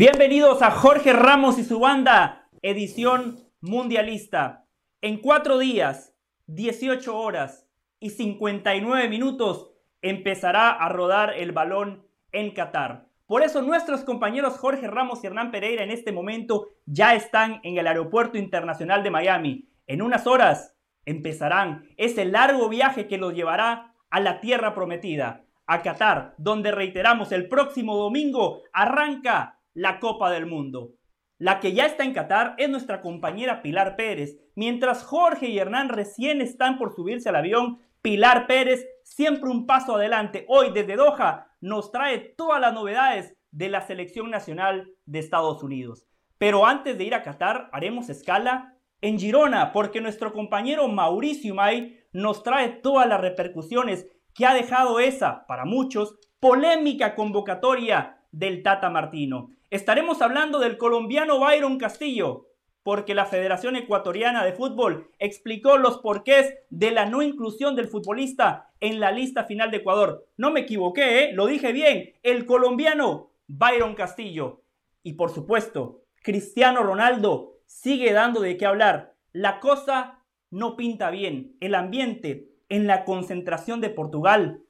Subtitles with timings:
[0.00, 4.64] Bienvenidos a Jorge Ramos y su banda, edición mundialista.
[5.00, 6.14] En cuatro días,
[6.46, 7.66] 18 horas
[7.98, 13.08] y 59 minutos empezará a rodar el balón en Qatar.
[13.26, 17.76] Por eso nuestros compañeros Jorge Ramos y Hernán Pereira en este momento ya están en
[17.76, 19.68] el Aeropuerto Internacional de Miami.
[19.88, 20.76] En unas horas
[21.06, 27.32] empezarán ese largo viaje que los llevará a la tierra prometida, a Qatar, donde reiteramos
[27.32, 30.94] el próximo domingo arranca la Copa del Mundo.
[31.38, 34.36] La que ya está en Qatar es nuestra compañera Pilar Pérez.
[34.56, 39.94] Mientras Jorge y Hernán recién están por subirse al avión, Pilar Pérez, siempre un paso
[39.94, 45.62] adelante, hoy desde Doha, nos trae todas las novedades de la selección nacional de Estados
[45.62, 46.04] Unidos.
[46.38, 52.00] Pero antes de ir a Qatar, haremos escala en Girona, porque nuestro compañero Mauricio May
[52.12, 58.90] nos trae todas las repercusiones que ha dejado esa, para muchos, polémica convocatoria del Tata
[58.90, 59.52] Martino.
[59.70, 62.46] Estaremos hablando del colombiano Byron Castillo,
[62.82, 68.70] porque la Federación Ecuatoriana de Fútbol explicó los porqués de la no inclusión del futbolista
[68.80, 70.26] en la lista final de Ecuador.
[70.38, 71.32] No me equivoqué, ¿eh?
[71.34, 74.62] lo dije bien, el colombiano Byron Castillo.
[75.02, 79.16] Y por supuesto, Cristiano Ronaldo sigue dando de qué hablar.
[79.32, 81.56] La cosa no pinta bien.
[81.60, 84.62] El ambiente en la concentración de Portugal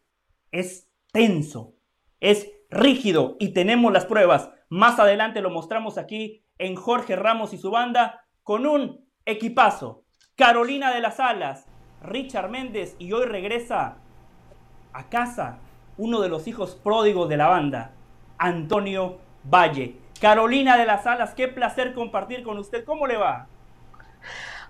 [0.50, 1.74] es tenso,
[2.18, 4.50] es rígido y tenemos las pruebas.
[4.68, 10.04] Más adelante lo mostramos aquí en Jorge Ramos y su banda con un equipazo.
[10.36, 11.66] Carolina de las Alas,
[12.02, 13.96] Richard Méndez y hoy regresa
[14.92, 15.58] a casa
[15.96, 17.92] uno de los hijos pródigos de la banda,
[18.38, 19.96] Antonio Valle.
[20.20, 22.84] Carolina de las Alas, qué placer compartir con usted.
[22.84, 23.46] ¿Cómo le va?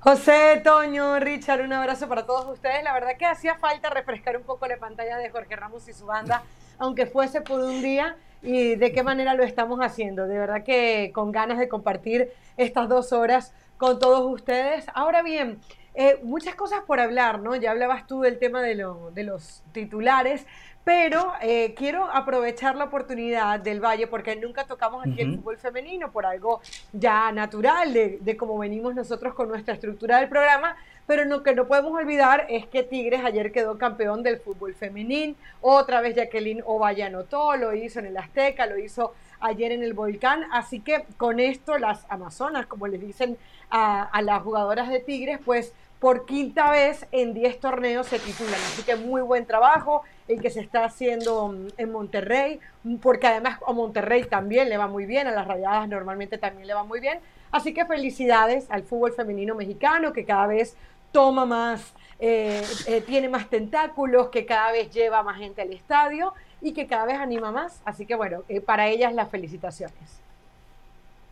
[0.01, 2.85] José, Toño, Richard, un abrazo para todos ustedes.
[2.85, 6.07] La verdad que hacía falta refrescar un poco la pantalla de Jorge Ramos y su
[6.07, 6.43] banda,
[6.79, 10.27] aunque fuese por un día y de qué manera lo estamos haciendo.
[10.27, 14.87] De verdad que con ganas de compartir estas dos horas con todos ustedes.
[14.95, 15.59] Ahora bien,
[15.95, 17.57] eh, muchas cosas por hablar, ¿no?
[17.57, 18.85] Ya hablabas tú del tema de,
[19.15, 20.47] de los titulares,
[20.85, 26.11] pero eh, quiero aprovechar la oportunidad del Valle porque nunca tocamos aquí el fútbol femenino
[26.11, 26.61] por algo
[26.93, 30.77] ya natural de, de cómo venimos nosotros con nuestra estructura del programa
[31.09, 35.37] pero lo que no podemos olvidar es que Tigres ayer quedó campeón del fútbol femenil,
[35.63, 39.95] otra vez Jacqueline Ovalle anotó, lo hizo en el Azteca, lo hizo ayer en el
[39.95, 43.39] Volcán, así que con esto las Amazonas, como les dicen
[43.71, 48.55] a, las jugadoras de Tigres, pues por quinta vez en 10 torneos se titulan.
[48.55, 52.61] Así que muy buen trabajo el que se está haciendo mm, en Monterrey,
[53.01, 56.75] porque además a Monterrey también le va muy bien, a las rayadas normalmente también le
[56.75, 57.19] va muy bien.
[57.51, 60.77] Así que felicidades al fútbol femenino mexicano que cada vez
[61.13, 66.35] toma más, eh, eh, tiene más tentáculos, que cada vez lleva más gente al estadio
[66.61, 67.81] y que cada vez anima más.
[67.85, 70.21] Así que bueno, eh, para ellas las felicitaciones.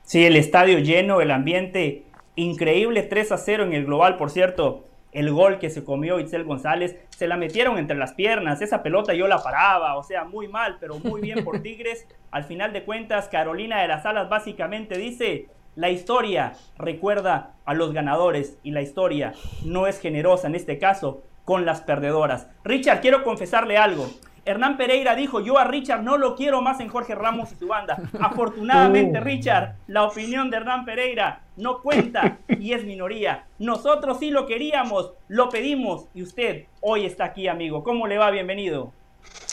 [0.05, 2.05] Sí, el estadio lleno, el ambiente
[2.37, 4.85] increíble, 3 a 0 en el global, por cierto.
[5.13, 9.15] El gol que se comió Itzel González, se la metieron entre las piernas, esa pelota
[9.15, 12.07] yo la paraba, o sea, muy mal, pero muy bien por Tigres.
[12.31, 17.93] Al final de cuentas, Carolina de las Alas básicamente dice, la historia recuerda a los
[17.93, 22.49] ganadores y la historia no es generosa en este caso con las perdedoras.
[22.65, 24.09] Richard, quiero confesarle algo.
[24.47, 27.67] Hernán Pereira dijo, yo a Richard no lo quiero más en Jorge Ramos y su
[27.67, 27.99] banda.
[28.21, 29.23] Afortunadamente, uh.
[29.23, 33.45] Richard, la opinión de Hernán Pereira no cuenta y es minoría.
[33.59, 37.85] Nosotros sí lo queríamos, lo pedimos y usted hoy está aquí, amigo.
[37.85, 38.31] ¿Cómo le va?
[38.31, 38.93] Bienvenido.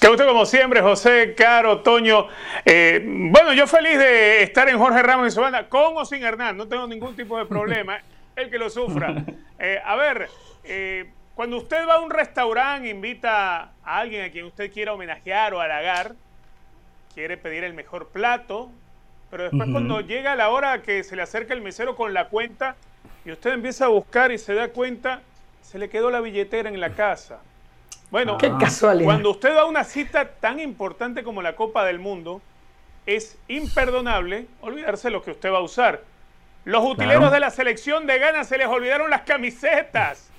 [0.04, 2.28] Qué gusto como siempre, José, Caro, Toño.
[2.66, 6.22] Eh, bueno, yo feliz de estar en Jorge Ramos y su banda, con o sin
[6.22, 8.02] Hernán, no tengo ningún tipo de problema,
[8.36, 9.24] el que lo sufra.
[9.66, 10.28] Eh, a ver,
[10.66, 15.54] eh, cuando usted va a un restaurante, invita a alguien a quien usted quiera homenajear
[15.54, 16.16] o halagar,
[17.14, 18.70] quiere pedir el mejor plato,
[19.32, 22.76] pero después cuando llega la hora que se le acerca el mesero con la cuenta
[23.24, 25.22] y usted empieza a buscar y se da cuenta,
[25.62, 27.40] se le quedó la billetera en la casa.
[28.14, 28.38] Bueno,
[29.04, 32.44] cuando usted va a una cita tan importante como la Copa del Mundo,
[33.08, 36.02] es imperdonable olvidarse lo que usted va a usar.
[36.64, 40.30] Los utileros de la selección de Ghana se les olvidaron las camisetas.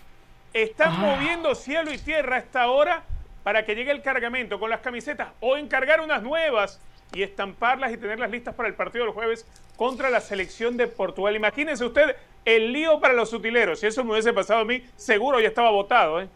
[0.52, 0.98] Están ah.
[0.98, 3.02] moviendo cielo y tierra a esta hora
[3.42, 6.80] para que llegue el cargamento con las camisetas o encargar unas nuevas
[7.12, 11.34] y estamparlas y tenerlas listas para el partido del jueves contra la selección de Portugal.
[11.34, 13.80] Imagínense usted el lío para los utileros.
[13.80, 16.20] Si eso me hubiese pasado a mí, seguro ya estaba votado.
[16.22, 16.28] ¿eh?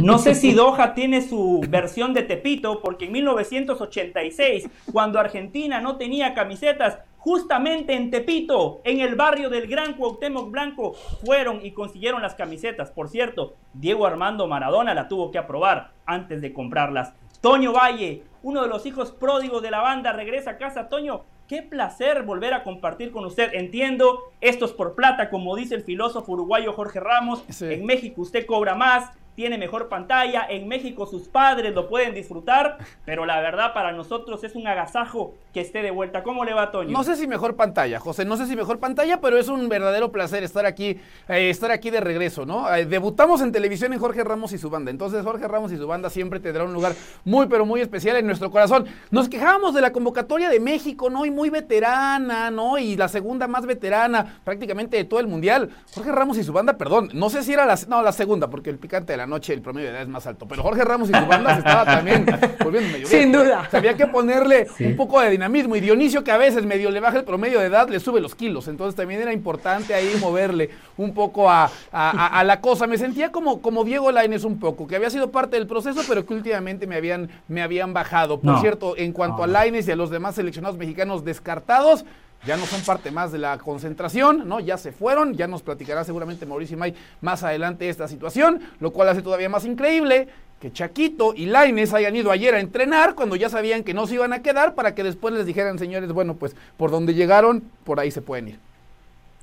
[0.00, 5.96] No sé si Doha tiene su versión de Tepito, porque en 1986, cuando Argentina no
[5.96, 10.94] tenía camisetas, justamente en Tepito, en el barrio del Gran Cuauhtémoc Blanco,
[11.24, 12.90] fueron y consiguieron las camisetas.
[12.90, 17.12] Por cierto, Diego Armando Maradona la tuvo que aprobar antes de comprarlas.
[17.40, 20.88] Toño Valle, uno de los hijos pródigos de la banda, regresa a casa.
[20.88, 23.54] Toño, qué placer volver a compartir con usted.
[23.54, 27.44] Entiendo, esto es por plata, como dice el filósofo uruguayo Jorge Ramos.
[27.60, 29.10] En México usted cobra más,
[29.40, 32.76] tiene mejor pantalla, en México sus padres lo pueden disfrutar,
[33.06, 36.22] pero la verdad para nosotros es un agasajo que esté de vuelta.
[36.22, 36.90] ¿Cómo le va, Toño?
[36.90, 40.12] No sé si mejor pantalla, José, no sé si mejor pantalla, pero es un verdadero
[40.12, 42.70] placer estar aquí, eh, estar aquí de regreso, ¿no?
[42.74, 45.86] Eh, debutamos en televisión en Jorge Ramos y su banda, entonces Jorge Ramos y su
[45.86, 46.92] banda siempre tendrá un lugar
[47.24, 48.84] muy, pero muy especial en nuestro corazón.
[49.10, 51.24] Nos quejábamos de la convocatoria de México, ¿no?
[51.24, 52.76] Y muy veterana, ¿no?
[52.76, 55.70] Y la segunda más veterana prácticamente de todo el mundial.
[55.94, 58.68] Jorge Ramos y su banda, perdón, no sé si era la, no, la segunda, porque
[58.68, 61.08] el picante de la noche, el promedio de edad es más alto, pero Jorge Ramos
[61.08, 62.26] y su banda se estaba también
[62.62, 63.68] volviendo medio Sin duda.
[63.72, 65.76] había que ponerle un poco de dinamismo.
[65.76, 68.34] Y Dionisio, que a veces medio le baja el promedio de edad, le sube los
[68.34, 68.68] kilos.
[68.68, 72.86] Entonces también era importante ahí moverle un poco a, la cosa.
[72.86, 76.26] Me sentía como, como Diego Lainez un poco, que había sido parte del proceso, pero
[76.26, 78.40] que últimamente me habían, me habían bajado.
[78.40, 82.04] Por cierto, en cuanto a Lainez y a los demás seleccionados mexicanos descartados,
[82.46, 84.60] ya no son parte más de la concentración, ¿no?
[84.60, 89.08] Ya se fueron, ya nos platicará seguramente Mauricio May más adelante esta situación, lo cual
[89.08, 90.28] hace todavía más increíble
[90.60, 94.14] que Chaquito y Laines hayan ido ayer a entrenar cuando ya sabían que no se
[94.14, 97.98] iban a quedar para que después les dijeran, señores, bueno, pues por donde llegaron, por
[97.98, 98.58] ahí se pueden ir.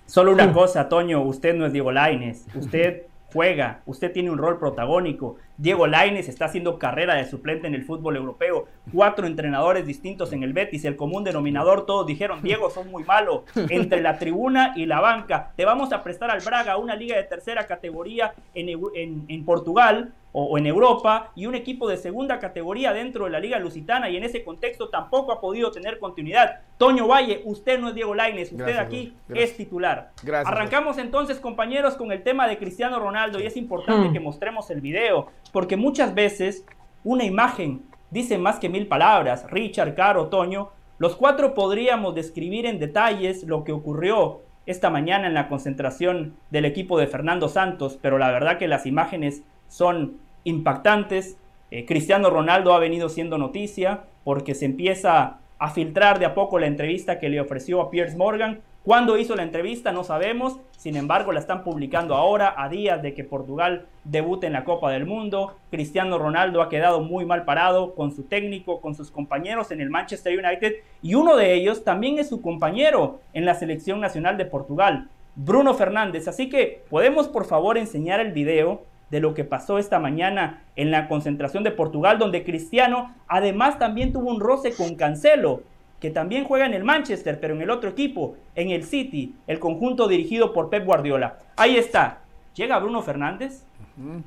[0.06, 4.58] Solo una cosa, Toño, usted no es Diego Laines, usted juega, usted tiene un rol
[4.58, 5.38] protagónico.
[5.58, 8.68] Diego Laines está haciendo carrera de suplente en el fútbol europeo.
[8.94, 10.86] Cuatro entrenadores distintos en el Betis.
[10.86, 13.44] El común denominador, todos dijeron, Diego, son muy malo.
[13.70, 15.52] Entre la tribuna y la banca.
[15.56, 20.58] Te vamos a prestar al Braga, una liga de tercera categoría en, en Portugal o,
[20.58, 24.24] en Europa y un equipo de segunda categoría dentro de la Liga Lusitana y en
[24.24, 26.62] ese contexto tampoco ha podido tener continuidad.
[26.78, 30.12] Toño Valle, usted no es Diego Laines, usted aquí es titular.
[30.22, 34.14] Gracias, Arrancamos entonces, compañeros, con el tema de Cristiano Ronaldo y es importante hmm.
[34.14, 36.66] que mostremos el video porque muchas veces
[37.04, 37.82] una imagen
[38.12, 39.50] dice más que mil palabras.
[39.50, 40.70] Richard, Caro, Toño,
[41.00, 46.66] los cuatro podríamos describir en detalles lo que ocurrió esta mañana en la concentración del
[46.66, 51.38] equipo de Fernando Santos, pero la verdad que las imágenes son impactantes.
[51.72, 56.60] Eh, Cristiano Ronaldo ha venido siendo noticia porque se empieza a filtrar de a poco
[56.60, 58.62] la entrevista que le ofreció a Piers Morgan.
[58.84, 59.92] ¿Cuándo hizo la entrevista?
[59.92, 60.62] No sabemos.
[60.78, 64.90] Sin embargo, la están publicando ahora, a días de que Portugal debute en la Copa
[64.92, 65.58] del Mundo.
[65.70, 69.90] Cristiano Ronaldo ha quedado muy mal parado con su técnico, con sus compañeros en el
[69.90, 70.76] Manchester United.
[71.02, 75.74] Y uno de ellos también es su compañero en la selección nacional de Portugal, Bruno
[75.74, 76.30] Fernández.
[76.30, 78.84] Así que, ¿podemos por favor enseñar el video?
[79.10, 84.12] De lo que pasó esta mañana en la concentración de Portugal, donde Cristiano además también
[84.12, 85.62] tuvo un roce con Cancelo,
[86.00, 89.60] que también juega en el Manchester, pero en el otro equipo, en el City, el
[89.60, 91.40] conjunto dirigido por Pep Guardiola.
[91.56, 92.20] Ahí está,
[92.56, 93.64] llega Bruno Fernández,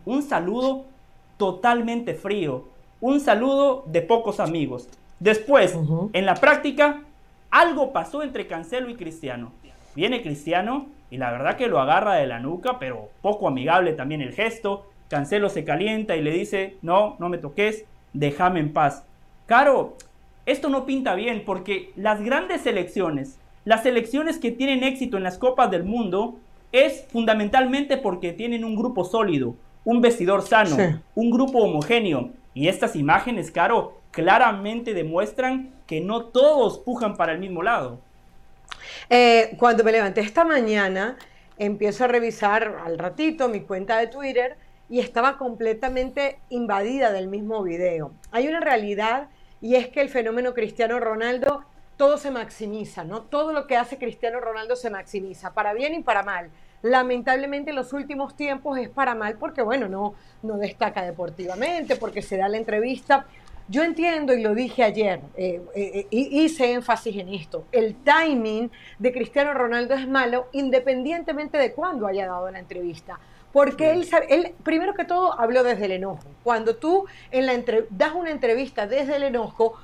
[0.05, 0.85] un saludo
[1.37, 2.65] totalmente frío,
[3.01, 4.89] un saludo de pocos amigos.
[5.21, 5.79] Después,
[6.13, 7.03] en la práctica,
[7.51, 9.53] algo pasó entre Cancelo y Cristiano.
[9.95, 14.21] Viene Cristiano y la verdad que lo agarra de la nuca, pero poco amigable también
[14.21, 14.87] el gesto.
[15.09, 19.05] Cancelo se calienta y le dice, no, no me toques, déjame en paz.
[19.47, 19.97] Caro,
[20.47, 25.39] esto no pinta bien porque las grandes selecciones, las selecciones que tienen éxito en las
[25.39, 26.37] copas del mundo,
[26.73, 30.77] es fundamentalmente porque tienen un grupo sólido, un vestidor sano,
[31.17, 32.31] un grupo homogéneo.
[32.55, 38.01] Y estas imágenes, Caro, claramente demuestran que no todos pujan para el mismo lado.
[39.09, 41.17] Eh, cuando me levanté esta mañana,
[41.59, 44.57] empiezo a revisar al ratito mi cuenta de Twitter
[44.89, 48.13] y estaba completamente invadida del mismo video.
[48.33, 49.29] Hay una realidad
[49.61, 51.65] y es que el fenómeno Cristiano Ronaldo,
[51.97, 53.23] todo se maximiza, ¿no?
[53.23, 56.51] Todo lo que hace Cristiano Ronaldo se maximiza, para bien y para mal.
[56.83, 62.23] Lamentablemente en los últimos tiempos es para mal porque, bueno, no, no destaca deportivamente, porque
[62.23, 63.27] se da la entrevista
[63.71, 68.69] yo entiendo y lo dije ayer, eh, eh, eh, hice énfasis en esto, el timing
[68.99, 73.21] de Cristiano Ronaldo es malo independientemente de cuándo haya dado la entrevista.
[73.53, 76.23] Porque él, él, primero que todo, habló desde el enojo.
[76.43, 77.53] Cuando tú en la
[77.91, 79.75] das una entrevista desde el enojo,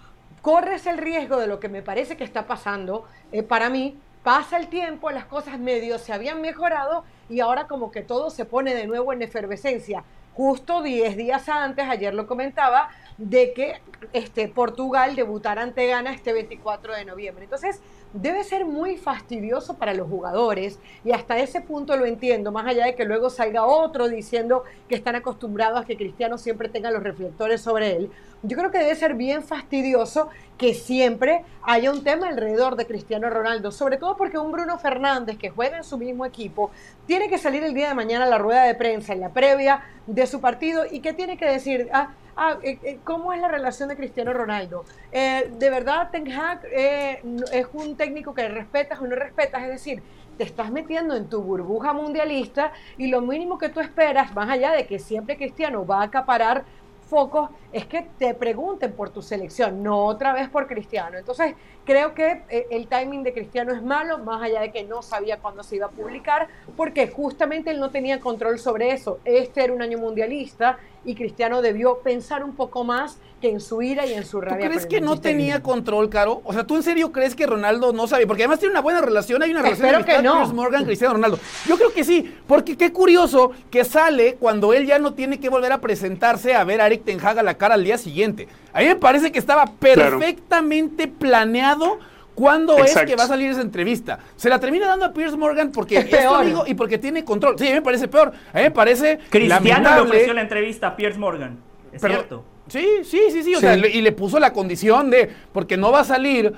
[0.43, 3.07] corres el riesgo de lo que me parece que está pasando
[3.49, 3.97] para mí.
[4.23, 8.45] Pasa el tiempo, las cosas medio se habían mejorado y ahora como que todo se
[8.45, 10.05] pone de nuevo en efervescencia.
[10.37, 13.81] Justo 10 días antes, ayer lo comentaba, de que
[14.13, 17.45] este, Portugal debutara ante Ghana este 24 de noviembre.
[17.45, 17.81] Entonces,
[18.13, 22.87] debe ser muy fastidioso para los jugadores y hasta ese punto lo entiendo, más allá
[22.87, 27.03] de que luego salga otro diciendo que están acostumbrados a que Cristiano siempre tenga los
[27.03, 28.11] reflectores sobre él.
[28.43, 33.29] Yo creo que debe ser bien fastidioso que siempre haya un tema alrededor de Cristiano
[33.29, 36.71] Ronaldo, sobre todo porque un Bruno Fernández que juega en su mismo equipo
[37.07, 39.83] tiene que salir el día de mañana a la rueda de prensa en la previa
[40.07, 43.49] de su partido y que tiene que decir, ah, ah, eh, eh, ¿cómo es la
[43.49, 44.85] relación de Cristiano Ronaldo?
[45.13, 49.63] Eh, ¿De verdad Ten Hag es un técnico que respetas o no respetas?
[49.63, 50.03] Es decir,
[50.37, 54.73] te estás metiendo en tu burbuja mundialista y lo mínimo que tú esperas, más allá
[54.73, 56.65] de que siempre Cristiano va a acaparar
[57.07, 61.17] focos, es que te pregunten por tu selección, no otra vez por Cristiano.
[61.17, 65.03] Entonces, creo que eh, el timing de Cristiano es malo, más allá de que no
[65.03, 69.21] sabía cuándo se iba a publicar, porque justamente él no tenía control sobre eso.
[69.25, 73.81] Este era un año mundialista y Cristiano debió pensar un poco más que en su
[73.81, 74.67] ira y en su rabia.
[74.67, 76.43] ¿Tú crees que no tenía control, Caro?
[76.45, 78.27] O sea, ¿tú en serio crees que Ronaldo no sabe?
[78.27, 80.47] Porque además tiene una buena relación, hay una relación de que no.
[80.53, 81.39] Morgan, Cristiano Ronaldo.
[81.67, 85.49] Yo creo que sí, porque qué curioso que sale cuando él ya no tiene que
[85.49, 88.49] volver a presentarse a ver a Eric Ten Hag a la cara al día siguiente.
[88.73, 91.99] A mí me parece que estaba perfectamente planeado
[92.37, 94.19] ¿Cuándo es que va a salir esa entrevista?
[94.37, 97.59] Se la termina dando a Pierce Morgan porque es, tu amigo y porque tiene control.
[97.59, 98.33] Sí, a mí me parece peor.
[98.53, 99.19] A mí me parece.
[99.31, 101.59] Cristiano le ofreció la entrevista a Pierce Morgan.
[101.93, 102.45] Es cierto.
[102.69, 103.55] Sí, sí, sí, sí.
[103.55, 106.53] O Sea, y le puso la condición de, porque no va a salir,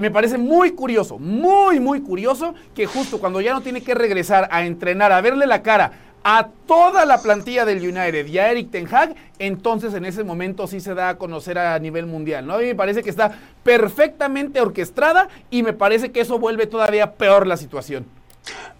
[0.00, 4.48] me parece muy curioso, muy, muy curioso que justo cuando ya no tiene que regresar
[4.52, 5.92] a entrenar, a verle la cara
[6.24, 10.66] a toda la plantilla del United y a Eric Ten Hag, entonces en ese momento
[10.66, 12.54] sí se da a conocer a nivel mundial, ¿no?
[12.54, 17.12] A mí me parece que está perfectamente orquestada y me parece que eso vuelve todavía
[17.12, 18.06] peor la situación.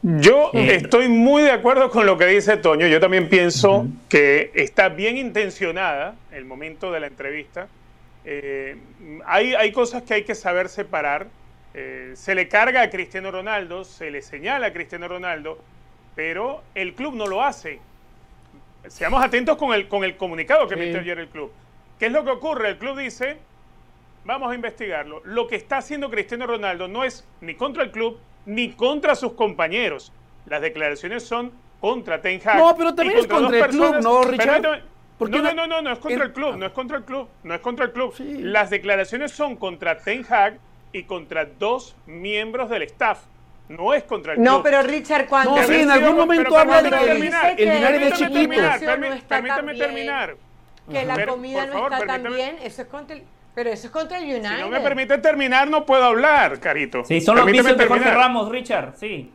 [0.03, 2.87] Yo estoy muy de acuerdo con lo que dice Toño.
[2.87, 7.69] Yo también pienso que está bien intencionada el momento de la entrevista.
[8.27, 8.77] Eh,
[9.25, 11.29] hay, hay, cosas que hay que saber separar.
[11.73, 15.59] Eh, se le carga a Cristiano Ronaldo, se le señala a Cristiano Ronaldo,
[16.15, 17.81] pero el club no lo hace.
[18.87, 21.51] Seamos atentos con el, con el comunicado que emitió ayer el club.
[21.99, 22.69] ¿Qué es lo que ocurre?
[22.71, 23.39] El club dice,
[24.25, 25.23] vamos a investigarlo.
[25.25, 29.33] Lo que está haciendo Cristiano Ronaldo no es ni contra el club, ni contra sus
[29.33, 30.13] compañeros.
[30.47, 32.59] Las declaraciones son contra Ten Hag.
[32.59, 34.63] No, pero también es contra el club, ¿no, Richard?
[34.63, 37.55] No, no, no, no, no es contra el, club, no es contra el club, no
[37.55, 38.15] es contra el club.
[38.19, 40.59] Las declaraciones son contra Ten Hag
[40.93, 43.25] y contra dos miembros del staff.
[43.69, 44.47] No es contra el club.
[44.47, 45.57] No, pero Richard, cuando...
[45.57, 48.61] No, sí, en algún momento habla de que el, el es chiquito.
[49.27, 50.37] Permítame terminar.
[50.91, 53.23] Que la comida no está tan bien, eso es contra el...
[53.55, 54.57] Pero eso es contra el United.
[54.57, 57.05] Si no me permite terminar, no puedo hablar, Carito.
[57.05, 59.31] Sí, son los pisos de Jorge Ramos, Richard, sí.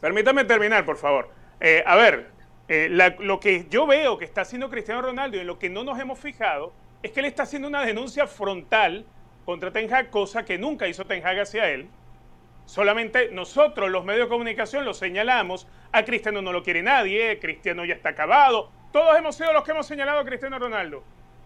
[0.00, 1.30] Permítame terminar, por favor.
[1.58, 2.28] Eh, a ver,
[2.68, 5.84] eh, lo que yo veo que está haciendo Cristiano Ronaldo y en lo que no
[5.84, 6.72] nos hemos fijado
[7.02, 9.06] es que él está haciendo una denuncia frontal
[9.44, 11.88] contra Ten Hag, cosa que nunca hizo Ten Hag hacia él.
[12.72, 15.66] Solamente nosotros, los medios de comunicación, lo señalamos.
[15.92, 18.70] A Cristiano no lo quiere nadie, Cristiano ya está acabado.
[18.92, 21.02] Todos hemos sido los que hemos señalado a Cristiano Ronaldo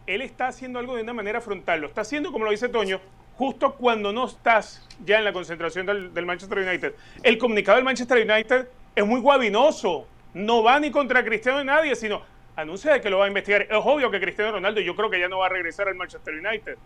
[0.06, 1.80] él está haciendo algo de una manera frontal.
[1.80, 3.00] Lo está haciendo, como lo dice Toño,
[3.37, 6.95] justo cuando no estás ya en la concentración del, Manchester United.
[7.23, 10.06] El comunicado del Manchester United es muy guabinoso.
[10.35, 12.23] No va ni contra Cristiano ni nadie, sino
[12.54, 13.62] anuncia que lo va a investigar.
[13.62, 16.35] Es obvio que Cristiano Ronaldo, yo creo que ya no va a regresar al Manchester
[16.35, 16.78] United.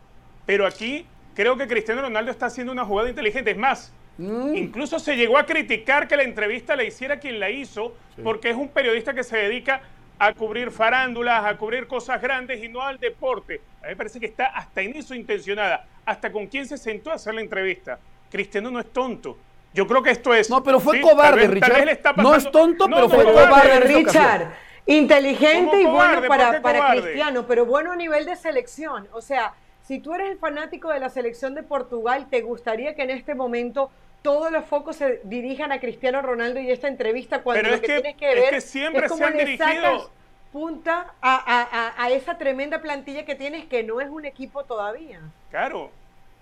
[0.46, 3.50] Pero aquí creo que Cristiano Ronaldo está haciendo una jugada inteligente.
[3.50, 4.54] Es más, mm.
[4.56, 8.56] incluso se llegó a criticar que la entrevista la hiciera quien la hizo, porque es
[8.56, 9.82] un periodista que se dedica
[10.18, 13.60] a cubrir farándulas, a cubrir cosas grandes y no al deporte.
[13.80, 17.10] A mí me parece que está hasta en eso intencionada, hasta con quién se sentó
[17.10, 17.98] a hacer la entrevista.
[18.30, 19.38] Cristiano no es tonto.
[19.72, 20.50] Yo creo que esto es.
[20.50, 22.16] No, pero fue cobarde, Richard.
[22.16, 24.52] no es tonto, pero fue cobarde, Richard.
[24.86, 29.08] Inteligente y bueno para, para Cristiano, pero bueno a nivel de selección.
[29.12, 29.54] O sea,
[29.90, 33.34] si tú eres el fanático de la selección de Portugal, ¿te gustaría que en este
[33.34, 33.90] momento
[34.22, 38.14] todos los focos se dirijan a Cristiano Ronaldo y esta entrevista cuando lo que, tienes
[38.14, 40.08] que ver es, que siempre se han dirigido
[40.52, 45.18] punta a, esa tremenda plantilla que tienes que no es un equipo todavía.
[45.50, 45.90] Claro,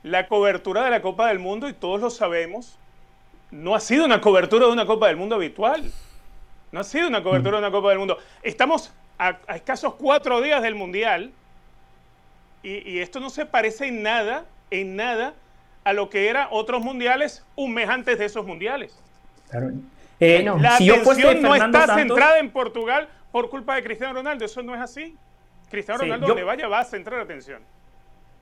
[0.03, 2.79] la cobertura de la Copa del Mundo, y todos lo sabemos,
[3.51, 5.91] no ha sido una cobertura de una Copa del Mundo habitual.
[6.71, 8.19] No ha sido una cobertura de una Copa del Mundo.
[8.43, 11.33] Estamos a, escasos cuatro días del Mundial
[12.63, 15.35] y, y esto no se parece en nada, en nada
[15.85, 18.95] a lo que eran otros mundiales un mes antes de esos mundiales.
[20.21, 24.45] Eh, la atención no está centrada en Portugal por culpa de Cristiano Ronaldo.
[24.45, 25.17] Eso no es así.
[25.71, 27.63] Cristiano Ronaldo, donde vaya, va a centrar atención.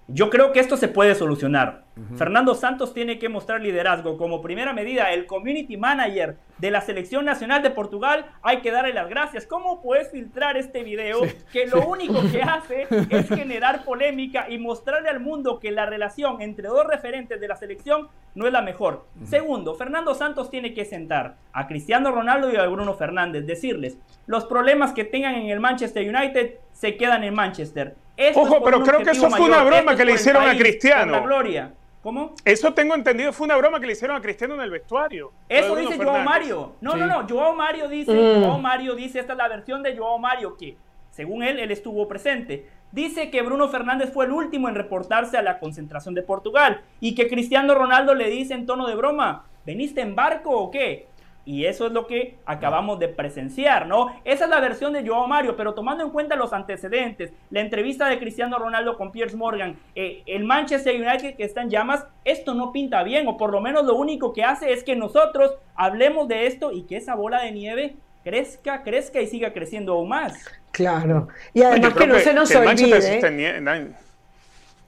[0.08, 1.84] Yo creo que esto se puede solucionar.
[2.16, 4.18] Fernando Santos tiene que mostrar liderazgo.
[4.18, 8.92] Como primera medida, el community manager de la Selección Nacional de Portugal hay que darle
[8.92, 9.46] las gracias.
[9.46, 11.22] ¿Cómo puedes filtrar este video
[11.52, 16.40] que lo único que hace es generar polémica y mostrarle al mundo que la relación
[16.40, 19.06] entre dos referentes de la selección no es la mejor?
[19.24, 24.44] Segundo, Fernando Santos tiene que sentar a Cristiano Ronaldo y a Bruno Fernández, decirles, los
[24.44, 27.96] problemas que tengan en el Manchester United se quedan en Manchester
[28.34, 31.12] Ojo, pero creo que eso fue una broma que le hicieron a Cristiano.
[31.12, 31.72] La gloria.
[32.02, 32.34] ¿Cómo?
[32.44, 35.32] Eso tengo entendido, fue una broma que le hicieron a Cristiano en el vestuario.
[35.48, 36.74] Eso dice Joao Mario.
[36.80, 37.26] No, no, no.
[37.28, 38.44] Joao Mario dice, mm.
[38.44, 40.76] Joao Mario dice, esta es la versión de Joao Mario que,
[41.10, 42.68] según él, él estuvo presente.
[42.92, 47.16] dice que Bruno Fernández fue el último en reportarse a la concentración de Portugal y
[47.16, 51.08] que Cristiano Ronaldo le dice en tono de broma, ¿veniste en barco o qué?
[51.46, 54.20] Y eso es lo que acabamos de presenciar, ¿no?
[54.24, 58.08] Esa es la versión de Joao Mario, pero tomando en cuenta los antecedentes, la entrevista
[58.08, 62.52] de Cristiano Ronaldo con Piers Morgan, eh, el Manchester United que está en llamas, esto
[62.52, 66.26] no pinta bien, o por lo menos lo único que hace es que nosotros hablemos
[66.26, 70.34] de esto y que esa bola de nieve crezca, crezca y siga creciendo aún más.
[70.72, 71.28] Claro.
[71.54, 73.70] Y además que no se nos olvide.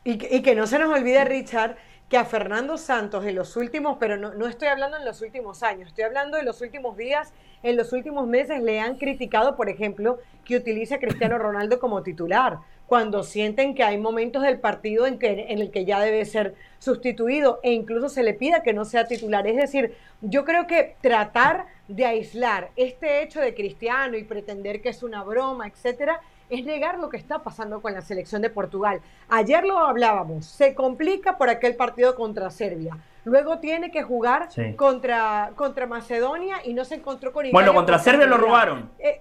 [0.02, 1.76] Y, y que no se nos olvide, Richard,
[2.08, 5.62] que a Fernando Santos en los últimos, pero no, no, estoy hablando en los últimos
[5.62, 9.68] años, estoy hablando de los últimos días, en los últimos meses le han criticado, por
[9.68, 15.06] ejemplo, que utilice a Cristiano Ronaldo como titular, cuando sienten que hay momentos del partido
[15.06, 18.72] en, que, en el que ya debe ser sustituido e incluso se le pida que
[18.72, 19.46] no sea titular.
[19.46, 24.88] Es decir, yo creo que tratar de aislar este hecho de Cristiano y pretender que
[24.88, 29.00] es una broma, etcétera, es negar lo que está pasando con la selección de Portugal.
[29.28, 32.96] Ayer lo hablábamos, se complica por aquel partido contra Serbia.
[33.24, 37.52] Luego tiene que jugar contra, contra Macedonia y no se encontró con Italia.
[37.52, 38.90] Bueno, contra Serbia lo robaron.
[38.98, 39.20] Eh,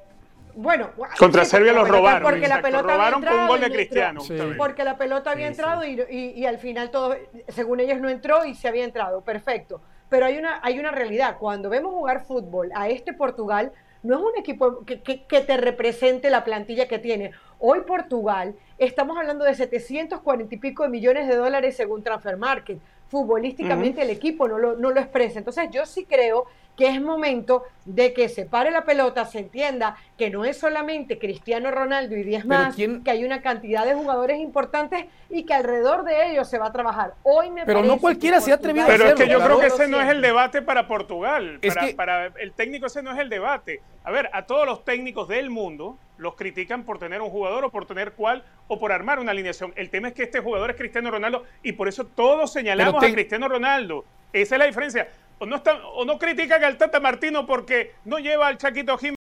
[0.55, 2.24] bueno, contra Serbia lo robaron.
[2.24, 4.22] Porque la pelota robaron con un gol de Cristiano.
[4.57, 7.15] Porque la pelota había entrado y, y, al final todo,
[7.50, 9.22] según ellos no entró y se había entrado.
[9.22, 9.81] Perfecto.
[10.10, 11.38] Pero hay una, hay una realidad.
[11.38, 13.72] Cuando vemos jugar fútbol a este Portugal,
[14.08, 14.98] no es un equipo que,
[15.28, 17.32] te represente la plantilla que tiene.
[17.60, 22.80] Hoy Portugal, estamos hablando de 740 y pico de millones de dólares según Transfer Market.
[23.10, 25.40] Futbolísticamente el equipo no lo, no lo expresa.
[25.40, 26.46] Entonces yo sí creo
[26.77, 31.17] que es momento de que se pare la pelota, se entienda que no es solamente
[31.17, 36.03] Cristiano Ronaldo y 10 más, que hay una cantidad de jugadores importantes y que alrededor
[36.03, 37.15] de ellos se va a trabajar.
[37.24, 39.05] Hoy me Pero no cualquiera se ha atrevido a hacerlo.
[39.05, 41.60] Pero es que yo creo que ese no es el debate para Portugal.
[41.67, 43.81] Para, para el técnico ese no es el debate.
[44.03, 47.72] A ver, a todos los técnicos del mundo los critican por tener un jugador o
[47.72, 49.74] por tener cuál o por armar una alineación.
[49.75, 53.12] El tema es que este jugador es Cristiano Ronaldo y por eso todos señalamos a
[53.12, 54.06] Cristiano Ronaldo.
[54.34, 55.08] Esa es la diferencia
[55.39, 59.17] o no, está, o no critican al Tata Martino porque no lleva al Chaquito Jiménez.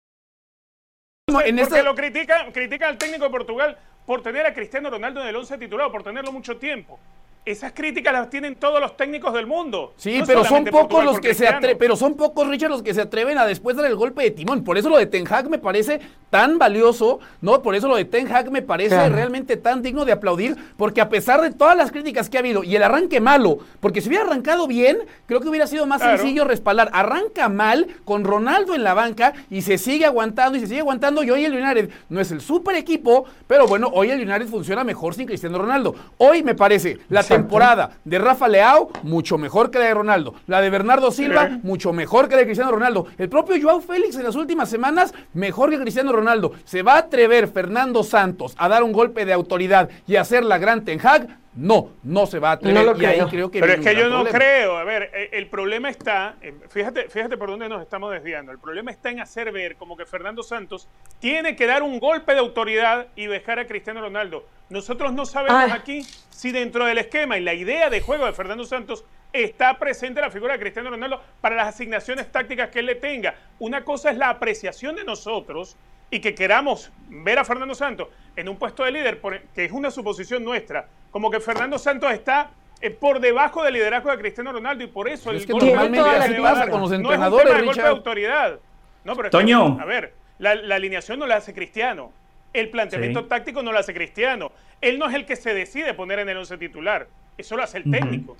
[1.27, 5.35] porque lo critican, critican al técnico de Portugal por tener a Cristiano Ronaldo en el
[5.35, 6.99] 11 titulado, por tenerlo mucho tiempo.
[7.47, 9.93] Esas críticas las tienen todos los técnicos del mundo.
[9.95, 12.99] Sí, pero son pocos los que se atreven, pero son pocos, Richard, los que se
[12.99, 14.65] atreven a después dar el golpe de timón.
[14.65, 17.61] Por eso lo de Ten Hag me parece tan valioso, ¿no?
[17.61, 21.07] Por eso lo de Ten Hag me parece realmente tan digno de aplaudir, porque a
[21.07, 24.25] pesar de todas las críticas que ha habido y el arranque malo, porque si hubiera
[24.25, 26.89] arrancado bien, creo que hubiera sido más sencillo respaldar.
[26.91, 31.23] Arranca mal con Ronaldo en la banca y se sigue aguantando y se sigue aguantando.
[31.23, 34.83] Y hoy el United no es el super equipo, pero bueno, hoy el United funciona
[34.83, 35.95] mejor sin Cristiano Ronaldo.
[36.17, 40.33] Hoy me parece la temporada de Rafa Leao, mucho mejor que la de Ronaldo.
[40.47, 43.07] La de Bernardo Silva, mucho mejor que la de Cristiano Ronaldo.
[43.17, 46.53] El propio Joao Félix en las últimas semanas, mejor que Cristiano Ronaldo.
[46.65, 50.57] ¿Se va a atrever Fernando Santos a dar un golpe de autoridad y hacer la
[50.57, 51.27] gran Ten Hag?
[51.57, 52.95] No, no se va a atrever.
[53.01, 54.77] y ahí creo que Pero es que yo no creo.
[54.77, 56.35] A ver, eh, el problema está,
[56.69, 58.51] fíjate, fíjate por dónde nos estamos desviando.
[58.51, 60.87] El problema está en hacer ver como que Fernando Santos
[61.19, 64.45] tiene que dar un golpe de autoridad y dejar a Cristiano Ronaldo.
[64.69, 68.63] Nosotros no sabemos aquí si dentro del esquema y la idea de juego de Fernando
[68.63, 72.95] Santos está presente la figura de Cristiano Ronaldo para las asignaciones tácticas que él le
[72.95, 73.33] tenga.
[73.57, 75.75] Una cosa es la apreciación de nosotros
[76.09, 79.19] y que queramos ver a Fernando Santos en un puesto de líder,
[79.53, 84.11] que es una suposición nuestra, como que Fernando Santos está eh, por debajo del liderazgo
[84.11, 87.45] de Cristiano Ronaldo y por eso el es que normalmente así pasa con los entrenadores,
[87.45, 88.59] no es un golpe de autoridad.
[89.03, 89.77] No, pero Toño.
[89.79, 92.11] a ver, la, alineación no la hace Cristiano.
[92.53, 94.51] El planteamiento táctico no lo hace Cristiano.
[94.81, 97.07] Él no es el que se decide poner en el once titular.
[97.37, 98.35] Eso lo hace el técnico.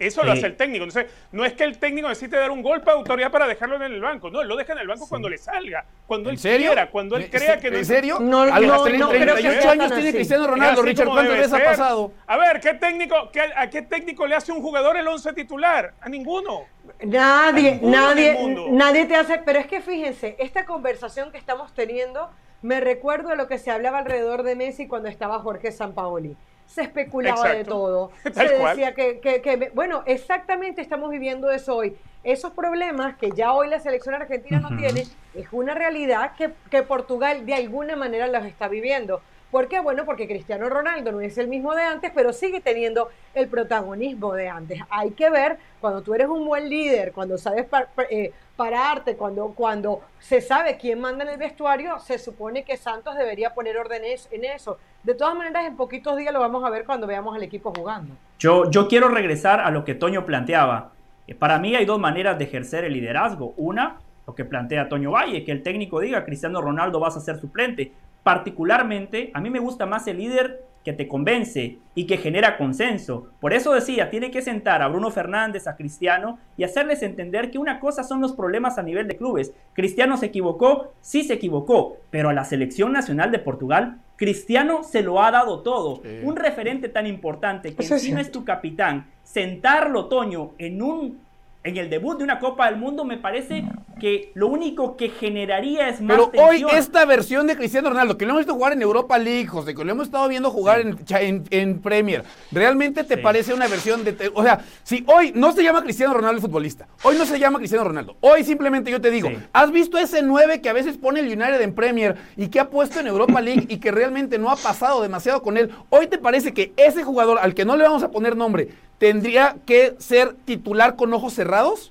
[0.00, 0.84] Eso lo hace el técnico.
[0.84, 3.82] Entonces, no es que el técnico necesite dar un golpe de autoridad para dejarlo en
[3.82, 4.30] el banco.
[4.30, 7.28] No, él lo deja en el banco cuando le salga, cuando él quiera, cuando él
[7.28, 8.18] crea que no ¿En serio?
[8.18, 11.06] No, no, no, no 38 años tiene Cristiano Ronaldo, Richard.
[11.06, 12.12] ¿Cuántas veces ha pasado?
[12.26, 15.92] A ver, ¿qué técnico, qué, ¿a qué técnico le hace un jugador el 11 titular?
[16.00, 16.64] A ninguno.
[17.04, 18.38] Nadie, nadie,
[18.70, 19.38] nadie te hace.
[19.44, 22.30] Pero es que fíjense, esta conversación que estamos teniendo
[22.62, 26.36] me recuerdo a lo que se hablaba alrededor de Messi cuando estaba Jorge Sampaoli
[26.70, 28.12] se especulaba de todo.
[28.32, 31.96] Se decía que, bueno, exactamente estamos viviendo eso hoy.
[32.22, 36.82] Esos problemas que ya hoy la selección argentina no tiene, es una realidad que, que
[36.82, 39.20] Portugal de alguna manera los está viviendo.
[39.50, 39.80] ¿Por qué?
[39.80, 44.32] Bueno, porque Cristiano Ronaldo no es el mismo de antes, pero sigue teniendo el protagonismo
[44.34, 44.80] de antes.
[44.90, 47.66] Hay que ver, cuando tú eres un buen líder, cuando sabes
[48.10, 53.16] eh, pararte, cuando, cuando se sabe quién manda en el vestuario, se supone que Santos
[53.16, 54.76] debería poner orden en eso.
[55.02, 58.12] De todas maneras, en poquitos días lo vamos a ver cuando veamos al equipo jugando.
[58.38, 60.92] Yo, yo quiero regresar a lo que Toño planteaba.
[61.38, 63.54] Para mí hay dos maneras de ejercer el liderazgo.
[63.56, 63.96] Una,
[64.26, 67.92] lo que plantea Toño Valle, que el técnico diga, Cristiano Ronaldo vas a ser suplente.
[68.22, 73.28] Particularmente, a mí me gusta más el líder que te convence y que genera consenso.
[73.40, 77.58] Por eso decía, tiene que sentar a Bruno Fernández, a Cristiano y hacerles entender que
[77.58, 79.52] una cosa son los problemas a nivel de clubes.
[79.74, 85.02] Cristiano se equivocó, sí se equivocó, pero a la selección nacional de Portugal, Cristiano se
[85.02, 86.02] lo ha dado todo.
[86.22, 91.29] Un referente tan importante que encima es tu capitán, sentarlo, Toño, en un
[91.62, 93.64] en el debut de una Copa del Mundo, me parece
[94.00, 98.24] que lo único que generaría es más Pero hoy esta versión de Cristiano Ronaldo, que
[98.24, 101.44] lo hemos visto jugar en Europa League, José, que lo hemos estado viendo jugar en,
[101.50, 104.32] en, Premier, ¿realmente te parece una versión de...
[104.34, 107.58] O sea, si hoy no se llama Cristiano Ronaldo el futbolista, hoy no se llama
[107.58, 111.20] Cristiano Ronaldo, hoy simplemente yo te digo, ¿has visto ese 9 que a veces pone
[111.20, 114.50] el United en Premier y que ha puesto en Europa League y que realmente no
[114.50, 115.70] ha pasado demasiado con él?
[115.90, 118.68] ¿Hoy te parece que ese jugador al que no le vamos a poner nombre
[119.00, 121.90] tendría que ser titular con ojos cerrados?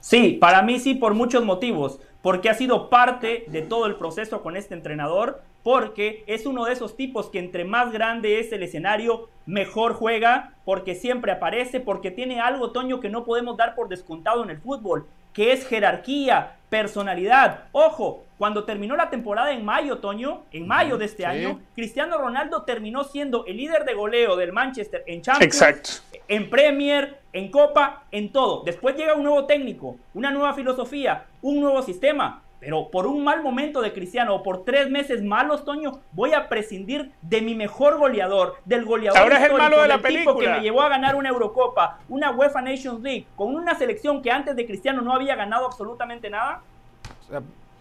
[0.00, 2.00] Sí, para mí sí, por muchos motivos.
[2.22, 6.72] Porque ha sido parte de todo el proceso con este entrenador, porque es uno de
[6.72, 12.10] esos tipos que entre más grande es el escenario, mejor juega, porque siempre aparece, porque
[12.10, 16.56] tiene algo, Toño, que no podemos dar por descontado en el fútbol, que es jerarquía,
[16.68, 17.66] personalidad.
[17.70, 22.62] Ojo, cuando terminó la temporada en mayo, Toño, en mayo de este año, Cristiano Ronaldo
[22.62, 28.32] terminó siendo el líder de goleo del Manchester en Champions, en Premier, en Copa, en
[28.32, 28.62] todo.
[28.64, 32.40] Después llega un nuevo técnico, una nueva filosofía, un nuevo sistema.
[32.60, 36.48] Pero por un mal momento de Cristiano o por tres meses malos, Toño, voy a
[36.48, 40.38] prescindir de mi mejor goleador, del goleador Ahora es el malo de la película.
[40.40, 44.30] que me llevó a ganar una Eurocopa, una UEFA Nations League, con una selección que
[44.30, 46.62] antes de Cristiano no había ganado absolutamente nada.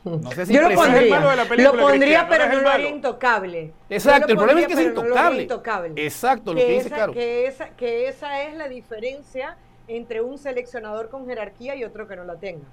[0.03, 1.19] No sé si Yo lo pondría,
[1.57, 3.73] lo pondría pero no lo haría intocable.
[3.89, 5.95] Exacto, el problema es que es intocable.
[5.95, 11.09] Exacto, lo que, dice esa, que, esa, que esa es la diferencia entre un seleccionador
[11.09, 12.65] con jerarquía y otro que no la tenga.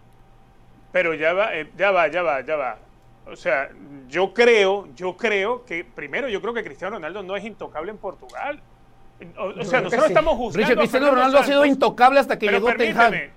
[0.92, 2.78] Pero ya va, eh, ya va, ya va, ya va.
[3.26, 3.70] O sea,
[4.08, 7.98] yo creo, yo creo que, primero, yo creo que Cristiano Ronaldo no es intocable en
[7.98, 8.60] Portugal.
[9.36, 10.76] O, sea, nosotros estamos juzgando.
[10.76, 13.30] Cristiano Ronaldo ha sido intocable hasta que llegó Ten Hag.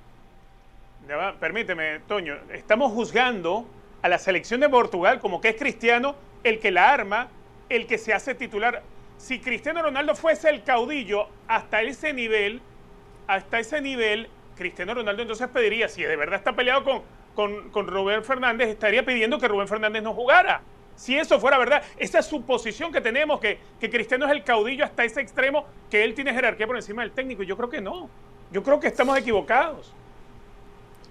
[1.07, 2.37] Ya va, permíteme, Toño.
[2.53, 3.65] Estamos juzgando
[4.03, 7.29] a la selección de Portugal como que es Cristiano el que la arma,
[7.69, 8.83] el que se hace titular.
[9.17, 12.61] Si Cristiano Ronaldo fuese el caudillo hasta ese nivel,
[13.27, 17.01] hasta ese nivel, Cristiano Ronaldo entonces pediría, si de verdad está peleado con,
[17.33, 20.61] con, con Rubén Fernández, estaría pidiendo que Rubén Fernández no jugara.
[20.95, 24.43] Si eso fuera verdad, esa es su posición que tenemos, que, que Cristiano es el
[24.43, 27.41] caudillo hasta ese extremo, que él tiene jerarquía por encima del técnico.
[27.41, 28.09] Yo creo que no.
[28.51, 29.93] Yo creo que estamos equivocados.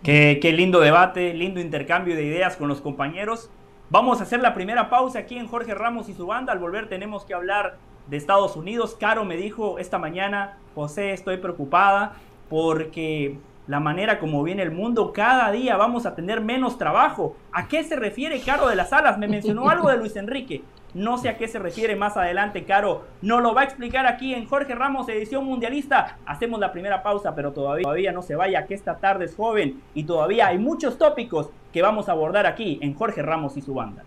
[0.03, 3.51] Qué, lindo debate, lindo intercambio de ideas con los compañeros.
[3.89, 6.53] Vamos a hacer la primera pausa aquí en Jorge Ramos y su banda.
[6.53, 7.77] Al volver tenemos que hablar
[8.09, 8.97] de Estados Unidos.
[8.99, 12.15] Caro me dijo esta mañana, José, estoy preocupada
[12.49, 13.39] porque
[13.69, 17.37] la manera como viene el mundo, cada día vamos a tener menos trabajo.
[17.53, 19.19] ¿A qué se refiere Caro de las Alas?
[19.19, 20.65] Me mencionó algo de Luis Enrique.
[20.95, 23.07] No sé a qué se refiere más adelante, Caro.
[23.23, 26.19] No lo va a explicar aquí en Jorge Ramos, edición mundialista.
[26.27, 30.05] Hacemos la primera pausa, pero todavía, no se vaya, que esta tarde es joven y
[30.05, 34.05] todavía hay muchos tópicos que vamos a abordar aquí en Jorge Ramos y su banda.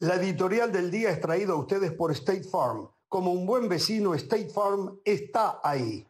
[0.00, 2.90] La editorial del día es traída a ustedes por State Farm.
[3.08, 6.06] Como un buen vecino, State Farm está ahí.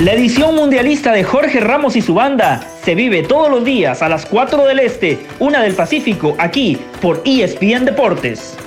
[0.00, 4.10] La edición mundialista de Jorge Ramos y su banda se vive todos los días a
[4.10, 8.58] las 4 del Este, 1 del Pacífico, aquí por ESPN Deportes.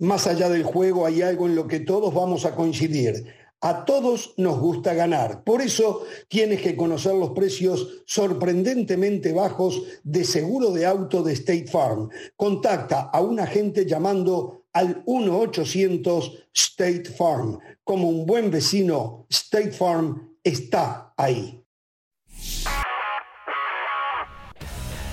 [0.00, 3.41] Más allá del juego hay algo en lo que todos vamos a coincidir.
[3.64, 5.44] A todos nos gusta ganar.
[5.44, 11.68] Por eso tienes que conocer los precios sorprendentemente bajos de seguro de auto de State
[11.68, 12.08] Farm.
[12.36, 17.60] Contacta a un agente llamando al 1-800 State Farm.
[17.84, 21.61] Como un buen vecino, State Farm está ahí.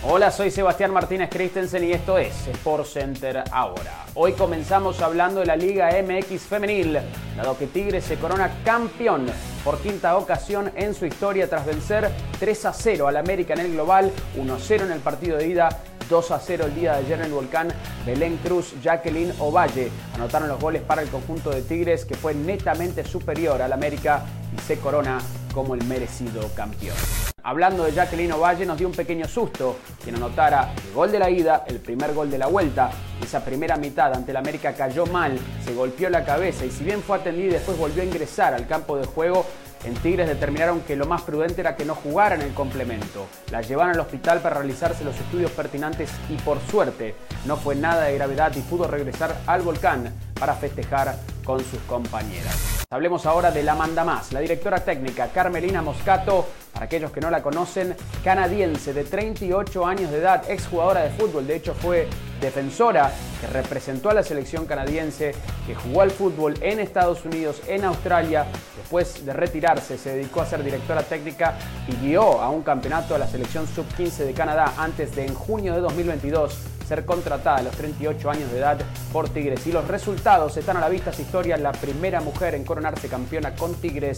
[0.01, 4.05] Hola, soy Sebastián Martínez Christensen y esto es Sport Center ahora.
[4.13, 6.99] Hoy comenzamos hablando de la Liga MX femenil,
[7.35, 9.25] dado que Tigres se corona campeón
[9.61, 12.09] por quinta ocasión en su historia tras vencer
[12.39, 15.47] 3 a 0 al América en el global, 1 a 0 en el partido de
[15.47, 15.67] ida,
[16.09, 17.67] 2 a 0 el día de ayer en el volcán.
[18.05, 23.03] Belén Cruz, Jacqueline Ovalle anotaron los goles para el conjunto de Tigres que fue netamente
[23.03, 24.23] superior al América
[24.57, 25.19] y se corona
[25.53, 26.95] como el merecido campeón.
[27.43, 31.29] Hablando de Jacqueline Ovalle, nos dio un pequeño susto quien anotara el gol de la
[31.29, 32.91] ida, el primer gol de la vuelta.
[33.23, 37.01] Esa primera mitad ante el América cayó mal, se golpeó la cabeza y si bien
[37.01, 39.45] fue atendida y después volvió a ingresar al campo de juego,
[39.85, 43.27] en Tigres determinaron que lo más prudente era que no jugara en el complemento.
[43.49, 48.03] La llevaron al hospital para realizarse los estudios pertinentes y por suerte no fue nada
[48.03, 52.85] de gravedad y pudo regresar al volcán para festejar con sus compañeras.
[52.91, 57.29] Hablemos ahora de la manda más, la directora técnica Carmelina Moscato, para aquellos que no
[57.29, 62.07] la conocen, canadiense de 38 años de edad, exjugadora de fútbol, de hecho fue
[62.41, 65.33] defensora que representó a la selección canadiense,
[65.67, 68.47] que jugó al fútbol en Estados Unidos, en Australia,
[68.77, 73.19] después de retirarse se dedicó a ser directora técnica y guió a un campeonato a
[73.19, 77.75] la selección sub-15 de Canadá antes de en junio de 2022 ser contratada a los
[77.75, 78.79] 38 años de edad
[79.13, 79.65] por Tigres.
[79.67, 81.13] Y los resultados están a la vista.
[81.13, 84.17] Su historia, la primera mujer en coronarse campeona con Tigres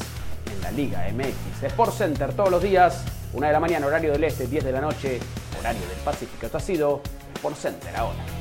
[0.49, 1.63] en la Liga MX.
[1.63, 3.03] Sport Center todos los días,
[3.33, 5.19] 1 de la mañana, horario del este, 10 de la noche,
[5.59, 6.45] horario del Pacífico.
[6.45, 7.01] Esto ha sido
[7.35, 8.40] Sport Center ahora.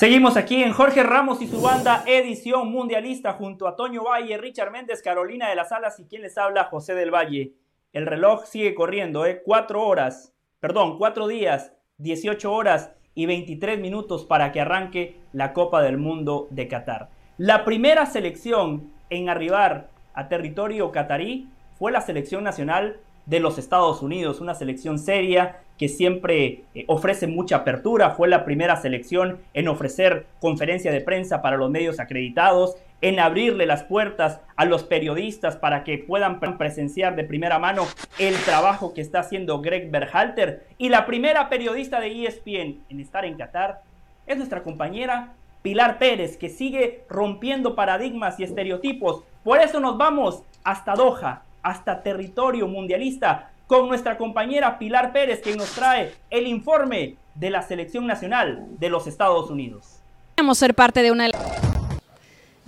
[0.00, 4.70] Seguimos aquí en Jorge Ramos y su banda edición mundialista junto a Toño Valle, Richard
[4.70, 7.52] Méndez, Carolina de las Alas y quien les habla, José del Valle.
[7.92, 9.42] El reloj sigue corriendo, ¿eh?
[9.44, 15.82] Cuatro horas, perdón, cuatro días, 18 horas y 23 minutos para que arranque la Copa
[15.82, 17.10] del Mundo de Qatar.
[17.36, 24.02] La primera selección en arribar a territorio catarí fue la selección nacional de los Estados
[24.02, 29.68] Unidos, una selección seria que siempre eh, ofrece mucha apertura, fue la primera selección en
[29.68, 35.56] ofrecer conferencia de prensa para los medios acreditados, en abrirle las puertas a los periodistas
[35.56, 37.86] para que puedan presenciar de primera mano
[38.18, 40.66] el trabajo que está haciendo Greg Berhalter.
[40.76, 43.80] Y la primera periodista de ESPN en estar en Qatar
[44.26, 49.22] es nuestra compañera Pilar Pérez, que sigue rompiendo paradigmas y estereotipos.
[49.44, 55.54] Por eso nos vamos hasta Doha, hasta territorio mundialista con nuestra compañera Pilar Pérez, que
[55.54, 60.00] nos trae el informe de la selección nacional de los Estados Unidos.
[60.36, 61.26] A ser parte de una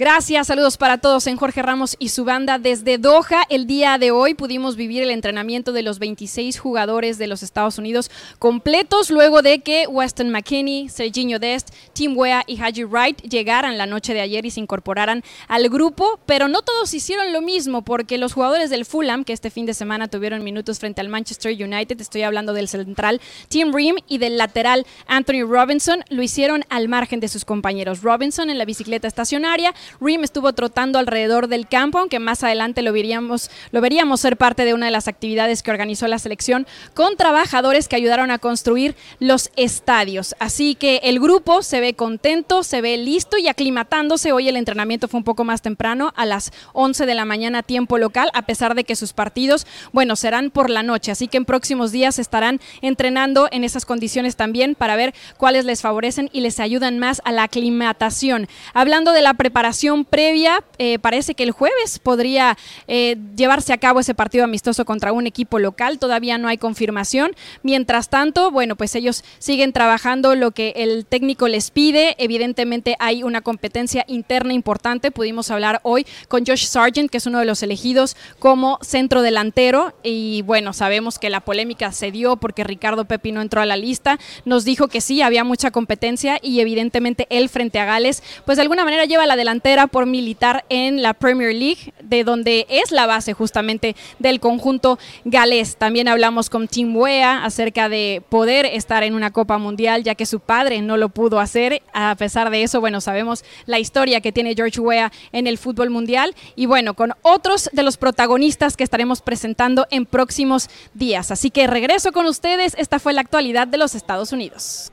[0.02, 3.44] Gracias, saludos para todos en Jorge Ramos y su banda desde Doha.
[3.48, 7.78] El día de hoy pudimos vivir el entrenamiento de los 26 jugadores de los Estados
[7.78, 8.10] Unidos
[8.40, 13.86] completos luego de que Weston McKinney, Serginho Dest, Tim Wea y Haji Wright llegaran la
[13.86, 18.18] noche de ayer y se incorporaran al grupo, pero no todos hicieron lo mismo porque
[18.18, 22.00] los jugadores del Fulham, que este fin de semana tuvieron minutos frente al Manchester United,
[22.00, 27.20] estoy hablando del central Tim Ream y del lateral Anthony Robinson, lo hicieron al margen
[27.20, 28.02] de sus compañeros.
[28.02, 32.92] Robinson en la bicicleta estacionaria, Reem estuvo trotando alrededor del campo, aunque más adelante lo
[32.92, 37.16] veríamos, lo veríamos ser parte de una de las actividades que organizó la selección con
[37.16, 40.34] trabajadores que ayudaron a construir los estadios.
[40.38, 44.32] Así que el grupo se ve contento, se ve listo y aclimatándose.
[44.32, 47.98] Hoy el entrenamiento fue un poco más temprano, a las 11 de la mañana tiempo
[47.98, 51.12] local, a pesar de que sus partidos, bueno, serán por la noche.
[51.12, 55.82] Así que en próximos días estarán entrenando en esas condiciones también para ver cuáles les
[55.82, 58.48] favorecen y les ayudan más a la aclimatación.
[58.74, 59.71] Hablando de la preparación,
[60.08, 62.56] previa, eh, parece que el jueves podría
[62.86, 65.98] eh, llevarse a cabo ese partido amistoso contra un equipo local.
[65.98, 67.32] Todavía no hay confirmación.
[67.62, 72.14] Mientras tanto, bueno, pues ellos siguen trabajando lo que el técnico les pide.
[72.18, 75.10] Evidentemente hay una competencia interna importante.
[75.10, 79.94] Pudimos hablar hoy con Josh Sargent, que es uno de los elegidos como centro delantero.
[80.02, 83.76] Y bueno, sabemos que la polémica se dio porque Ricardo Pepi no entró a la
[83.76, 84.18] lista.
[84.44, 88.62] Nos dijo que sí, había mucha competencia y evidentemente él frente a Gales, pues de
[88.62, 93.06] alguna manera lleva la delantera por militar en la Premier League, de donde es la
[93.06, 95.76] base justamente del conjunto galés.
[95.76, 100.26] También hablamos con Tim Wea acerca de poder estar en una Copa Mundial, ya que
[100.26, 101.80] su padre no lo pudo hacer.
[101.92, 105.90] A pesar de eso, bueno, sabemos la historia que tiene George Wea en el fútbol
[105.90, 111.30] mundial y bueno, con otros de los protagonistas que estaremos presentando en próximos días.
[111.30, 112.74] Así que regreso con ustedes.
[112.76, 114.92] Esta fue la actualidad de los Estados Unidos.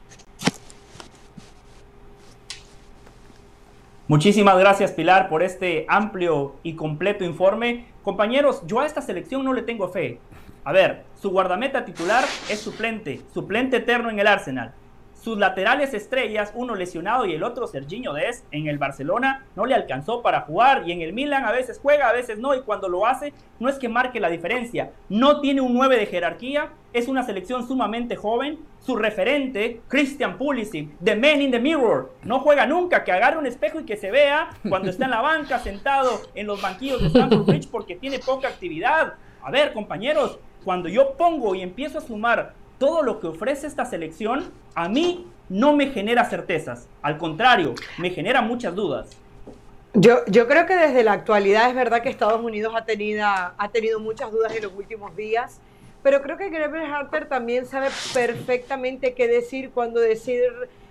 [4.10, 7.86] Muchísimas gracias Pilar por este amplio y completo informe.
[8.02, 10.20] Compañeros, yo a esta selección no le tengo fe.
[10.64, 14.74] A ver, su guardameta titular es suplente, suplente eterno en el Arsenal.
[15.22, 19.76] Sus laterales estrellas, uno lesionado y el otro Serginho Dest, en el Barcelona no le
[19.76, 22.88] alcanzó para jugar y en el Milan a veces juega, a veces no y cuando
[22.88, 24.92] lo hace no es que marque la diferencia.
[25.10, 28.60] No tiene un 9 de jerarquía, es una selección sumamente joven.
[28.80, 33.46] Su referente, Christian Pulisic, The Man in the Mirror, no juega nunca, que agarre un
[33.46, 37.08] espejo y que se vea cuando está en la banca sentado en los banquillos de
[37.08, 39.16] Stamford Bridge porque tiene poca actividad.
[39.42, 43.86] A ver, compañeros, cuando yo pongo y empiezo a sumar todo lo que ofrece esta
[43.86, 46.88] selección, a mí no me genera certezas.
[47.02, 49.10] Al contrario, me genera muchas dudas.
[49.94, 53.70] Yo, yo creo que desde la actualidad es verdad que Estados Unidos ha tenido, ha
[53.72, 55.60] tenido muchas dudas en los últimos días,
[56.04, 60.44] pero creo que Greg Harper también sabe perfectamente qué decir cuando decir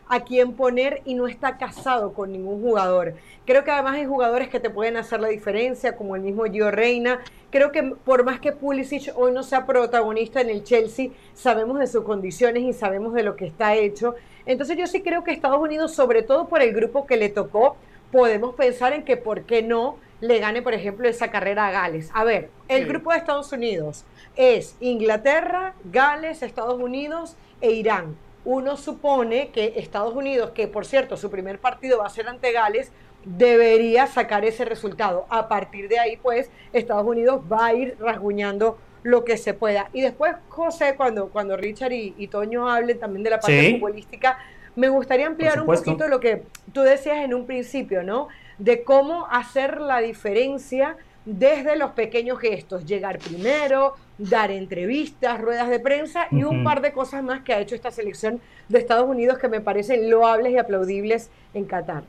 [0.08, 3.14] a quién poner y no está casado con ningún jugador.
[3.46, 6.70] Creo que además hay jugadores que te pueden hacer la diferencia, como el mismo Gio
[6.70, 7.20] Reina.
[7.50, 11.86] Creo que por más que Pulisic hoy no sea protagonista en el Chelsea, sabemos de
[11.86, 14.14] sus condiciones y sabemos de lo que está hecho.
[14.46, 17.76] Entonces yo sí creo que Estados Unidos, sobre todo por el grupo que le tocó,
[18.10, 22.10] podemos pensar en que por qué no le gane, por ejemplo, esa carrera a Gales.
[22.14, 24.04] A ver, el grupo de Estados Unidos
[24.36, 28.16] es Inglaterra, Gales, Estados Unidos e Irán.
[28.44, 32.53] Uno supone que Estados Unidos, que por cierto su primer partido va a ser ante
[32.53, 32.92] Gales,
[33.24, 35.27] debería sacar ese resultado.
[35.29, 39.90] A partir de ahí, pues, Estados Unidos va a ir rasguñando lo que se pueda.
[39.92, 44.38] Y después, José, cuando, cuando Richard y, Toño hablen también de la parte futbolística,
[44.77, 48.29] me gustaría ampliar un poquito lo que tú decías en un principio, ¿no?
[48.59, 50.96] De cómo hacer la diferencia
[51.28, 56.92] desde los pequeños gestos, llegar primero, dar entrevistas, ruedas de prensa y un par de
[56.92, 60.58] cosas más que ha hecho esta selección de Estados Unidos que me parecen loables y
[60.58, 62.04] aplaudibles en Qatar.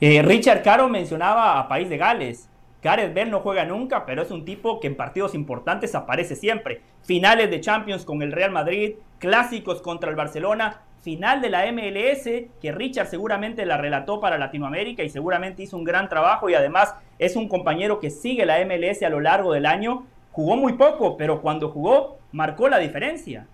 [0.00, 2.48] Eh, Richard Caro mencionaba a País de Gales.
[2.82, 6.80] Gareth Bell no juega nunca, pero es un tipo que en partidos importantes aparece siempre.
[7.02, 12.24] Finales de Champions con el Real Madrid, clásicos contra el Barcelona, final de la MLS,
[12.60, 16.94] que Richard seguramente la relató para Latinoamérica y seguramente hizo un gran trabajo y además
[17.20, 20.06] es un compañero que sigue la MLS a lo largo del año.
[20.32, 23.46] Jugó muy poco, pero cuando jugó marcó la diferencia.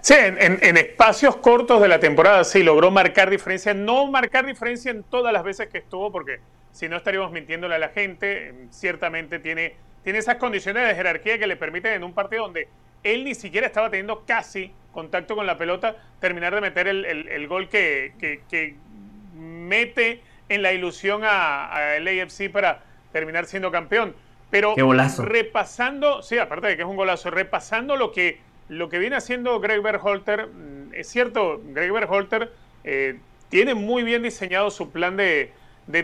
[0.00, 5.02] Sí, en, espacios cortos de la temporada sí logró marcar diferencia, no marcar diferencia en
[5.02, 6.40] todas las veces que estuvo, porque
[6.72, 11.46] si no estaríamos mintiéndole a la gente, ciertamente tiene, tiene esas condiciones de jerarquía que
[11.46, 12.68] le permiten en un partido donde
[13.02, 17.68] él ni siquiera estaba teniendo casi contacto con la pelota, terminar de meter el, gol
[17.68, 18.14] que,
[18.48, 18.76] que,
[19.34, 22.82] mete en la ilusión a, el AFC para
[23.12, 24.14] terminar siendo campeón.
[24.50, 24.74] Pero
[25.18, 29.60] repasando, sí, aparte de que es un golazo, repasando lo que lo que viene haciendo
[29.60, 32.52] Greg Berhalter, mm, es cierto, Greg Berhalter
[32.84, 35.52] eh, tiene muy bien diseñado su plan de,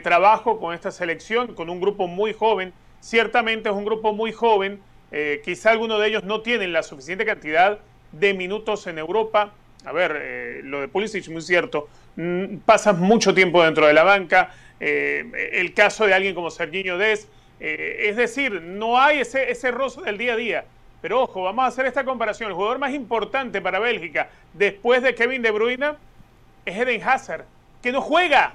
[0.03, 2.73] trabajo con esta selección, con un grupo muy joven.
[3.01, 4.81] Ciertamente es un grupo muy joven,
[5.13, 7.79] eh, quizá algunos de ellos no tienen la suficiente cantidad
[8.13, 9.53] de minutos en Europa.
[9.85, 11.89] A ver, eh, lo de Pulisic es muy cierto,
[12.65, 17.29] pasas mucho tiempo dentro de la banca, el caso de alguien como Serginho Des,
[17.61, 20.65] es decir, no hay ese, ese rozo del día a día.
[21.01, 22.49] Pero ojo, vamos a hacer esta comparación.
[22.49, 25.93] El jugador más importante para Bélgica después de Kevin De Bruyne
[26.65, 27.45] es Eden Hazard,
[27.83, 28.55] que no juega.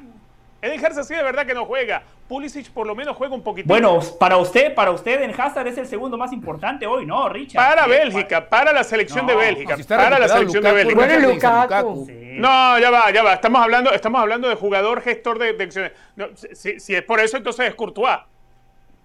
[0.60, 2.02] Eden Hazard sí de verdad que no juega.
[2.30, 3.68] Pulisic por lo menos juega un poquito.
[3.68, 7.60] Bueno, para usted, para usted Eden Hazard es el segundo más importante hoy, ¿no, Richard?
[7.60, 11.84] Para Bélgica, para la selección de Bélgica, para la selección de Bélgica.
[11.84, 13.34] No, ya va, ya va.
[13.34, 15.92] Estamos hablando, estamos hablando de jugador gestor de, de
[16.54, 18.20] si, si, es por eso, entonces es Courtois.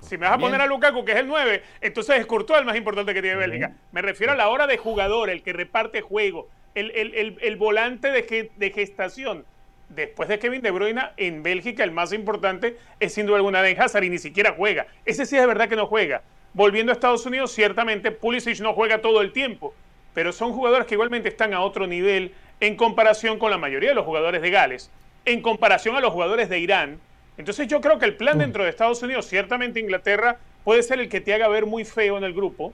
[0.00, 2.66] Si me vas a poner a Lukaku, que es el 9, entonces es Courtois el
[2.66, 3.72] más importante que tiene Bélgica.
[3.90, 8.70] Me refiero a la hora de jugador, el que reparte juego, el, volante de, de,
[8.70, 9.46] gestación.
[9.94, 13.80] Después de Kevin De Bruyne, en Bélgica el más importante es sin duda alguna Den
[13.80, 14.86] Hazard y ni siquiera juega.
[15.04, 16.22] Ese sí es de verdad que no juega.
[16.52, 19.74] Volviendo a Estados Unidos, ciertamente Pulisic no juega todo el tiempo,
[20.14, 23.94] pero son jugadores que igualmente están a otro nivel en comparación con la mayoría de
[23.94, 24.90] los jugadores de Gales,
[25.24, 27.00] en comparación a los jugadores de Irán,
[27.36, 28.40] entonces yo creo que el plan mm.
[28.40, 32.16] dentro de Estados Unidos, ciertamente Inglaterra puede ser el que te haga ver muy feo
[32.16, 32.72] en el grupo,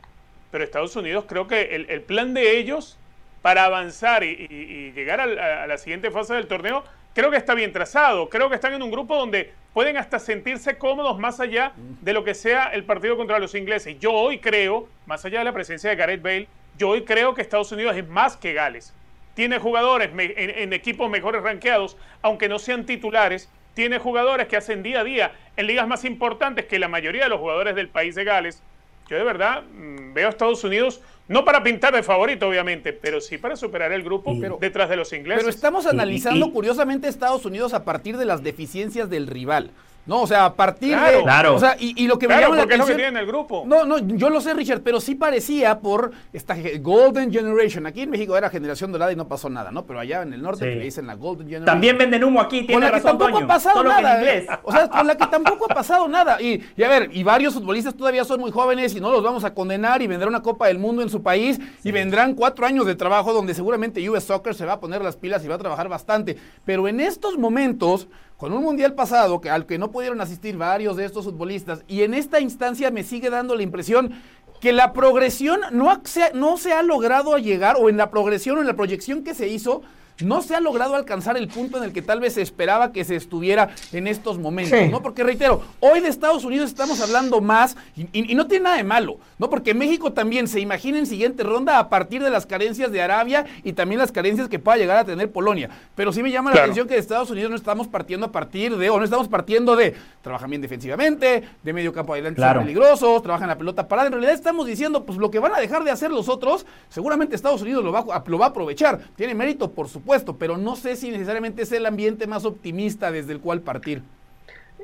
[0.51, 2.99] pero Estados Unidos creo que el, plan de ellos
[3.43, 8.29] para avanzar y, llegar a, la siguiente fase del torneo, creo que está bien trazado.
[8.29, 12.25] Creo que están en un grupo donde pueden hasta sentirse cómodos más allá de lo
[12.25, 13.99] que sea el partido contra los ingleses.
[13.99, 17.43] Yo hoy creo, más allá de la presencia de Gareth Bale, yo hoy creo que
[17.43, 18.95] Estados Unidos es más que Gales.
[19.35, 24.83] Tiene jugadores en, en equipos mejores ranqueados, aunque no sean titulares, tiene jugadores que hacen
[24.83, 28.15] día a día en ligas más importantes que la mayoría de los jugadores del país
[28.15, 28.63] de Gales.
[29.09, 31.01] Yo de verdad mm, veo a Estados Unidos
[31.31, 35.13] no para pintar de favorito, obviamente, pero sí para superar el grupo detrás de los
[35.13, 35.45] ingleses.
[35.45, 39.71] Pero estamos analizando curiosamente Estados Unidos a partir de las deficiencias del rival.
[40.07, 41.23] No, o sea, a partir de.
[41.23, 41.55] Claro.
[41.55, 42.73] O sea, y, lo que me llama la atención.
[42.73, 43.65] Es lo que tiene en el grupo.
[43.67, 47.87] No, no, yo lo sé, Richard, pero sí parecía por esta Golden Generation.
[47.87, 49.85] Aquí en México era generación dorada y no pasó nada, ¿no?
[49.87, 51.67] Pero allá en el norte le dicen la Golden Generation.
[51.67, 54.25] También venden humo aquí, tiene Con la que tampoco ha pasado nada.
[54.25, 54.47] ¿eh?
[54.63, 56.41] O sea, con la que tampoco ha pasado nada.
[56.41, 59.45] Y, y, a ver, y varios futbolistas todavía son muy jóvenes y no los vamos
[59.45, 62.87] a condenar y vendrá una Copa del Mundo en su país y vendrán cuatro años
[62.87, 65.59] de trabajo donde seguramente US Soccer se va a poner las pilas y va a
[65.59, 66.37] trabajar bastante.
[66.65, 68.09] Pero en estos momentos
[68.41, 72.05] con un mundial pasado que, al que no pudieron asistir varios de estos futbolistas y
[72.05, 74.15] en esta instancia me sigue dando la impresión
[74.63, 76.01] que la progresión no
[76.33, 79.49] no se ha logrado llegar, o en la progresión o en la proyección que se
[79.49, 79.83] hizo,
[80.23, 83.05] no se ha logrado alcanzar el punto en el que tal vez se esperaba que
[83.05, 85.03] se estuviera en estos momentos, ¿no?
[85.03, 87.77] Porque reitero, hoy de Estados Unidos estamos hablando más
[88.13, 89.51] y, no tiene nada de malo, ¿no?
[89.51, 93.45] Porque México también se imagina en siguiente ronda a partir de las carencias de Arabia
[93.65, 95.71] y también las carencias que pueda llegar a tener Polonia.
[95.95, 98.77] Pero sí me llama la atención que de Estados Unidos no estamos partiendo a partir
[98.77, 103.23] de, o no estamos partiendo de, trabajan bien defensivamente, de medio campo adelante son peligrosos,
[103.23, 104.09] trabajan la pelota parada.
[104.09, 107.35] En realidad estamos diciendo, pues lo que van a dejar de hacer los otros, seguramente
[107.35, 109.01] Estados Unidos lo va, lo va a aprovechar.
[109.17, 113.33] Tiene mérito, por supuesto pero no sé si necesariamente es el ambiente más optimista desde
[113.33, 114.03] el cual partir.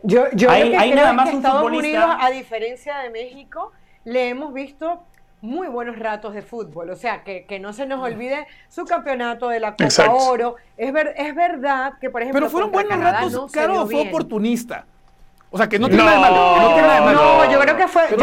[0.02, 3.72] Yo, yo creo que Estados Unidos, a diferencia de México,
[4.04, 5.02] le hemos visto
[5.40, 6.90] muy buenos ratos de fútbol.
[6.90, 10.56] O sea, que, no se nos olvide su campeonato de la Copa Oro.
[10.76, 12.40] Es, ver, es verdad que, por ejemplo.
[12.40, 14.84] Pero fueron buenos ratos, claro, fue oportunista.
[15.50, 17.12] O sea, que no tiene nada de malo.
[17.12, 18.02] No, yo creo que fue.
[18.10, 18.16] Yo,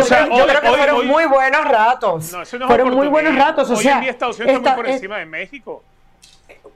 [0.46, 2.32] creo, que fueron muy buenos ratos.
[2.32, 3.70] No, eso no fueron muy buenos ratos.
[3.70, 5.84] O sea, en día Estados Unidos está muy por encima de México.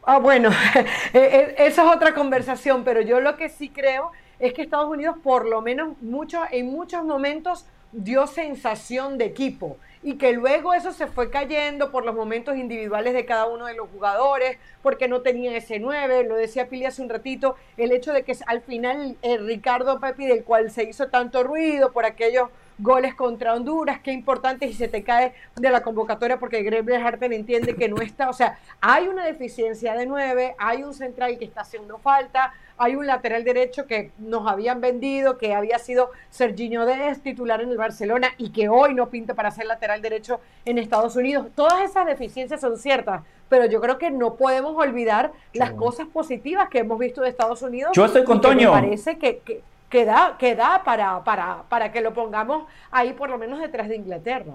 [0.03, 0.49] Ah, bueno,
[1.13, 4.89] e, e, esa es otra conversación, pero yo lo que sí creo es que Estados
[4.89, 10.73] Unidos, por lo menos mucho, en muchos momentos, dio sensación de equipo y que luego
[10.73, 15.07] eso se fue cayendo por los momentos individuales de cada uno de los jugadores, porque
[15.07, 18.61] no tenían ese 9, lo decía Pili hace un ratito, el hecho de que al
[18.61, 23.99] final el Ricardo Pepi, del cual se hizo tanto ruido por aquellos goles contra Honduras,
[24.01, 27.97] qué importante si se te cae de la convocatoria porque Greg Harten entiende que no
[27.97, 32.53] está, o sea, hay una deficiencia de nueve, hay un central que está haciendo falta,
[32.77, 37.69] hay un lateral derecho que nos habían vendido, que había sido Serginho Dez, titular en
[37.69, 41.47] el Barcelona y que hoy no pinta para ser lateral derecho en Estados Unidos.
[41.55, 46.69] Todas esas deficiencias son ciertas, pero yo creo que no podemos olvidar las cosas positivas
[46.69, 47.93] que hemos visto de Estados Unidos.
[47.95, 48.73] Yo estoy con Toño.
[48.73, 49.61] Me parece que que
[50.05, 53.95] da, que da para, para, para que lo pongamos ahí por lo menos detrás de
[53.95, 54.53] Inglaterra.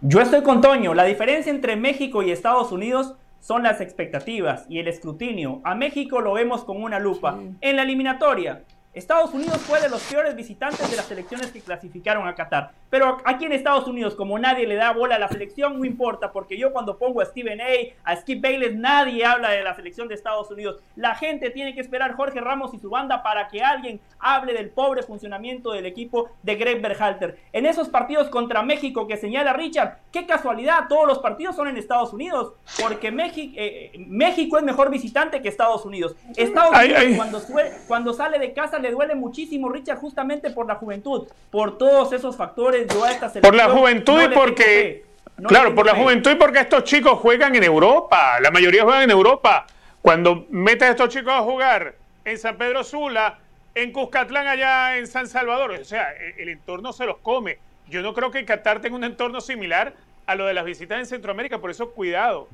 [0.00, 0.94] Yo estoy con Toño.
[0.94, 5.60] La diferencia entre México y Estados Unidos son las expectativas y el escrutinio.
[5.64, 7.38] A México lo vemos con una lupa.
[7.60, 8.62] En la eliminatoria,
[8.94, 12.72] Estados Unidos fue de los peores visitantes de las selecciones que clasificaron a Qatar.
[12.90, 16.30] Pero aquí en Estados Unidos, como nadie le da bola a la selección, no importa,
[16.30, 17.64] porque yo cuando pongo a Steven A,
[18.04, 20.78] a Skip Bayless, nadie habla de la selección de Estados Unidos.
[20.94, 24.68] La gente tiene que esperar Jorge Ramos y su banda para que alguien hable del
[24.68, 27.38] pobre funcionamiento del equipo de Greg Berhalter.
[27.54, 31.78] En esos partidos contra México que señala Richard, qué casualidad, todos los partidos son en
[31.78, 36.14] Estados Unidos, porque México, eh, México es mejor visitante que Estados Unidos.
[36.36, 37.42] Estados Unidos Cuando,
[37.88, 42.36] cuando sale de casa le duele muchísimo, Richard, justamente por la juventud, por todos esos
[42.36, 42.86] factores.
[42.92, 45.04] Yo a esta por la juventud y porque.
[45.46, 48.38] claro, por la juventud y porque estos chicos juegan en Europa.
[48.40, 49.66] La mayoría juegan en Europa.
[50.02, 53.38] Cuando metes a estos chicos a jugar en San Pedro Sula,
[53.74, 57.58] en Cuscatlán, allá en San Salvador, o sea, el, entorno se los come.
[57.88, 59.94] Yo no creo que Qatar tenga un entorno similar
[60.26, 62.48] a lo de las visitas en Centroamérica, por eso cuidado.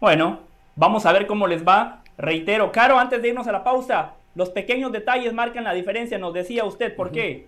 [0.00, 0.40] Bueno,
[0.76, 2.02] vamos a ver cómo les va.
[2.18, 6.32] Reitero, Caro, antes de irnos a la pausa, los pequeños detalles marcan la diferencia, nos
[6.32, 7.46] decía usted, ¿por qué?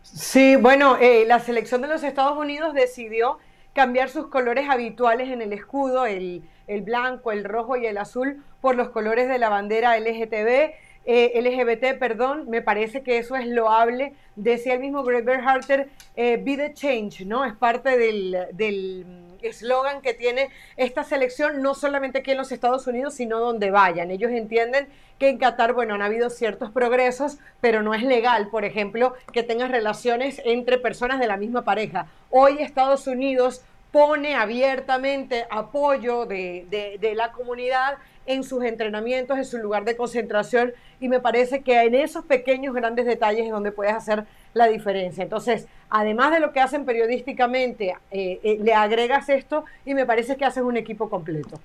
[0.00, 3.36] Sí, bueno, eh, la selección de los Estados Unidos decidió
[3.74, 6.42] cambiar sus colores habituales en el escudo, el,
[6.84, 10.72] blanco, el rojo y el azul, por los colores de la bandera LGTB.
[11.04, 14.14] Eh, LGBT, perdón, me parece que eso es loable.
[14.34, 17.44] Decía el mismo Greg Berharter, eh, be the change, ¿no?
[17.44, 19.04] Es parte del, del
[19.48, 24.10] eslogan que tiene esta selección, no solamente aquí en los Estados Unidos, sino donde vayan.
[24.10, 24.88] Ellos entienden
[25.18, 29.42] que en Qatar, bueno, han habido ciertos progresos, pero no es legal, por ejemplo, que
[29.42, 32.08] tengas relaciones entre personas de la misma pareja.
[32.30, 33.62] Hoy Estados Unidos
[33.92, 36.66] pone abiertamente apoyo de,
[36.98, 41.82] de, la comunidad en sus entrenamientos, en su lugar de concentración, y me parece que
[41.82, 44.24] en esos pequeños, grandes detalles es donde puedes hacer
[44.54, 45.22] la diferencia.
[45.22, 50.36] Entonces, además de lo que hacen periodísticamente, eh, eh, le agregas esto y me parece
[50.36, 51.60] que haces un equipo completo.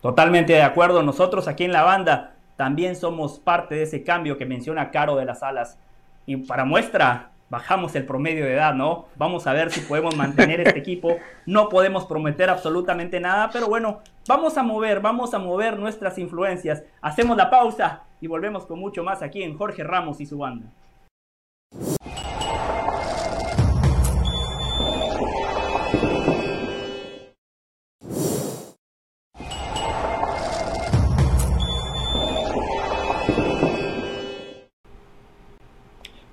[0.00, 1.02] Totalmente de acuerdo.
[1.02, 5.24] Nosotros aquí en la banda también somos parte de ese cambio que menciona Caro de
[5.24, 5.78] las Alas.
[6.26, 9.04] Y para muestra, bajamos el promedio de edad, ¿no?
[9.16, 11.18] Vamos a ver si podemos mantener este equipo.
[11.44, 16.82] No podemos prometer absolutamente nada, pero bueno, vamos a mover, vamos a mover nuestras influencias.
[17.02, 20.72] Hacemos la pausa y volvemos con mucho más aquí en Jorge Ramos y su banda.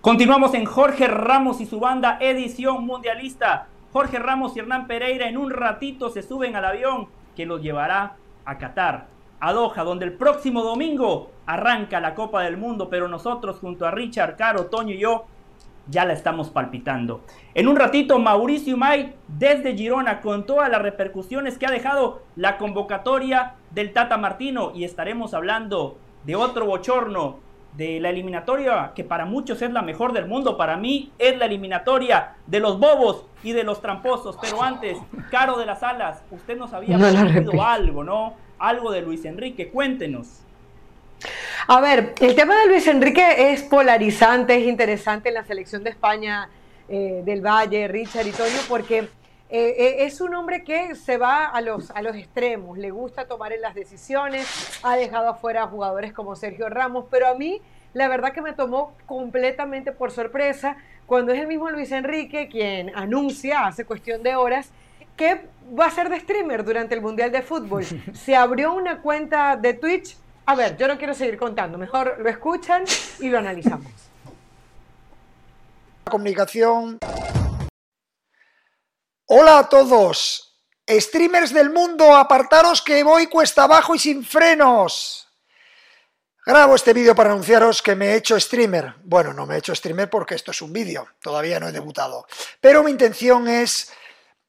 [0.02, 3.68] Continuamos en Jorge Ramos y su banda edición mundialista.
[3.91, 8.16] Jorge Ramos y Hernán Pereira en un ratito se suben al avión que los llevará
[8.45, 9.08] a Qatar,
[9.41, 13.91] a Doha, donde el próximo domingo arranca la Copa del Mundo, pero nosotros junto a
[13.91, 15.26] Richard, Caro, Toño y yo
[15.89, 17.20] ya la estamos palpitando.
[17.54, 22.58] En un ratito, Mauricio May desde Girona con todas las repercusiones que ha dejado la
[22.58, 29.26] convocatoria del Tata Martino y estaremos hablando de otro bochorno de la eliminatoria que para
[29.26, 33.53] muchos es la mejor del mundo, para mí es la eliminatoria de los bobos y
[33.53, 34.97] de los tramposos, pero antes,
[35.32, 38.34] Caro de las Alas, usted nos había no algo, ¿no?
[38.57, 40.41] Algo de Luis Enrique, cuéntenos.
[41.67, 45.91] A ver, el tema de Luis Enrique es polarizante, es interesante en la selección de
[45.91, 46.49] España
[46.88, 49.07] eh, del Valle, Richard y Toño, porque
[49.50, 53.26] eh, eh, es un hombre que se va a los, a los extremos, le gusta
[53.28, 54.47] tomar en las decisiones,
[54.84, 57.62] ha dejado afuera a jugadores como Sergio Ramos, pero a mí
[57.93, 60.78] la verdad que me tomó completamente por sorpresa
[61.08, 64.70] cuando es el mismo Luis Enrique quien anuncia hace cuestión de horas
[65.18, 65.41] que
[65.78, 67.84] va a ser de streamer durante el Mundial de Fútbol.
[68.14, 70.16] Se abrió una cuenta de Twitch
[70.50, 72.84] a ver, yo no quiero seguir contando, mejor lo escuchan
[73.20, 73.91] y lo analizamos.
[76.06, 76.97] Comunicación.
[79.32, 80.55] Hola a todos.
[80.89, 85.27] Streamers del mundo, apartaros que voy cuesta abajo y sin frenos.
[86.43, 88.95] Grabo este vídeo para anunciaros que me he hecho streamer.
[89.03, 92.25] Bueno, no me he hecho streamer porque esto es un vídeo, todavía no he debutado.
[92.59, 93.93] Pero mi intención es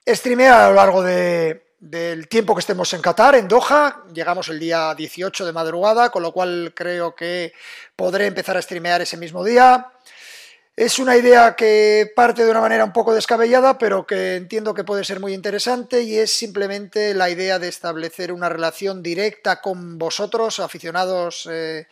[0.08, 4.04] streamear a lo largo de, del tiempo que estemos en Qatar, en Doha.
[4.14, 7.52] Llegamos el día 18 de madrugada, con lo cual creo que
[7.94, 9.92] podré empezar a streamear ese mismo día.
[10.80, 14.82] Es una idea que parte de una manera un poco descabellada, pero que entiendo que
[14.82, 19.98] puede ser muy interesante y es simplemente la idea de establecer una relación directa con
[19.98, 21.86] vosotros, aficionados eh,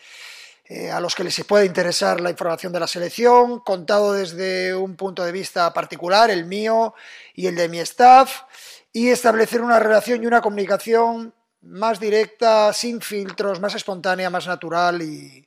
[0.64, 4.96] eh, a los que les puede interesar la información de la selección, contado desde un
[4.96, 6.94] punto de vista particular, el mío
[7.34, 8.44] y el de mi staff
[8.90, 15.02] y establecer una relación y una comunicación más directa, sin filtros, más espontánea, más natural
[15.02, 15.46] y,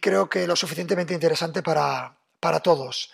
[0.00, 2.21] creo que lo suficientemente interesante para,
[2.60, 3.10] todos.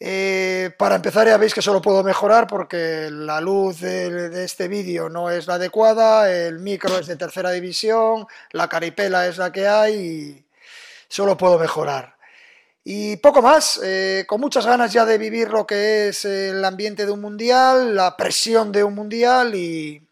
[0.00, 4.66] Eh, para empezar ya veis que solo puedo mejorar porque la luz de, de este
[4.66, 9.52] vídeo no es la adecuada, el micro es de tercera división, la caripela es la
[9.52, 10.44] que hay y
[11.06, 12.16] solo puedo mejorar.
[12.84, 17.06] Y poco más, eh, con muchas ganas ya de vivir lo que es el ambiente
[17.06, 20.04] de un mundial, la presión de un mundial y,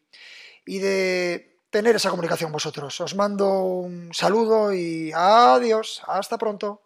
[0.67, 3.01] y de tener esa comunicación vosotros.
[3.01, 6.81] Os mando un saludo y adiós, hasta pronto.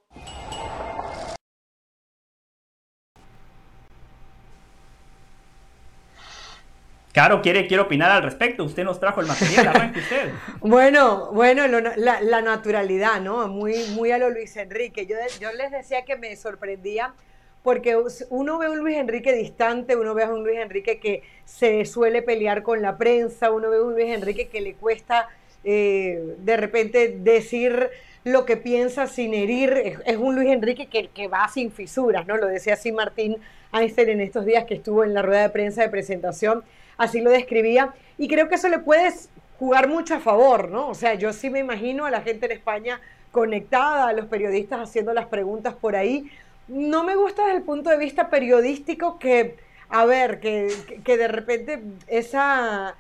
[7.15, 8.65] Caro quiere, quiere opinar al respecto.
[8.65, 10.33] Usted nos trajo el material, arranque usted.
[10.61, 13.47] bueno, bueno, la, naturalidad, ¿no?
[13.47, 15.07] Muy, muy a lo Luis Enrique.
[15.07, 17.15] Yo, les decía que me sorprendía
[17.63, 17.97] porque
[18.31, 21.85] uno ve a un Luis Enrique distante, uno ve a un Luis Enrique que se
[21.85, 25.29] suele pelear con la prensa, uno ve a un Luis Enrique que le cuesta
[25.63, 27.91] eh, de repente decir
[28.25, 30.01] lo que piensa sin herir.
[30.05, 32.37] Es, un Luis Enrique que, que va sin fisuras, ¿no?
[32.39, 33.37] Lo decía así Martín
[33.75, 36.65] Einstein en estos días que estuvo en la rueda de prensa de presentación
[36.97, 39.13] así lo describía, y creo que eso le puede
[39.59, 40.89] jugar mucho a favor, ¿no?
[40.89, 43.01] O sea, yo sí me imagino a la gente en España
[43.33, 46.31] conectada, a los periodistas haciendo las preguntas por ahí.
[46.69, 49.57] No me gusta desde el punto de vista periodístico que,
[49.89, 50.73] a ver, que,
[51.05, 52.95] que de repente esa,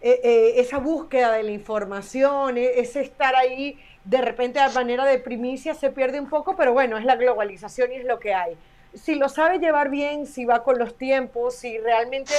[0.00, 5.04] e, e, esa búsqueda de la información, e, ese estar ahí de repente de manera
[5.04, 8.34] de primicia se pierde un poco, pero bueno, es la globalización y es lo que
[8.34, 8.56] hay.
[8.94, 12.34] Si lo sabe llevar bien, si va con los tiempos, si realmente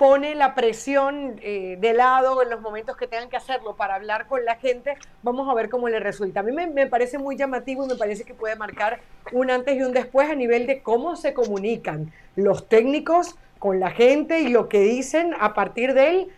[0.00, 4.26] pone la presión eh, de lado en los momentos que tengan que hacerlo para hablar
[4.28, 6.40] con la gente, vamos a ver cómo le resulta.
[6.40, 9.82] A mí me, parece muy llamativo y me parece que puede marcar un antes y
[9.82, 14.70] un después a nivel de cómo se comunican los técnicos con la gente y lo
[14.70, 16.28] que dicen a partir de él,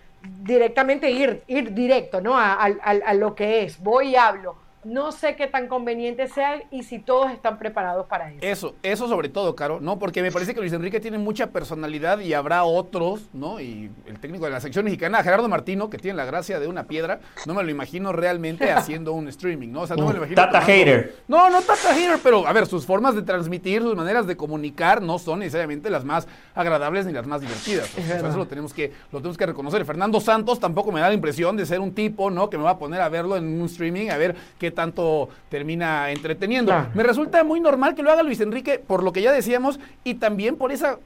[0.42, 2.36] directamente ir, ir directo ¿no?
[2.36, 6.82] a, a lo que es, voy y hablo no sé qué tan conveniente sea y
[6.82, 8.38] si todos están preparados para eso.
[8.42, 9.98] Eso, eso sobre todo, Caro, ¿no?
[9.98, 13.60] Porque me parece que Luis Enrique tiene mucha personalidad y habrá otros, ¿no?
[13.60, 16.84] Y el técnico de la sección mexicana, Gerardo Martino, que tiene la gracia de una
[16.88, 19.82] piedra, no me lo imagino realmente haciendo un streaming, ¿no?
[19.82, 20.36] O sea, no me lo imagino.
[20.36, 21.16] Tata hater.
[21.28, 25.00] No, no tata hater, pero a ver, sus formas de transmitir, sus maneras de comunicar
[25.00, 27.96] no son necesariamente las más agradables ni las más divertidas.
[27.96, 29.84] eso lo tenemos que, lo tenemos que reconocer.
[29.84, 32.50] Fernando Santos tampoco me da la impresión de ser un tipo, ¿no?
[32.50, 36.10] Que me va a poner a verlo en un streaming, a ver qué tanto termina
[36.10, 36.72] entreteniendo.
[36.94, 40.14] Me resulta muy normal que lo haga Luis Enrique por lo que ya decíamos y
[40.14, 40.98] también por esa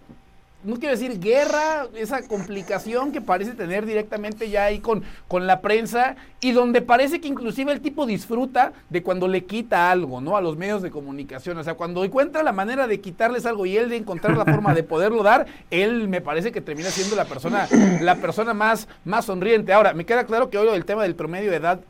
[0.67, 5.61] no quiero decir guerra, esa complicación que parece tener directamente ya ahí con, con la
[5.61, 10.37] prensa y donde parece que inclusive el tipo disfruta de cuando le quita algo, ¿no?
[10.37, 11.57] A los medios de comunicación.
[11.59, 14.75] O sea, cuando encuentra la manera de quitarles algo y él de encontrar la forma
[14.75, 17.69] de poderlo dar, él me parece que termina siendo la persona,
[18.01, 19.73] la persona más, más sonriente.
[19.73, 21.81] Ahora, me queda claro que hoy el tema del promedio de edad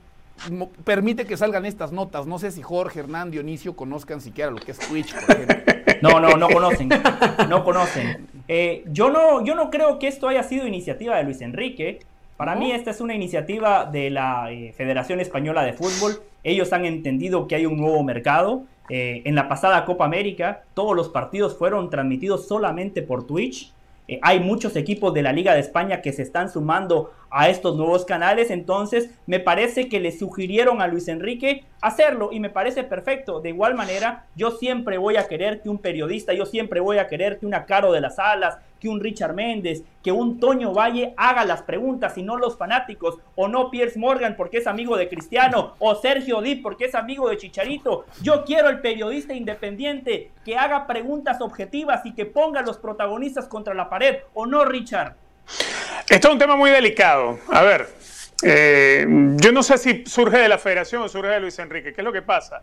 [0.84, 2.26] permite que salgan estas notas.
[2.26, 5.56] No sé si Jorge, Hernán, Dionisio conozcan siquiera lo que es Twitch, por ejemplo.
[6.02, 6.90] No, no, no conocen.
[7.48, 8.26] No conocen.
[8.48, 12.00] Eh, yo, no, yo no creo que esto haya sido iniciativa de Luis Enrique.
[12.36, 16.20] Para mí esta es una iniciativa de la eh, Federación Española de Fútbol.
[16.44, 18.64] Ellos han entendido que hay un nuevo mercado.
[18.88, 23.72] Eh, en la pasada Copa América, todos los partidos fueron transmitidos solamente por Twitch.
[24.08, 27.76] Eh, hay muchos equipos de la Liga de España que se están sumando a estos
[27.76, 32.84] nuevos canales, entonces me parece que le sugirieron a Luis Enrique hacerlo y me parece
[32.84, 33.40] perfecto.
[33.40, 37.08] De igual manera, yo siempre voy a querer que un periodista, yo siempre voy a
[37.08, 41.12] querer que una Caro de las Alas, que un Richard Méndez, que un Toño Valle
[41.16, 45.08] haga las preguntas y no los fanáticos, o no Piers Morgan porque es amigo de
[45.08, 48.04] Cristiano, o Sergio Dip porque es amigo de Chicharito.
[48.22, 53.48] Yo quiero el periodista independiente que haga preguntas objetivas y que ponga a los protagonistas
[53.48, 55.16] contra la pared, o no, Richard.
[56.08, 57.40] Esto es un tema muy delicado.
[57.50, 57.88] A ver,
[58.44, 61.92] eh, yo no sé si surge de la federación o surge de Luis Enrique.
[61.92, 62.62] ¿Qué es lo que pasa?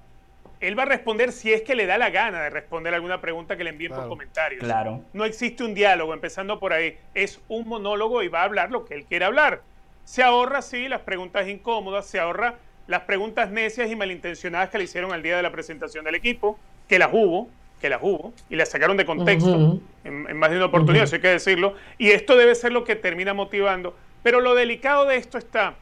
[0.64, 3.58] Él va a responder si es que le da la gana de responder alguna pregunta
[3.58, 4.64] que le envíen por comentarios.
[4.64, 5.02] Claro.
[5.12, 6.98] No existe un diálogo, empezando por ahí.
[7.14, 9.62] Es un monólogo y va a hablar lo que él quiere hablar.
[10.06, 12.56] Se ahorra, sí, las preguntas incómodas, se ahorra
[12.88, 16.58] las preguntas necias y malintencionadas que le hicieron al día de la presentación del equipo,
[16.88, 17.50] que las hubo,
[17.82, 21.28] que las hubo, y las sacaron de contexto en, más de una oportunidad, hay que
[21.28, 21.76] decirlo.
[21.98, 23.96] Y esto debe ser lo que termina motivando.
[24.22, 25.76] Pero lo delicado de esto está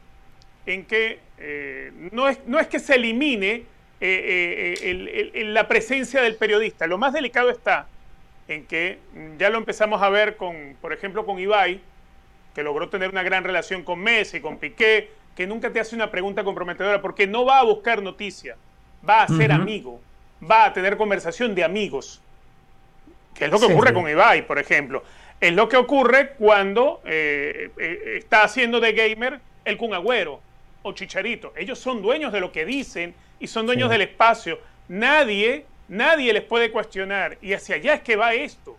[0.66, 3.64] en que eh, no, es, no es que se elimine
[4.04, 6.88] eh, eh, la presencia del periodista.
[6.88, 7.86] Lo más delicado está
[8.48, 8.98] en que
[9.38, 11.80] ya lo empezamos a ver con, por ejemplo, con Ibai,
[12.52, 16.10] que logró tener una gran relación con Messi, con Piqué, que nunca te hace una
[16.10, 18.56] pregunta comprometedora porque no va a buscar noticia,
[19.08, 20.00] va a ser amigo,
[20.50, 22.20] va a tener conversación de amigos,
[23.34, 25.04] que es lo que ocurre con Ibai, por ejemplo.
[25.40, 27.70] Es lo que ocurre cuando eh,
[28.16, 30.40] está haciendo de gamer el Kun Agüero
[30.82, 31.52] o Chicharito.
[31.56, 34.60] Ellos son dueños de lo que dicen y son dueños del espacio.
[34.86, 37.38] Nadie, nadie les puede cuestionar.
[37.42, 38.78] Y hacia allá es que va esto.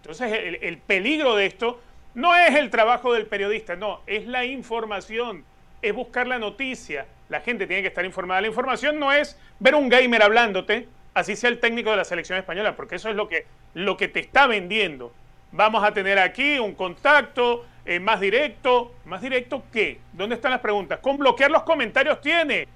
[0.00, 1.80] Entonces el, peligro de esto
[2.14, 5.44] no es el trabajo del periodista, no, es la información,
[5.82, 7.06] es buscar la noticia.
[7.28, 8.40] La gente tiene que estar informada.
[8.40, 12.38] La información no es ver un gamer hablándote, así sea el técnico de la selección
[12.38, 15.12] española, porque eso es lo que, lo que te está vendiendo.
[15.50, 18.94] Vamos a tener aquí un contacto eh, más directo.
[19.06, 19.98] ¿Más directo qué?
[20.12, 21.00] ¿Dónde están las preguntas?
[21.00, 22.68] Con bloquear los comentarios tiene.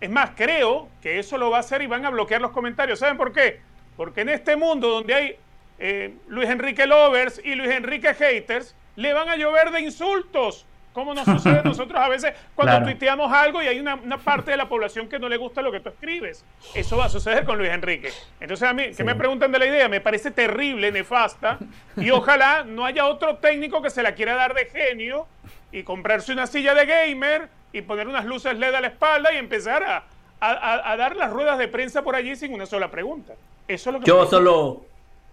[0.00, 2.98] Es más, creo que eso lo va a hacer y van a bloquear los comentarios.
[2.98, 3.60] ¿Saben por qué?
[3.96, 5.36] Porque en este mundo donde hay
[5.78, 10.66] eh, Luis Enrique Lovers y Luis Enrique Haters, le van a llover de insultos.
[10.92, 14.56] Como nos sucede a nosotros a veces cuando tuiteamos algo y hay una, parte de
[14.56, 16.42] la población que no le gusta lo que tú escribes.
[16.74, 18.10] Eso va a suceder con Luis Enrique.
[18.40, 19.88] Entonces a mí, que me preguntan de la idea?
[19.90, 21.58] Me parece terrible, nefasta,
[21.96, 25.26] y ojalá no haya otro técnico que se la quiera dar de genio
[25.70, 29.36] y comprarse una silla de gamer y poner unas luces LED a la espalda y
[29.36, 30.04] empezar a,
[30.40, 33.34] a, dar las ruedas de prensa por allí sin una sola pregunta.
[33.68, 34.84] Eso es lo que Yo solo,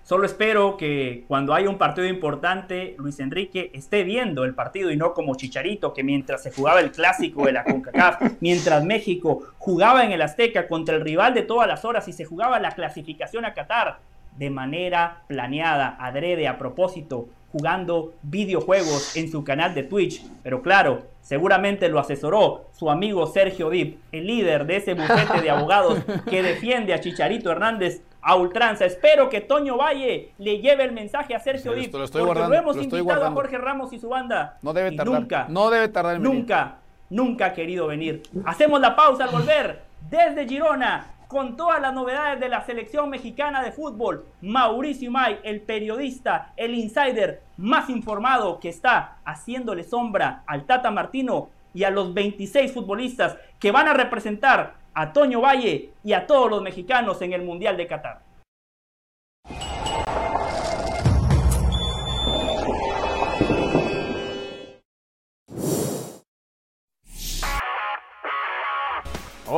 [0.04, 4.98] solo espero que cuando haya un partido importante, Luis Enrique esté viendo el partido y
[4.98, 10.04] no como Chicharito, que mientras se jugaba el clásico de la CONCACAF, mientras México jugaba
[10.04, 13.46] en el Azteca contra el rival de todas las horas y se jugaba la clasificación
[13.46, 14.00] a Qatar
[14.38, 20.24] de manera planeada, adrede, a propósito, jugando videojuegos en su canal de Twitch.
[20.42, 25.50] Pero claro, seguramente lo asesoró su amigo Sergio Dip, el líder de ese bufete de
[25.50, 26.00] abogados
[26.30, 28.86] que defiende a Chicharito Hernández a ultranza.
[28.86, 31.94] Espero que Toño Valle le lleve el mensaje a Sergio Dip.
[31.94, 34.58] Lo porque lo hemos invitado a Jorge Ramos y su banda.
[34.62, 35.20] No debe tardar.
[35.20, 36.78] Nunca, no debe tardar en Nunca,
[37.10, 38.24] nunca ha querido venir.
[38.46, 43.64] Hacemos la pausa al volver desde Girona con todas las novedades de la selección mexicana
[43.64, 44.24] de fútbol.
[44.42, 51.50] Mauricio May, el periodista, el insider más informado que está haciéndole sombra al Tata Martino
[51.74, 56.52] y a los 26 futbolistas que van a representar a Toño Valle y a todos
[56.52, 58.22] los mexicanos en el Mundial de Qatar.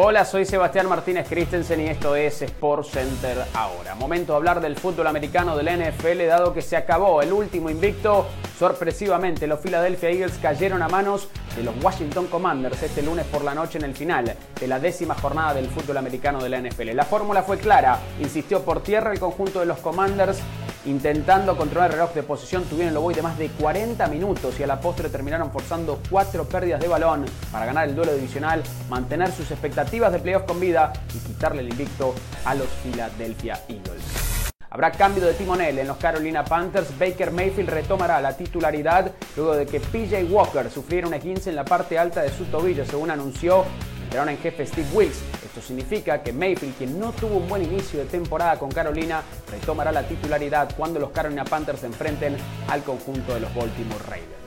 [0.08, 3.95] Hola, soy Sebastián Martínez Christensen y esto es Sport Center ahora.
[3.95, 8.28] Momento de hablar del fútbol americano del NFL, dado que se acabó el último invicto.
[8.60, 13.56] Sorpresivamente, los Philadelphia Eagles cayeron a manos de los Washington Commanders este lunes por la
[13.56, 16.91] noche en el final de la décima jornada del fútbol americano de la NFL.
[16.93, 20.38] La fórmula fue clara, insistió por tierra el conjunto de los Commanders
[20.86, 24.64] intentando controlar el reloj de posición, tuvieron el boy de más de 40 minutos y
[24.64, 29.32] a la postre terminaron forzando cuatro pérdidas de balón para ganar el duelo divisional, mantener
[29.32, 32.14] sus expectativas de playoff con vida y quitarle el invicto
[32.46, 34.35] a los Philadelphia Eagles.
[34.76, 36.99] Habrá cambio de timonel en los Carolina Panthers.
[36.99, 41.63] Baker Mayfield retomará la titularidad luego de que PJ Walker sufriera una 15 en la
[41.63, 43.63] parte alta de su tobillo, según anunció
[44.03, 45.21] entrenador en jefe Steve Wilkes.
[45.45, 49.93] Esto significa que Mayfield, quien no tuvo un buen inicio de temporada con Carolina, retomará
[49.93, 52.36] la titularidad cuando los Carolina Panthers se enfrenten
[52.67, 54.45] al conjunto de los Baltimore Ravens.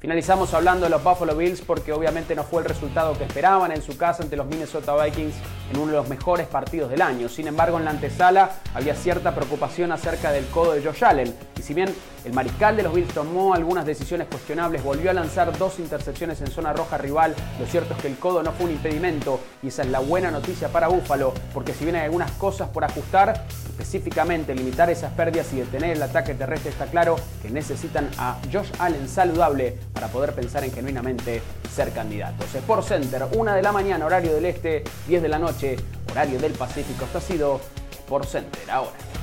[0.00, 3.82] Finalizamos hablando de los Buffalo Bills porque obviamente no fue el resultado que esperaban en
[3.82, 5.34] su casa ante los Minnesota Vikings
[5.70, 7.28] en uno de los mejores partidos del año.
[7.28, 11.34] Sin embargo, en la antesala había cierta preocupación acerca del codo de Josh Allen.
[11.58, 11.94] Y si bien
[12.24, 16.48] el mariscal de los Bills tomó algunas decisiones cuestionables, volvió a lanzar dos intercepciones en
[16.48, 19.82] zona roja rival, lo cierto es que el codo no fue un impedimento y esa
[19.82, 24.54] es la buena noticia para Buffalo, porque si bien hay algunas cosas por ajustar, específicamente
[24.54, 29.08] limitar esas pérdidas y detener el ataque terrestre, está claro que necesitan a Josh Allen
[29.08, 31.42] saludable para poder pensar en genuinamente
[31.74, 32.54] ser candidatos.
[32.54, 35.76] Sport Center, una de la mañana, horario del este, 10 de la noche,
[36.10, 37.04] horario del Pacífico.
[37.04, 37.60] Esto ha sido
[37.90, 39.19] Sport Center ahora.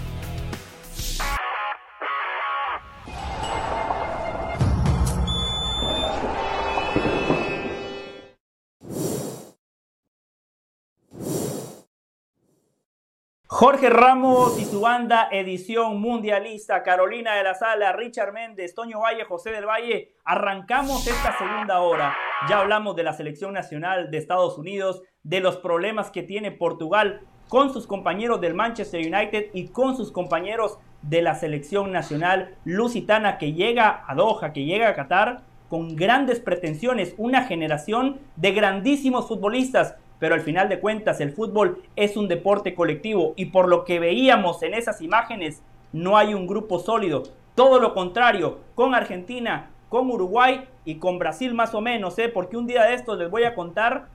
[13.59, 19.23] Jorge Ramos y su banda edición mundialista, Carolina de la Sala, Richard Méndez, Toño Valle,
[19.23, 20.11] José del Valle.
[20.25, 22.15] Arrancamos esta segunda hora.
[22.47, 27.21] Ya hablamos de la selección nacional de Estados Unidos, de los problemas que tiene Portugal
[27.47, 33.39] con sus compañeros del Manchester United y con sus compañeros de la selección nacional lusitana
[33.39, 39.27] que llega a Doha, que llega a Qatar con grandes pretensiones, una generación de grandísimos
[39.27, 43.85] futbolistas pero al final de cuentas el fútbol es un deporte colectivo y por lo
[43.85, 45.61] que veíamos en esas imágenes
[45.93, 47.23] no hay un grupo sólido.
[47.55, 52.29] Todo lo contrario, con Argentina, con Uruguay y con Brasil más o menos, ¿eh?
[52.29, 54.07] porque un día de estos les voy a contar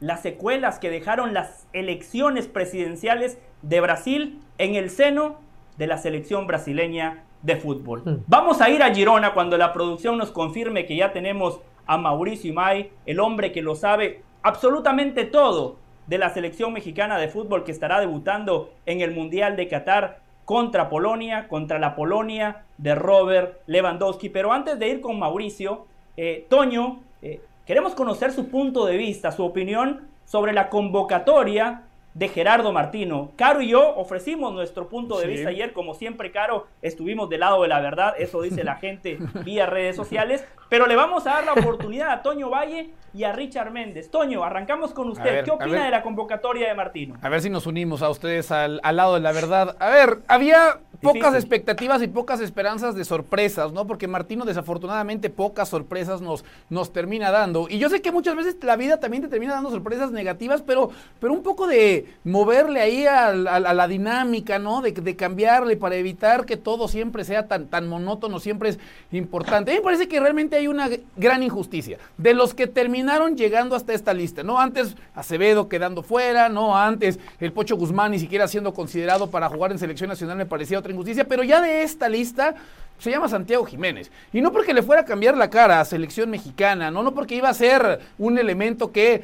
[0.00, 5.38] las secuelas que dejaron las elecciones presidenciales de Brasil en el seno
[5.76, 8.02] de la selección brasileña de fútbol.
[8.04, 8.24] Mm.
[8.26, 12.50] Vamos a ir a Girona cuando la producción nos confirme que ya tenemos a Mauricio
[12.50, 15.76] Imay, el hombre que lo sabe absolutamente todo
[16.06, 20.88] de la selección mexicana de fútbol que estará debutando en el Mundial de Qatar contra
[20.88, 24.30] Polonia, contra la Polonia de Robert Lewandowski.
[24.30, 25.84] Pero antes de ir con Mauricio,
[26.16, 31.82] eh, Toño, eh, queremos conocer su punto de vista, su opinión sobre la convocatoria
[32.18, 33.30] de Gerardo Martino.
[33.36, 37.62] Caro y yo ofrecimos nuestro punto de vista ayer, como siempre, Caro, estuvimos del lado
[37.62, 41.44] de la verdad, eso dice la gente vía redes sociales, pero le vamos a dar
[41.44, 44.10] la oportunidad a Toño Valle y a Richard Méndez.
[44.10, 45.44] Toño, arrancamos con usted.
[45.44, 47.16] ¿Qué opina de la convocatoria de Martino?
[47.22, 49.76] A ver si nos unimos a ustedes al, al lado de la verdad.
[49.78, 53.86] A ver, había pocas expectativas y pocas esperanzas de sorpresas, ¿no?
[53.86, 57.66] Porque Martino desafortunadamente pocas sorpresas nos, nos termina dando.
[57.68, 60.90] Y yo sé que muchas veces la vida también te termina dando sorpresas negativas, pero,
[61.20, 64.82] pero un poco de moverle ahí a, la dinámica, ¿no?
[64.82, 68.78] De, de, cambiarle para evitar que todo siempre sea tan, tan monótono, siempre es
[69.12, 69.70] importante.
[69.70, 71.98] A mí me parece que realmente hay una gran injusticia.
[72.16, 74.58] De los que terminaron llegando hasta esta lista, ¿no?
[74.58, 76.76] Antes Acevedo quedando fuera, ¿no?
[76.76, 80.78] Antes el Pocho Guzmán ni siquiera siendo considerado para jugar en selección nacional me parecía
[80.78, 82.54] otra injusticia, pero ya de esta lista
[82.98, 84.10] se llama Santiago Jiménez.
[84.32, 87.36] Y no porque le fuera a cambiar la cara a selección mexicana, no, no porque
[87.36, 89.22] iba a ser un elemento que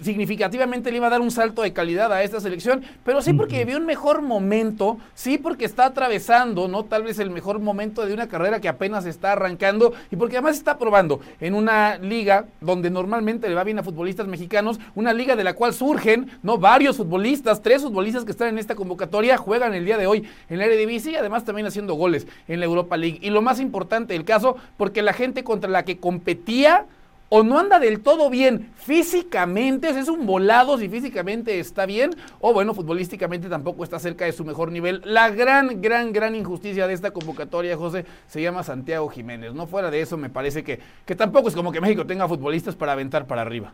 [0.00, 3.64] significativamente le iba a dar un salto de calidad a esta selección, pero sí porque
[3.64, 6.84] vio un mejor momento, sí porque está atravesando, ¿no?
[6.84, 10.56] Tal vez el mejor momento de una carrera que apenas está arrancando y porque además
[10.56, 15.36] está probando en una liga donde normalmente le va bien a futbolistas mexicanos, una liga
[15.36, 16.58] de la cual surgen, ¿no?
[16.58, 20.58] Varios futbolistas, tres futbolistas que están en esta convocatoria juegan el día de hoy en
[20.58, 23.18] la Eredivisie y además también haciendo goles en la Europa League.
[23.22, 26.86] Y lo más importante del caso, porque la gente contra la que competía
[27.28, 32.10] o no anda del todo bien físicamente, es un volado si físicamente está bien,
[32.40, 35.02] o bueno, futbolísticamente tampoco está cerca de su mejor nivel.
[35.04, 39.54] La gran, gran, gran injusticia de esta convocatoria, José, se llama Santiago Jiménez.
[39.54, 42.74] No fuera de eso, me parece que, que tampoco es como que México tenga futbolistas
[42.76, 43.72] para aventar para arriba.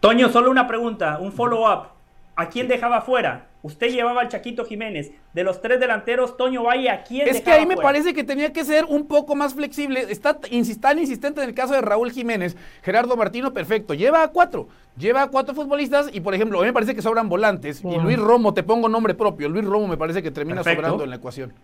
[0.00, 1.95] Toño, solo una pregunta, un follow-up.
[2.38, 3.46] ¿A quién dejaba fuera?
[3.62, 5.10] Usted llevaba al Chaquito Jiménez.
[5.32, 8.52] De los tres delanteros, Toño Valle, ¿a quién Es que ahí me parece que tenía
[8.52, 10.04] que ser un poco más flexible.
[10.10, 10.52] Está tan
[10.98, 12.54] insistente en el caso de Raúl Jiménez.
[12.82, 13.94] Gerardo Martino, perfecto.
[13.94, 14.68] Lleva a cuatro.
[14.98, 17.82] Lleva a cuatro futbolistas y, por ejemplo, a mí me parece que sobran volantes.
[17.82, 19.48] Y Luis Romo, te pongo nombre propio.
[19.48, 21.54] Luis Romo me parece que termina sobrando en la ecuación.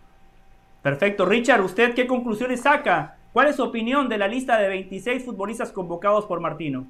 [0.81, 1.27] Perfecto.
[1.27, 3.19] Richard, ¿usted qué conclusiones saca?
[3.35, 6.87] ¿Cuál es su opinión de la lista de 26 futbolistas convocados por Martino?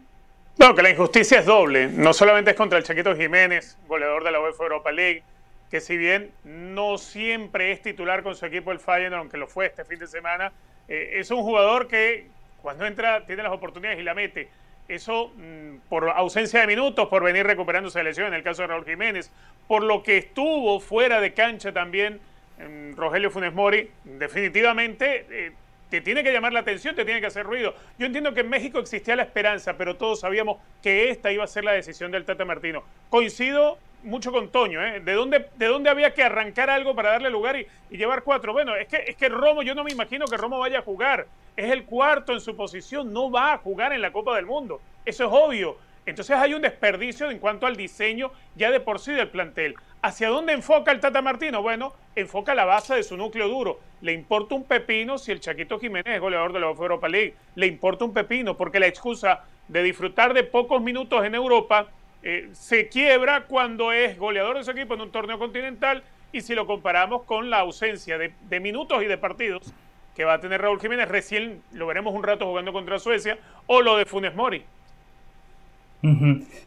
[0.59, 1.88] No, que la injusticia es doble.
[1.88, 5.22] No solamente es contra el Chaquito Jiménez, goleador de la UEFA Europa League,
[5.70, 9.66] que si bien no siempre es titular con su equipo el Feyenoord, aunque lo fue
[9.66, 10.53] este fin de semana,
[10.88, 12.26] eh, es un jugador que
[12.61, 14.48] cuando entra tiene las oportunidades y la mete.
[14.88, 18.68] Eso mm, por ausencia de minutos, por venir recuperando su lesión, en el caso de
[18.68, 19.30] Raúl Jiménez,
[19.66, 22.20] por lo que estuvo fuera de cancha también
[22.94, 25.53] Rogelio Funes Mori, definitivamente eh,
[25.93, 27.74] te tiene que llamar la atención, te tiene que hacer ruido.
[27.99, 31.47] Yo entiendo que en México existía la esperanza, pero todos sabíamos que esta iba a
[31.47, 32.82] ser la decisión del Tata Martino.
[33.11, 35.01] Coincido mucho con Toño, ¿eh?
[35.01, 38.55] ¿De dónde, ¿De dónde había que arrancar algo para darle lugar y, llevar cuatro?
[38.55, 41.26] Bueno, es que, es que Romo, yo no me imagino que Romo vaya a jugar.
[41.59, 44.80] Es el cuarto en su posición, no va a jugar en la Copa del Mundo.
[45.05, 45.76] Eso es obvio.
[46.05, 49.74] Entonces hay un desperdicio en cuanto al diseño ya de por sí del plantel.
[50.03, 51.62] ¿Hacia dónde enfoca el Tata Martino?
[51.62, 53.78] Bueno, enfoca la base de su núcleo duro.
[54.00, 57.34] Le importa un pepino si el Chaquito Jiménez es goleador de la Europa League.
[57.55, 61.86] Le importa un pepino porque la excusa de disfrutar de pocos minutos en Europa
[62.24, 66.55] eh, se quiebra cuando es goleador de su equipo en un torneo continental y si
[66.55, 69.72] lo comparamos con la ausencia de, de minutos y de partidos
[70.16, 73.80] que va a tener Raúl Jiménez, recién lo veremos un rato jugando contra Suecia, o
[73.80, 74.64] lo de Funes Mori.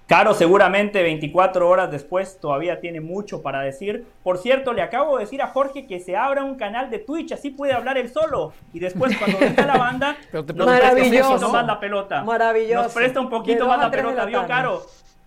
[0.08, 4.06] Caro seguramente 24 horas después todavía tiene mucho para decir.
[4.24, 7.34] Por cierto, le acabo de decir a Jorge que se abra un canal de Twitch,
[7.34, 8.54] así puede hablar él solo.
[8.74, 12.24] Y después cuando venga la banda, nos presta más la pelota.
[12.24, 12.84] Maravilloso.
[12.84, 14.82] Nos presta un poquito más la pelota, ¿vio, Caro?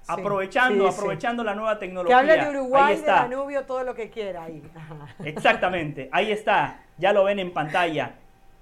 [0.08, 2.16] aprovechando, aprovechando la nueva tecnología.
[2.22, 4.62] Que hable de Uruguay, de Danubio, todo lo que quiera ahí.
[5.24, 6.80] Exactamente, ahí está.
[6.96, 8.14] Ya lo ven en pantalla.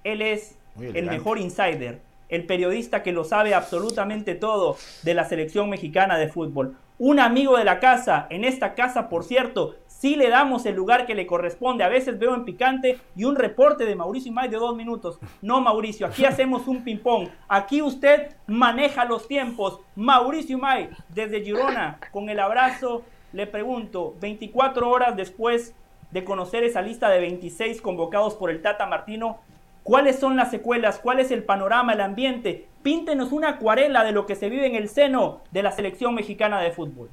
[0.03, 5.69] Él es el mejor insider el periodista que lo sabe absolutamente todo de la selección
[5.69, 6.77] mexicana de fútbol.
[6.99, 11.05] Un amigo de la casa, en esta casa, por cierto, sí le damos el lugar
[11.05, 11.83] que le corresponde.
[11.83, 15.19] A veces veo en picante y un reporte de Mauricio Imay de dos minutos.
[15.43, 17.29] No, Mauricio, aquí hacemos un ping-pong.
[17.47, 19.79] Aquí usted maneja los tiempos.
[19.95, 25.75] Mauricio Imay, desde Girona, con el abrazo, le pregunto, 24 horas después
[26.09, 29.39] de conocer esa lista de 26 convocados por el Tata Martino,
[29.87, 30.99] ¿Cuáles son las secuelas?
[31.01, 32.67] ¿Cuál es el panorama, el ambiente?
[32.83, 36.59] Píntenos una acuarela de lo que se vive en el seno de la selección mexicana
[36.59, 37.09] de fútbol.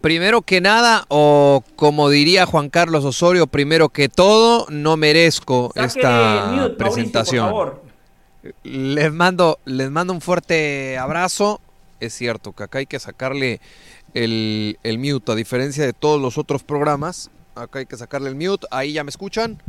[0.00, 6.70] Primero que nada, o como diría Juan Carlos Osorio, primero que todo, no merezco esta
[6.78, 7.80] presentación.
[8.62, 11.60] Les mando, les mando un fuerte abrazo.
[11.98, 13.60] Es cierto que acá hay que sacarle
[14.14, 17.28] el, el mute, a diferencia de todos los otros programas.
[17.56, 18.68] Acá hay que sacarle el mute.
[18.70, 19.60] Ahí ya me escuchan.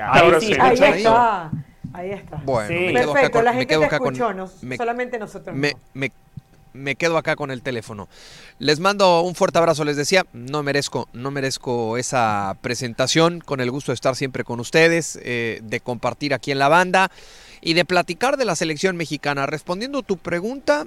[0.00, 1.50] Ahí, está.
[1.92, 2.36] Ahí está.
[2.44, 5.54] Bueno, Perfecto, la gente te escuchó, no, solamente nosotros.
[5.54, 5.74] Me,
[6.72, 8.08] me, quedo acá con el teléfono.
[8.58, 13.70] Les mando un fuerte abrazo, les decía, no merezco, no merezco esa presentación, con el
[13.70, 17.10] gusto de estar siempre con ustedes, eh, de compartir aquí en la banda
[17.60, 19.46] y de platicar de la selección mexicana.
[19.46, 20.86] Respondiendo a tu pregunta,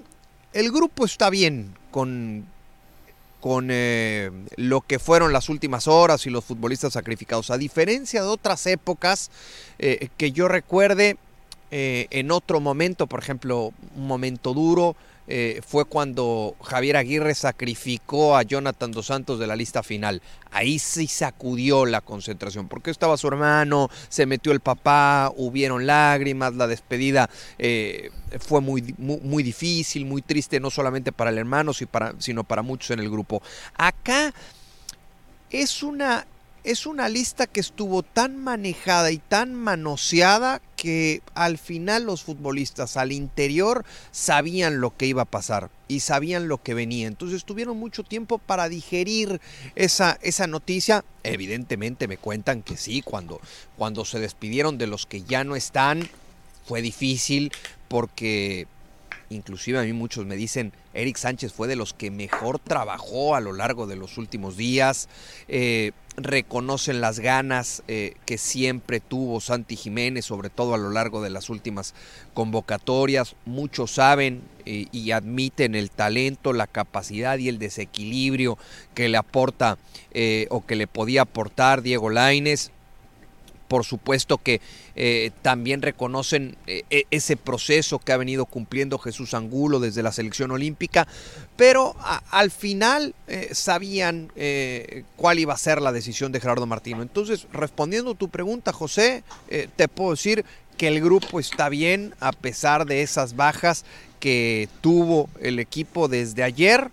[0.53, 2.45] el grupo está bien con
[3.39, 7.51] con eh, lo que fueron las últimas horas y los futbolistas sacrificados.
[7.51, 9.29] A diferencia de otras épocas
[9.79, 11.17] eh, que yo recuerde,
[11.69, 14.95] eh, en otro momento, por ejemplo, un momento duro,
[15.27, 20.21] eh, fue cuando Javier Aguirre sacrificó a Jonathan Dos Santos de la lista final.
[20.51, 26.55] Ahí sí sacudió la concentración, porque estaba su hermano, se metió el papá, hubieron lágrimas,
[26.55, 32.43] la despedida eh, fue muy, muy, difícil, muy triste, no solamente para el hermano, sino
[32.43, 33.41] para muchos en el grupo.
[33.75, 34.33] Acá
[35.49, 36.25] es una
[36.67, 42.97] es una lista que estuvo tan manejada y tan manoseada que al final los futbolistas
[42.97, 47.07] al interior sabían lo que iba a pasar y sabían lo que venía.
[47.07, 49.39] Entonces tuvieron mucho tiempo para digerir
[49.75, 51.05] esa, esa noticia.
[51.23, 53.39] Evidentemente me cuentan que sí, cuando,
[53.77, 56.09] cuando se despidieron de los que ya no están,
[56.65, 57.53] fue difícil
[57.87, 58.67] porque
[59.29, 63.39] inclusive a mí muchos me dicen, Eric Sánchez fue de los que mejor trabajó a
[63.39, 65.07] lo largo de los últimos días.
[65.47, 71.21] Eh, reconocen las ganas eh, que siempre tuvo Santi Jiménez, sobre todo a lo largo
[71.21, 71.93] de las últimas
[72.33, 73.35] convocatorias.
[73.45, 78.57] Muchos saben eh, y admiten el talento, la capacidad y el desequilibrio
[78.95, 79.77] que le aporta
[80.11, 82.71] eh, o que le podía aportar Diego Laines
[83.67, 84.61] por supuesto que
[84.95, 90.11] eh, también reconocen eh, e, ese proceso que ha venido cumpliendo Jesús Angulo desde la
[90.11, 91.07] selección olímpica,
[91.55, 91.95] pero
[92.31, 94.31] al final eh, sabían
[95.15, 97.01] cuál iba a ser la decisión de Gerardo Martino.
[97.01, 99.23] Entonces, respondiendo tu pregunta, José,
[99.75, 100.45] te puedo decir
[100.77, 103.83] que el grupo está bien a pesar de esas bajas
[104.19, 106.91] que tuvo el equipo desde ayer.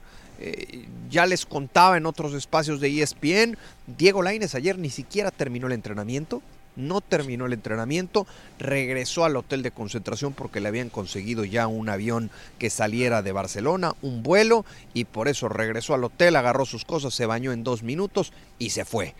[1.10, 3.56] ya les contaba en otros espacios de ESPN,
[3.86, 6.42] Diego Laines ayer ni siquiera terminó el entrenamiento
[6.76, 8.26] no terminó el entrenamiento,
[8.58, 13.32] regresó al hotel de concentración porque le habían conseguido ya un avión que saliera de
[13.32, 17.64] Barcelona, un vuelo, y por eso regresó al hotel, agarró sus cosas, se bañó en
[17.64, 19.14] dos minutos y se fue.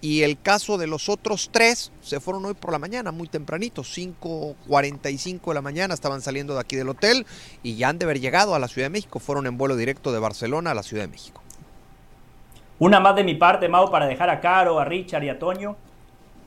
[0.00, 3.82] Y el caso de los otros tres se fueron hoy por la mañana, muy tempranito,
[3.82, 7.26] 5.45 de la mañana, estaban saliendo de aquí del hotel
[7.64, 10.12] y ya han de haber llegado a la Ciudad de México, fueron en vuelo directo
[10.12, 11.42] de Barcelona a la Ciudad de México.
[12.78, 15.76] Una más de mi parte, Mau, para dejar a Caro, a Richard y a Toño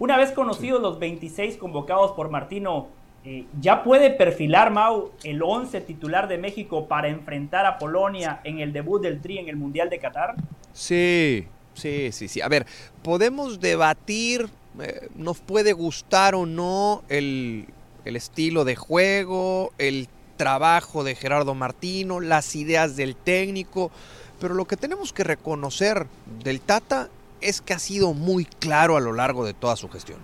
[0.02, 2.88] Una vez conocidos los 26 convocados por Martino,
[3.24, 8.58] eh, ¿ya puede perfilar Mau el 11 titular de México para enfrentar a Polonia en
[8.58, 10.34] el debut del Tri en el Mundial de Qatar?
[10.74, 11.46] Sí,
[11.76, 12.42] sí, sí, sí.
[12.42, 12.66] A ver,
[13.04, 14.50] podemos debatir,
[14.80, 17.68] eh, nos puede gustar o no el,
[18.04, 23.92] el estilo de juego, el trabajo de Gerardo Martino, las ideas del técnico,
[24.40, 26.08] pero lo que tenemos que reconocer
[26.44, 27.10] del Tata
[27.42, 30.20] es que ha sido muy claro a lo largo de toda su gestión.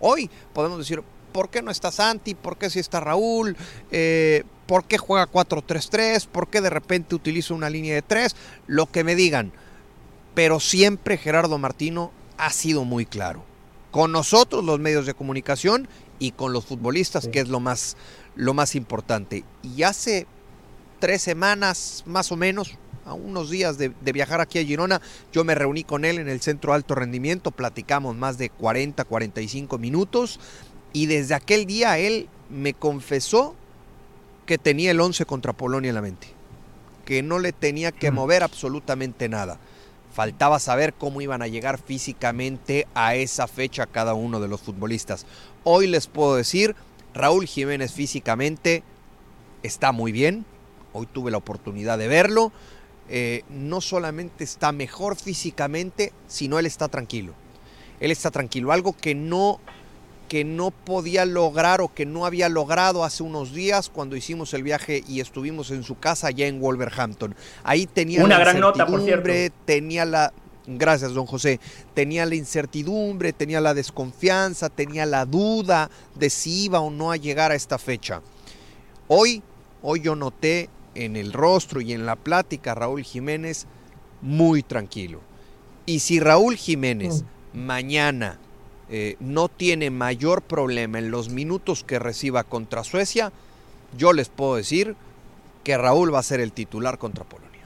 [0.00, 1.02] Hoy podemos decir,
[1.32, 2.34] ¿por qué no está Santi?
[2.34, 3.56] ¿Por qué sí está Raúl?
[3.90, 6.26] Eh, ¿Por qué juega 4-3-3?
[6.26, 8.34] ¿Por qué de repente utiliza una línea de 3?
[8.66, 9.52] Lo que me digan.
[10.34, 13.44] Pero siempre Gerardo Martino ha sido muy claro.
[13.90, 15.88] Con nosotros, los medios de comunicación,
[16.18, 17.96] y con los futbolistas, que es lo más,
[18.34, 19.44] lo más importante.
[19.62, 20.26] Y hace
[21.00, 25.00] tres semanas, más o menos, a unos días de, viajar aquí a Girona,
[25.32, 29.78] yo me reuní con él en el centro alto rendimiento, platicamos más de 40, 45
[29.78, 30.40] minutos
[30.92, 33.54] y desde aquel día él me confesó
[34.46, 36.28] que tenía el 11 contra Polonia en la mente,
[37.04, 38.14] que no le tenía que mm.
[38.14, 39.58] mover absolutamente nada.
[40.12, 45.26] Faltaba saber cómo iban a llegar físicamente a esa fecha cada uno de los futbolistas.
[45.64, 46.76] Hoy les puedo decir,
[47.14, 48.84] Raúl Jiménez físicamente
[49.64, 50.44] está muy bien.
[50.92, 52.52] Hoy tuve la oportunidad de verlo.
[53.16, 57.32] Eh, no solamente está mejor físicamente, sino él está tranquilo.
[58.00, 59.60] Él está tranquilo, algo que no
[60.28, 64.64] que no podía lograr o que no había logrado hace unos días cuando hicimos el
[64.64, 67.36] viaje y estuvimos en su casa allá en Wolverhampton.
[67.62, 69.30] Ahí tenía una gran nota, por cierto.
[69.64, 70.32] Tenía la
[70.66, 71.60] Gracias, don José.
[71.94, 77.16] Tenía la incertidumbre, tenía la desconfianza, tenía la duda de si iba o no a
[77.16, 78.22] llegar a esta fecha.
[79.06, 79.40] Hoy,
[79.82, 83.66] hoy yo noté en el rostro y en la plática Raúl Jiménez
[84.22, 85.20] muy tranquilo.
[85.86, 87.58] Y si Raúl Jiménez mm.
[87.58, 88.38] mañana
[88.90, 93.32] eh, no tiene mayor problema en los minutos que reciba contra Suecia,
[93.96, 94.96] yo les puedo decir
[95.62, 97.62] que Raúl va a ser el titular contra Polonia.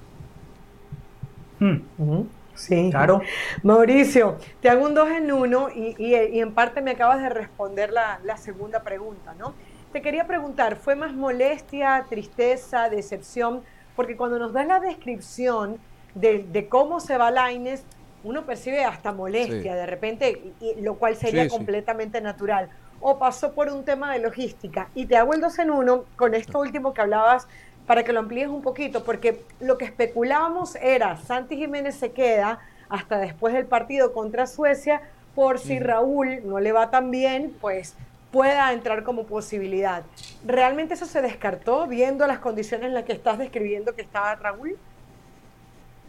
[1.59, 2.29] Hmm.
[2.55, 2.89] Sí.
[2.91, 3.23] Claro.
[3.63, 8.21] Mauricio, te hago un dos en uno y, en parte me acabas de responder la,
[8.25, 9.55] la segunda pregunta, ¿no?
[9.93, 13.63] Te quería preguntar, ¿fue más molestia, tristeza, decepción?
[13.97, 15.79] Porque cuando nos das la descripción
[16.15, 17.85] de, cómo se va Laines,
[18.23, 22.69] uno percibe hasta molestia de repente, lo cual sería completamente natural.
[23.01, 24.89] O pasó por un tema de logística.
[24.95, 27.47] Y te hago el dos en uno con esto último que hablabas
[27.87, 32.59] para que lo amplíes un poquito, porque lo que especulábamos era, Santi Jiménez se queda
[32.91, 35.01] hasta después del partido contra Suecia,
[35.35, 37.95] por si Raúl no le va tan bien, pues
[38.31, 40.05] pueda entrar como posibilidad.
[40.45, 44.77] ¿Realmente eso se descartó viendo las condiciones en las que estás describiendo que estaba Raúl?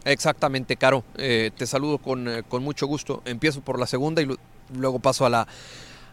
[0.04, 1.04] Exactamente, Caro.
[1.16, 3.22] Eh, te saludo con, eh, con, mucho gusto.
[3.24, 4.28] Empiezo por la segunda y
[4.74, 5.46] luego paso a la,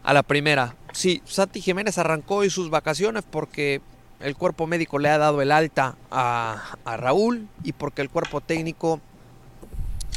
[0.03, 0.76] a la primera.
[0.93, 3.82] Sí, Santi Jiménez arrancó hoy sus vacaciones porque
[4.20, 8.41] el cuerpo médico le ha dado el alta a, a Raúl y porque el cuerpo
[8.41, 8.99] técnico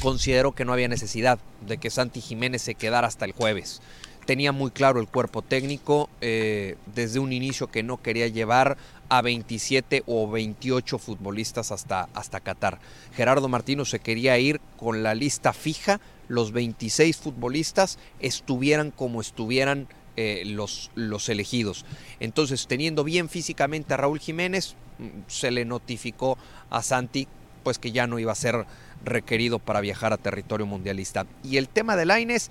[0.00, 3.82] consideró que no había necesidad de que Santi Jiménez se quedara hasta el jueves
[4.26, 8.76] tenía muy claro el cuerpo técnico eh, desde un inicio que no quería llevar
[9.08, 12.78] a 27 o 28 futbolistas hasta, hasta Qatar.
[13.14, 19.88] Gerardo Martino se quería ir con la lista fija, los 26 futbolistas estuvieran como estuvieran
[20.16, 21.84] eh, los, los elegidos.
[22.20, 26.38] Entonces, teniendo bien físicamente a Raúl Jiménez, mm, se le notificó
[26.70, 27.26] a Santi
[27.62, 28.66] pues que ya no iba a ser
[29.04, 31.26] requerido para viajar a territorio mundialista.
[31.42, 32.50] Y el tema de Laines,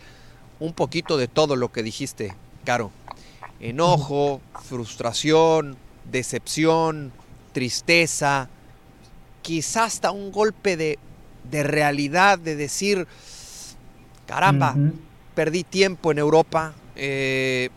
[0.60, 2.34] un poquito de todo lo que dijiste,
[2.66, 2.92] Caro.
[3.60, 5.78] Enojo, frustración,
[6.10, 7.12] decepción,
[7.52, 8.50] tristeza,
[9.42, 11.00] quizás hasta un golpe de,
[11.50, 13.08] de realidad, de decir,
[14.26, 14.76] caramba,
[15.36, 17.70] perdí tiempo en Europa, eh,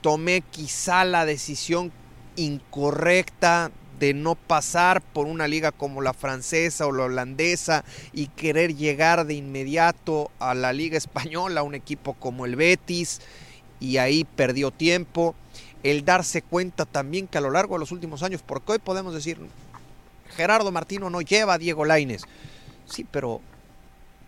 [0.00, 1.92] tomé quizá la decisión
[2.36, 8.74] incorrecta de no pasar por una liga como la francesa o la holandesa y querer
[8.76, 13.20] llegar de inmediato a la liga española, un equipo como el Betis,
[13.80, 15.34] y ahí perdió tiempo.
[15.82, 19.14] El darse cuenta también que a lo largo de los últimos años, porque hoy podemos
[19.14, 19.38] decir,
[20.36, 22.24] Gerardo Martino no lleva a Diego Laines.
[22.86, 23.40] Sí, pero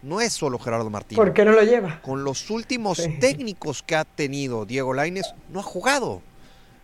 [0.03, 1.21] no es solo Gerardo Martino.
[1.21, 2.01] ¿Por qué no lo lleva?
[2.03, 6.23] Con los últimos técnicos que ha tenido Diego Laines, no ha jugado.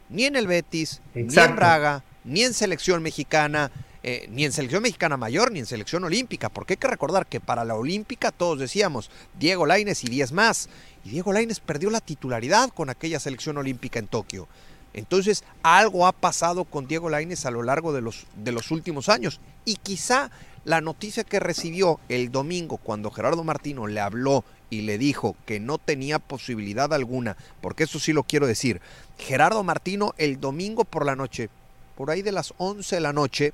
[0.09, 3.71] Ni en el Betis, ni en Braga, ni en selección mexicana,
[4.03, 7.41] eh, ni en selección mexicana mayor, ni en selección olímpica, porque hay que recordar que
[7.41, 10.69] para la olímpica todos decíamos Diego Laines y 10 más,
[11.05, 14.49] y Diego Laines perdió la titularidad con aquella selección olímpica en Tokio.
[14.95, 19.09] Entonces, algo ha pasado con Diego Laines a lo largo de los, de los últimos
[19.09, 20.31] años, y quizá
[20.65, 25.61] la noticia que recibió el domingo cuando Gerardo Martino le habló y le dijo que
[25.61, 28.81] no tenía posibilidad alguna, porque eso sí lo quiero decir,
[29.19, 31.51] Gerardo Martino el domingo por la noche,
[31.97, 33.53] por ahí de las 11 de la noche,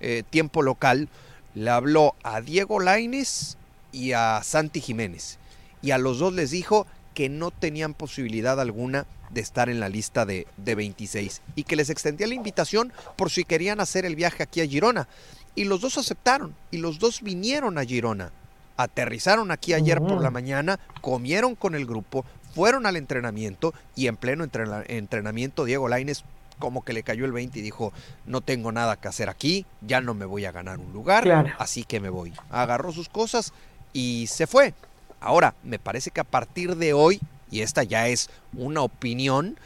[0.00, 1.08] eh, tiempo local,
[1.54, 3.56] le habló a Diego Laines
[3.92, 5.38] y a Santi Jiménez.
[5.82, 9.88] Y a los dos les dijo que no tenían posibilidad alguna de estar en la
[9.88, 14.16] lista de, de 26 y que les extendía la invitación por si querían hacer el
[14.16, 15.08] viaje aquí a Girona.
[15.54, 18.32] Y los dos aceptaron y los dos vinieron a Girona.
[18.76, 22.24] Aterrizaron aquí ayer por la mañana, comieron con el grupo,
[22.54, 26.24] fueron al entrenamiento y en pleno entrenamiento Diego Laines
[26.60, 27.92] como que le cayó el 20 y dijo,
[28.26, 31.82] no tengo nada que hacer aquí, ya no me voy a ganar un lugar, así
[31.82, 32.32] que me voy.
[32.50, 33.52] Agarró sus cosas
[33.92, 34.74] y se fue.
[35.20, 39.58] Ahora, me parece que a partir de hoy, y esta ya es una opinión,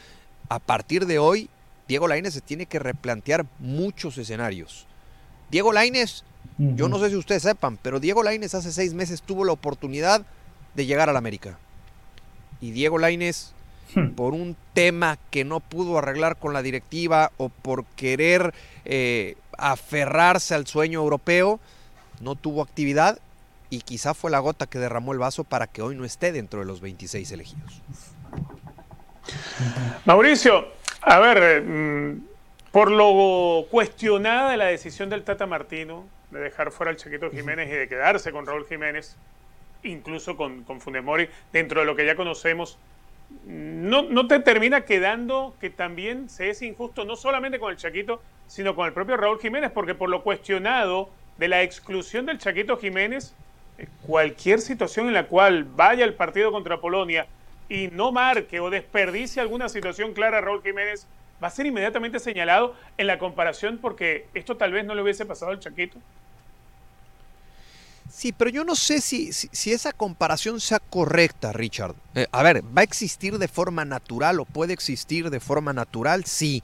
[0.48, 1.50] a partir de hoy,
[1.86, 4.86] Diego Laines se tiene que replantear muchos escenarios.
[5.50, 6.24] Diego Laines,
[6.56, 10.24] yo no sé si ustedes sepan, pero Diego Laines hace seis meses tuvo la oportunidad
[10.74, 11.58] de llegar a la América.
[12.60, 13.52] Y Diego Laines,
[13.94, 14.10] hmm.
[14.10, 20.54] por un tema que no pudo arreglar con la directiva o por querer eh, aferrarse
[20.54, 21.60] al sueño europeo,
[22.20, 23.18] no tuvo actividad
[23.70, 26.60] y quizá fue la gota que derramó el vaso para que hoy no esté dentro
[26.60, 27.82] de los 26 elegidos.
[30.04, 30.68] Mauricio,
[31.00, 32.22] a ver, mm,
[32.70, 37.68] por lo cuestionada de la decisión del Tata Martino de dejar fuera al Chiquito Jiménez
[37.68, 39.16] y de quedarse con Raúl Jiménez,
[39.84, 42.78] incluso con, con Funemori, dentro de lo que ya conocemos,
[43.46, 48.22] no, no, te termina quedando que también se es injusto no solamente con el Chaquito,
[48.46, 52.76] sino con el propio Raúl Jiménez, porque por lo cuestionado de la exclusión del Chaquito
[52.76, 53.34] Jiménez,
[54.06, 57.26] cualquier situación en la cual vaya el partido contra Polonia
[57.68, 61.06] y no marque o desperdicie alguna situación clara Raúl Jiménez,
[61.42, 65.26] va a ser inmediatamente señalado en la comparación porque esto tal vez no le hubiese
[65.26, 65.98] pasado al Chaquito.
[68.16, 71.96] Sí, pero yo no sé si, si, esa comparación sea correcta, Richard.
[72.14, 76.24] Eh, a ver, ¿va a existir de forma natural o puede existir de forma natural?
[76.24, 76.62] Sí,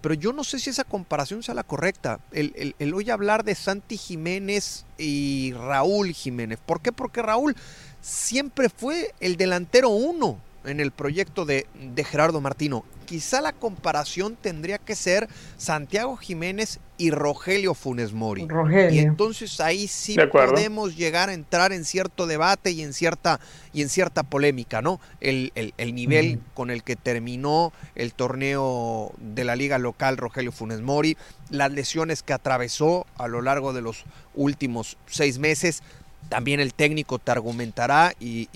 [0.00, 2.20] pero yo no sé si esa comparación sea la correcta.
[2.30, 6.60] El, el, hoy hablar de Santi Jiménez y Raúl Jiménez.
[6.64, 6.92] ¿Por qué?
[6.92, 7.56] Porque Raúl
[8.00, 14.36] siempre fue el delantero uno en el proyecto de, de Gerardo Martino quizá la comparación
[14.40, 18.48] tendría que ser Santiago Jiménez y Rogelio Funes Mori.
[18.90, 23.38] Y entonces ahí sí podemos llegar a entrar en cierto debate y en cierta,
[23.74, 24.98] y en cierta polémica, ¿no?
[25.20, 25.52] El,
[25.92, 31.18] nivel con el que terminó el torneo de la liga local Rogelio Funes Mori,
[31.50, 34.04] las lesiones que atravesó a lo largo de los
[34.34, 35.82] últimos seis meses.
[36.30, 38.46] También el técnico te argumentará y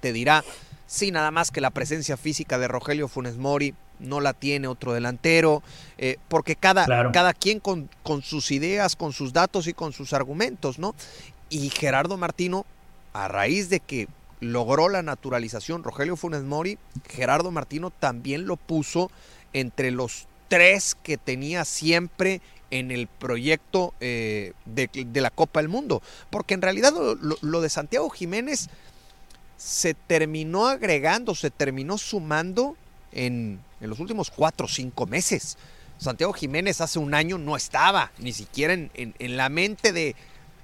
[0.00, 0.44] te dirá
[0.92, 4.92] Sí, nada más que la presencia física de Rogelio Funes Mori no la tiene otro
[4.92, 5.62] delantero,
[5.96, 10.12] eh, porque cada, cada quien con, con, sus ideas, con sus datos y con sus
[10.12, 10.94] argumentos, ¿no?
[11.48, 12.66] Y Gerardo Martino,
[13.14, 14.06] a raíz de que
[14.40, 16.78] logró la naturalización Rogelio Funes Mori,
[17.08, 19.10] Gerardo Martino también lo puso
[19.54, 24.90] entre los tres que tenía siempre en el proyecto eh, de,
[25.22, 26.02] la Copa del Mundo.
[26.28, 28.68] Porque en realidad lo de Santiago Jiménez
[29.62, 32.76] se terminó agregando, se terminó sumando
[33.12, 35.56] en, los últimos cuatro o cinco meses.
[35.98, 40.16] Santiago Jiménez hace un año no estaba, ni siquiera en, la mente de,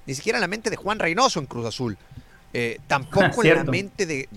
[0.04, 1.96] ni siquiera en la mente de Juan Reynoso en Cruz Azul.
[2.52, 4.28] Eh, tampoco en la mente de,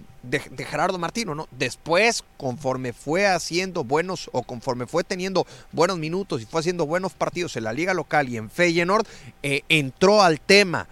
[0.57, 1.47] Gerardo Martino, ¿no?
[1.49, 7.14] Después, conforme fue haciendo buenos o conforme fue teniendo buenos minutos y fue haciendo buenos
[7.14, 9.07] partidos en la liga local y en Feyenoord,
[9.41, 10.88] eh, entró al tema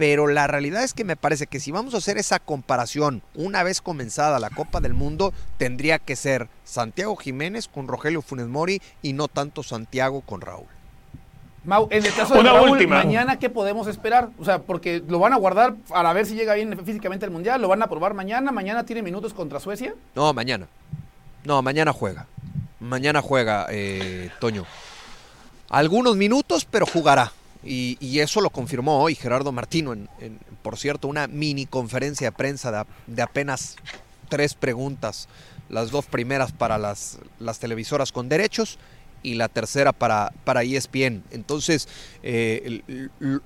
[0.00, 3.62] pero la realidad es que me parece que si vamos a hacer esa comparación una
[3.62, 8.80] vez comenzada la Copa del Mundo, tendría que ser Santiago Jiménez con Rogelio Funes Mori
[9.02, 10.64] y no tanto Santiago con Raúl.
[11.64, 14.30] Mau, en el caso de Raúl, mañana qué podemos esperar?
[14.38, 17.60] O sea, porque lo van a guardar para ver si llega bien físicamente el Mundial,
[17.60, 19.94] lo van a probar mañana, mañana tiene minutos contra Suecia.
[20.14, 20.66] No, mañana.
[21.44, 22.26] No, mañana juega.
[22.80, 24.64] Mañana juega, eh, Toño.
[25.68, 27.32] Algunos minutos, pero jugará.
[27.62, 30.08] Y, eso lo confirmó hoy Gerardo Martino en,
[30.62, 33.76] por cierto, una mini conferencia de prensa de, apenas
[34.28, 35.28] tres preguntas,
[35.68, 38.78] las dos primeras para las, las televisoras con derechos
[39.22, 41.22] y la tercera para, para ESPN.
[41.30, 41.88] Entonces
[42.22, 42.80] eh,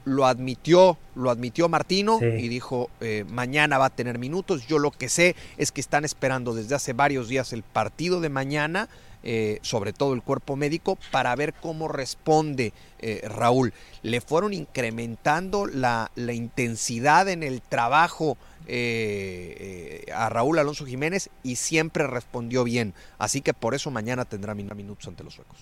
[0.05, 4.67] lo admitió, lo admitió Martino y dijo eh, mañana va a tener minutos.
[4.67, 8.29] Yo lo que sé es que están esperando desde hace varios días el partido de
[8.29, 8.89] mañana
[9.27, 13.73] eh, sobre todo el cuerpo médico, para ver cómo responde eh, Raúl.
[14.03, 18.37] Le fueron incrementando la, intensidad en el trabajo
[18.67, 22.93] eh, a Raúl Alonso Jiménez y siempre respondió bien.
[23.19, 25.59] Así que por eso mañana tendrá minutos ante los suecos.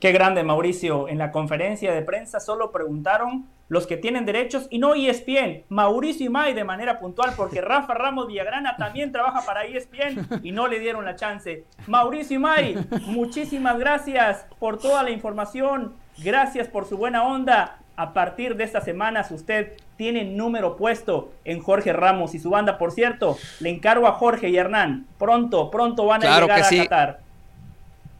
[0.00, 1.08] Qué grande, Mauricio.
[1.08, 5.64] En la conferencia de prensa solo preguntaron los que tienen derechos y no ESPN.
[5.68, 10.52] Mauricio y May de manera puntual, porque Rafa Ramos Villagrana también trabaja para ESPN y
[10.52, 11.64] no le dieron la chance.
[11.86, 15.94] Mauricio y May, muchísimas gracias por toda la información.
[16.18, 17.78] Gracias por su buena onda.
[17.96, 22.78] A partir de estas semanas usted tiene número puesto en Jorge Ramos y su banda.
[22.78, 25.08] Por cierto, le encargo a Jorge y Hernán.
[25.18, 27.27] Pronto, pronto van a llegar a Qatar.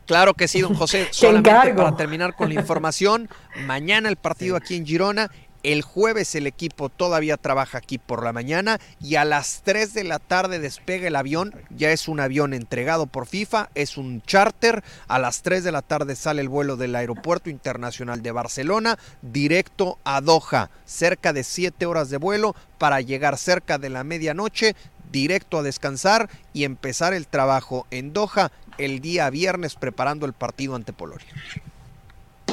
[0.08, 1.08] Claro que sí, don José.
[1.10, 3.28] Solamente para terminar con la información,
[3.66, 5.30] mañana el partido aquí en Girona.
[5.64, 10.04] El jueves el equipo todavía trabaja aquí por la mañana y a las 3 de
[10.04, 11.52] la tarde despega el avión.
[11.68, 14.84] Ya es un avión entregado por FIFA, es un charter.
[15.08, 19.98] A las 3 de la tarde sale el vuelo del Aeropuerto Internacional de Barcelona directo
[20.04, 20.70] a Doha.
[20.86, 24.76] Cerca de 7 horas de vuelo para llegar cerca de la medianoche
[25.10, 30.74] directo a descansar y empezar el trabajo en Doha el día viernes preparando el partido
[30.74, 31.26] ante Polonia.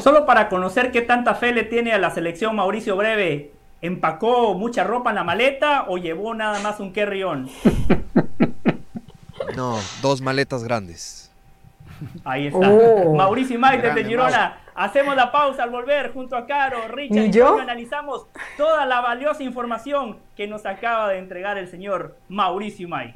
[0.02, 3.52] Solo para conocer qué tanta fe le tiene a la selección Mauricio Breve,
[3.82, 7.50] ¿empacó mucha ropa en la maleta o llevó nada más un carry-on?
[9.56, 11.25] No, dos maletas grandes.
[12.24, 12.70] Ahí está.
[12.70, 13.16] Oh.
[13.16, 14.58] Mauricio y Mike desde Girona.
[14.76, 18.28] Hacemos la pausa al volver junto a Caro, Richard y yo analizamos
[18.58, 23.14] toda la valiosa información que nos acaba de entregar el señor Mauricio May.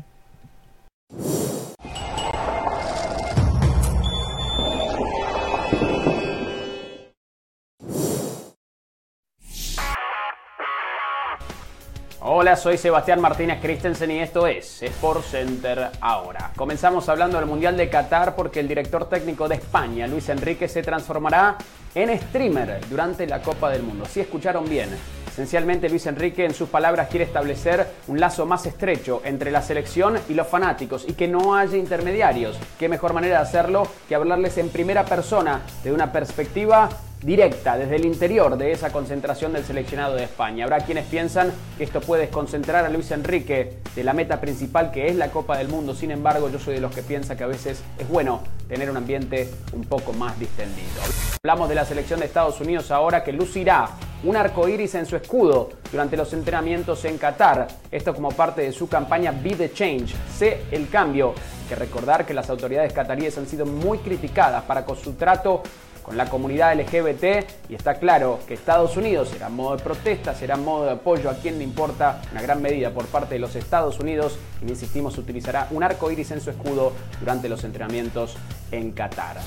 [12.31, 16.51] Hola, soy Sebastián Martínez Christensen y esto es Sport Center ahora.
[16.55, 20.83] Comenzamos hablando del Mundial de Qatar porque el director técnico de España, Luis Enrique, se
[20.83, 21.57] transformará
[21.95, 24.05] en streamer durante la Copa del Mundo.
[24.05, 24.89] Si escucharon bien,
[25.27, 30.19] esencialmente Luis Enrique en sus palabras quiere establecer un lazo más estrecho entre la selección
[30.29, 32.59] y los fanáticos y que no haya intermediarios.
[32.77, 36.89] ¿Qué mejor manera de hacerlo que hablarles en primera persona de una perspectiva
[37.21, 40.63] directa desde el interior de esa concentración del seleccionado de España.
[40.63, 45.07] Habrá quienes piensan que esto puede desconcentrar a Luis Enrique de la meta principal que
[45.07, 45.93] es la Copa del Mundo.
[45.93, 48.97] Sin embargo, yo soy de los que piensa que a veces es bueno tener un
[48.97, 51.01] ambiente un poco más distendido.
[51.43, 53.89] Hablamos de la selección de Estados Unidos ahora que lucirá
[54.23, 57.67] un arco iris en su escudo durante los entrenamientos en Qatar.
[57.91, 61.29] Esto como parte de su campaña Be the Change, sé el cambio.
[61.29, 65.63] Hay que recordar que las autoridades cataríes han sido muy criticadas para con su trato
[66.09, 70.57] con la comunidad LGBT y está claro que Estados Unidos será modo de protesta, será
[70.57, 73.99] modo de apoyo a quien le importa, una gran medida por parte de los Estados
[73.99, 78.37] Unidos y insistimos utilizará un arco iris en su escudo durante los entrenamientos
[78.71, 79.37] en Qatar.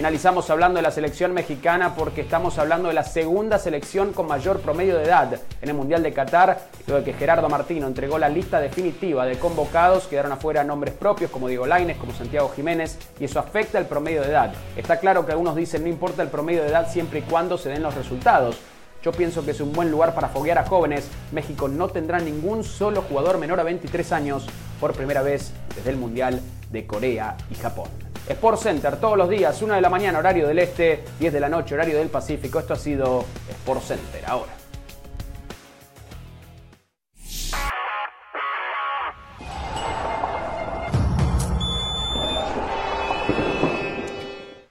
[0.00, 4.60] Finalizamos hablando de la selección mexicana porque estamos hablando de la segunda selección con mayor
[4.60, 8.30] promedio de edad en el Mundial de Qatar, luego de que Gerardo Martino entregó la
[8.30, 13.24] lista definitiva de convocados, quedaron afuera nombres propios como Diego Laines, como Santiago Jiménez, y
[13.24, 14.54] eso afecta el promedio de edad.
[14.74, 17.68] Está claro que algunos dicen no importa el promedio de edad siempre y cuando se
[17.68, 18.56] den los resultados.
[19.02, 21.10] Yo pienso que es un buen lugar para foguear a jóvenes.
[21.30, 24.46] México no tendrá ningún solo jugador menor a 23 años
[24.80, 26.40] por primera vez desde el Mundial
[26.72, 28.09] de Corea y Japón.
[28.28, 31.48] Sport Center todos los días, 1 de la mañana, horario del este, 10 de la
[31.48, 32.58] noche, horario del Pacífico.
[32.58, 34.52] Esto ha sido Sport Center ahora.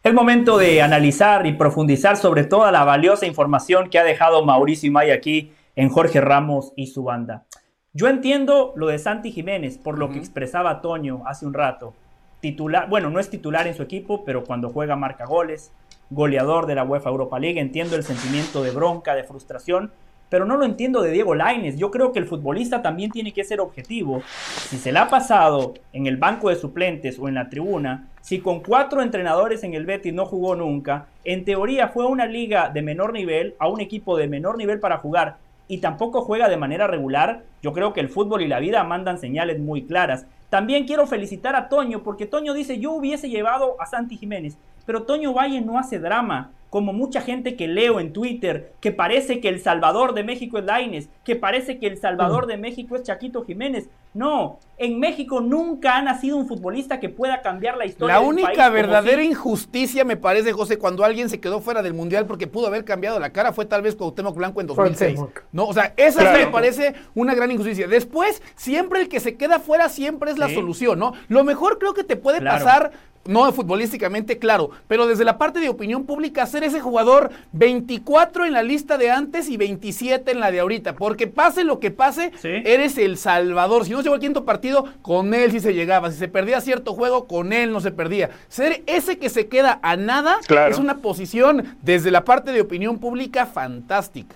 [0.01, 4.87] Es momento de analizar y profundizar sobre toda la valiosa información que ha dejado Mauricio
[4.87, 7.45] Imay aquí en Jorge Ramos y su banda.
[7.93, 11.93] Yo entiendo lo de Santi Jiménez por lo que expresaba Toño hace un rato
[12.39, 15.71] titular, bueno, no es titular en su equipo, pero cuando juega marca goles,
[16.09, 19.91] goleador de la UEFA Europa League, entiendo el sentimiento de bronca, de frustración,
[20.29, 21.77] pero no lo entiendo de Diego Laines.
[21.77, 24.21] Yo creo que el futbolista también tiene que ser objetivo.
[24.69, 28.39] Si se le ha pasado en el banco de suplentes o en la tribuna, si
[28.39, 32.69] con cuatro entrenadores en el Betis no jugó nunca, en teoría fue a una liga
[32.69, 35.37] de menor nivel, a un equipo de menor nivel para jugar
[35.69, 39.19] y tampoco juega de manera regular, yo creo que el fútbol y la vida mandan
[39.19, 40.25] señales muy claras.
[40.49, 45.03] También quiero felicitar a Toño, porque Toño dice, yo hubiese llevado a Santi Jiménez, pero
[45.03, 49.49] Toño Valle no hace drama, como mucha gente que leo en Twitter, que parece que
[49.49, 53.43] el Salvador de México es Laines, que parece que el Salvador de México es Chaquito
[53.43, 53.89] Jiménez.
[54.13, 58.15] No, en México nunca ha nacido un futbolista que pueda cambiar la historia.
[58.15, 62.47] La única verdadera injusticia, me parece, José, cuando alguien se quedó fuera del Mundial porque
[62.47, 65.19] pudo haber cambiado la cara, fue tal vez Cuauhtémoc Blanco en 2006.
[65.51, 67.87] No, o sea, esa me parece una gran injusticia.
[67.87, 71.13] Después, siempre el que se queda fuera siempre es la solución, ¿no?
[71.27, 72.91] Lo mejor creo que te puede pasar
[73.25, 78.53] no futbolísticamente, claro, pero desde la parte de opinión pública, ser ese jugador 24 en
[78.53, 82.31] la lista de antes y 27 en la de ahorita, porque pase lo que pase,
[82.43, 83.85] eres el salvador.
[83.85, 86.11] Si no, llegó el quinto partido, con él sí se llegaba.
[86.11, 88.29] Si se perdía cierto juego, con él no se perdía.
[88.47, 90.71] Ser ese que se queda a nada Claro.
[90.71, 94.35] es una posición desde la parte de opinión pública fantástica.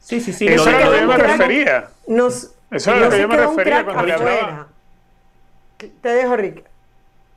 [0.00, 0.46] Sí, sí, sí.
[0.46, 1.88] Eso era lo que yo me refería.
[2.06, 4.68] Nos, Eso era lo que yo me refería cuando le hablaba.
[5.78, 6.64] Te dejo, Rick.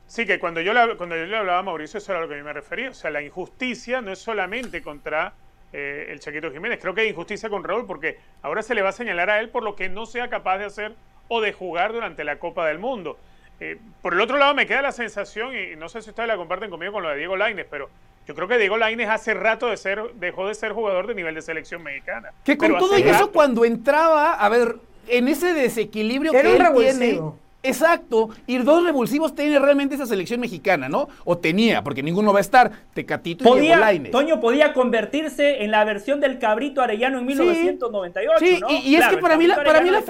[0.08, 2.30] Sí, que cuando yo, le, cuando yo le hablaba a Mauricio, eso era a lo
[2.30, 2.92] que yo me refería.
[2.92, 5.34] O sea, la injusticia no es solamente contra
[5.74, 6.80] eh, el Chaquito Jiménez.
[6.82, 9.50] Creo que hay injusticia con Raúl porque ahora se le va a señalar a él
[9.50, 10.96] por lo que no sea capaz de hacer
[11.28, 13.18] o de jugar durante la Copa del Mundo.
[13.60, 16.38] Eh, por el otro lado, me queda la sensación, y no sé si ustedes la
[16.38, 17.90] comparten conmigo con lo de Diego Lainez, pero
[18.28, 21.34] yo creo que Diego Lainez hace rato de ser, dejó de ser jugador de nivel
[21.34, 22.32] de selección mexicana.
[22.44, 24.76] Que con Pero todo y eso, cuando entraba, a ver,
[25.08, 27.22] en ese desequilibrio Era que él tiene.
[27.64, 31.10] Exacto, y dos revulsivos tiene realmente esa selección mexicana, ¿no?
[31.26, 32.72] O tenía, porque ninguno va a estar.
[32.94, 34.12] Tecatito y Diego Podía, Lainez.
[34.12, 38.70] Toño podía convertirse en la versión del cabrito arellano en 1998, Sí, ¿no?
[38.70, 40.02] y, y es que para mí, la, para mí, la,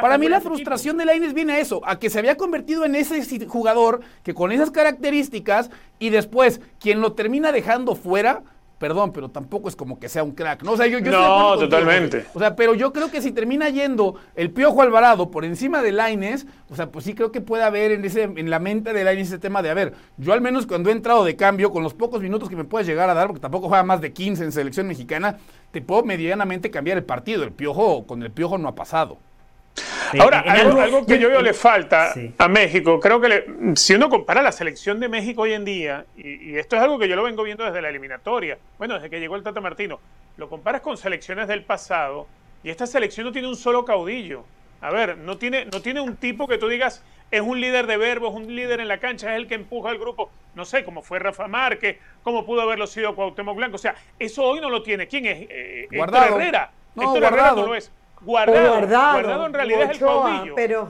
[0.00, 3.46] para mí frustración de Lainez viene a eso, a que se había convertido en ese
[3.46, 8.42] jugador que con esas características y después quien lo termina dejando fuera,
[8.80, 10.72] perdón, pero tampoco es como que sea un crack, ¿no?
[10.72, 12.24] O sea, yo, yo No, contigo, totalmente.
[12.32, 15.92] O sea, pero yo creo que si termina yendo el Piojo Alvarado por encima de
[15.92, 19.04] Lainez, o sea, pues sí creo que puede haber en ese en la mente de
[19.04, 21.82] Lainez ese tema de, a ver, yo al menos cuando he entrado de cambio, con
[21.82, 24.44] los pocos minutos que me puedes llegar a dar, porque tampoco juega más de 15
[24.44, 25.36] en selección mexicana,
[25.72, 27.44] te puedo medianamente cambiar el partido.
[27.44, 29.18] El Piojo, con el Piojo no ha pasado.
[30.18, 32.34] Ahora, algo, algo que yo veo le falta Sí.
[32.36, 33.44] a México, creo que le-
[33.76, 36.98] si uno compara la selección de México hoy en día, y, y esto es algo
[36.98, 40.00] que yo lo vengo viendo desde la eliminatoria, bueno, desde que llegó el Tata Martino,
[40.36, 42.26] lo comparas con selecciones del pasado,
[42.64, 44.44] y esta selección no tiene un solo caudillo.
[44.82, 47.96] A ver, no tiene, no tiene un tipo que tú digas es un líder de
[47.96, 50.30] verbo, es un líder en la cancha, es el que empuja al grupo.
[50.56, 53.76] No sé, como fue Rafa Márquez, como pudo haberlo sido Cuauhtémoc Blanco.
[53.76, 55.06] O sea, eso hoy no lo tiene.
[55.06, 55.38] ¿Quién es?
[55.48, 56.40] Eh, Héctor Guardado.
[56.40, 56.70] Herrera.
[56.96, 57.60] No, Héctor Herrera Guardado.
[57.60, 57.92] no lo es.
[58.22, 58.68] Guardado.
[58.68, 60.54] Guardado, Guardado en realidad es el Ochoa, caudillo.
[60.54, 60.88] Pero,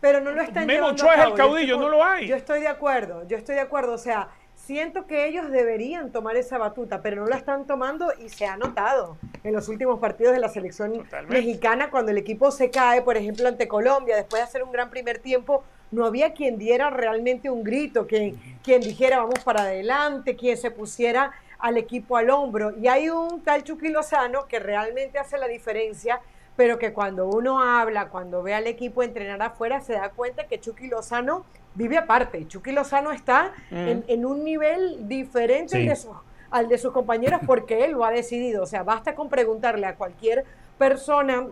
[0.00, 2.26] pero no lo están Memo Ochoa es el caudillo, estoy- no lo hay.
[2.26, 3.92] Yo estoy de acuerdo, yo estoy de acuerdo.
[3.92, 8.28] O sea, siento que ellos deberían tomar esa batuta, pero no la están tomando y
[8.30, 11.34] se ha notado en los últimos partidos de la selección Totalmente.
[11.36, 14.90] mexicana cuando el equipo se cae, por ejemplo, ante Colombia, después de hacer un gran
[14.90, 15.62] primer tiempo.
[15.92, 20.72] No había quien diera realmente un grito, quien, quien dijera vamos para adelante, quien se
[20.72, 21.30] pusiera
[21.60, 22.72] al equipo al hombro.
[22.76, 26.20] Y hay un tal Chucky Lozano que realmente hace la diferencia,
[26.56, 30.58] pero que cuando uno habla, cuando ve al equipo entrenar afuera, se da cuenta que
[30.58, 32.46] Chucky Lozano vive aparte.
[32.48, 35.86] Chucky Lozano está en, en un nivel diferente Sí.
[35.86, 36.16] de sus,
[36.50, 38.62] al de sus compañeros porque él lo ha decidido.
[38.62, 40.44] O sea, basta con preguntarle a cualquier
[40.78, 41.46] persona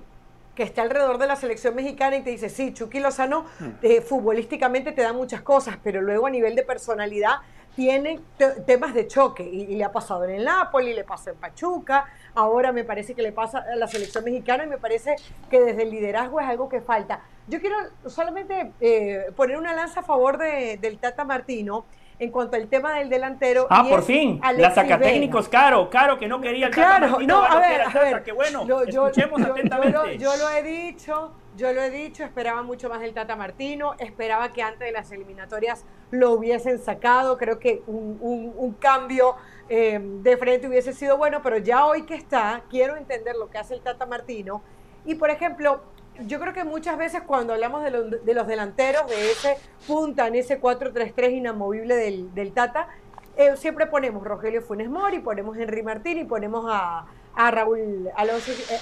[0.54, 3.44] que esté alrededor de la selección mexicana y te dice, sí, Chucky Lozano
[3.82, 7.38] eh, futbolísticamente te da muchas cosas, pero luego a nivel de personalidad
[7.74, 11.30] tiene te- temas de choque y, y le ha pasado en el Napoli, le pasó
[11.30, 15.16] en Pachuca, ahora me parece que le pasa a la selección mexicana y me parece
[15.50, 17.20] que desde el liderazgo es algo que falta.
[17.48, 17.76] Yo quiero
[18.06, 21.84] solamente eh, poner una lanza a favor de- del Tata Martino
[22.20, 23.66] en cuanto al tema del delantero.
[23.68, 25.60] Ah, por fin, la Alexis sacatécnicos Vega.
[25.64, 28.22] caro, caro que no quería el Tata Claro, Martino, no, a ver, a Tata, ver.
[28.22, 29.92] qué bueno, Yo- yo- escuchemos yo- yo atentamente.
[29.98, 33.94] lo, yo lo he dicho, yo lo he dicho, esperaba mucho más del Tata Martino,
[33.98, 39.36] esperaba que antes de las eliminatorias lo hubiesen sacado, creo que un, cambio
[39.68, 43.58] eh, de frente hubiese sido bueno, pero ya hoy que está, quiero entender lo que
[43.58, 44.62] hace el Tata Martino.
[45.04, 45.80] Y por ejemplo,
[46.26, 49.56] yo creo que muchas veces cuando hablamos de, los- de los delanteros, de ese
[49.86, 52.88] punta en ese 4-3-3 inamovible del, del Tata,
[53.36, 57.78] eh, siempre ponemos Rogelio Funes Mori, ponemos Henry Martín y ponemos a, a Raúl
[58.08, 58.12] eh,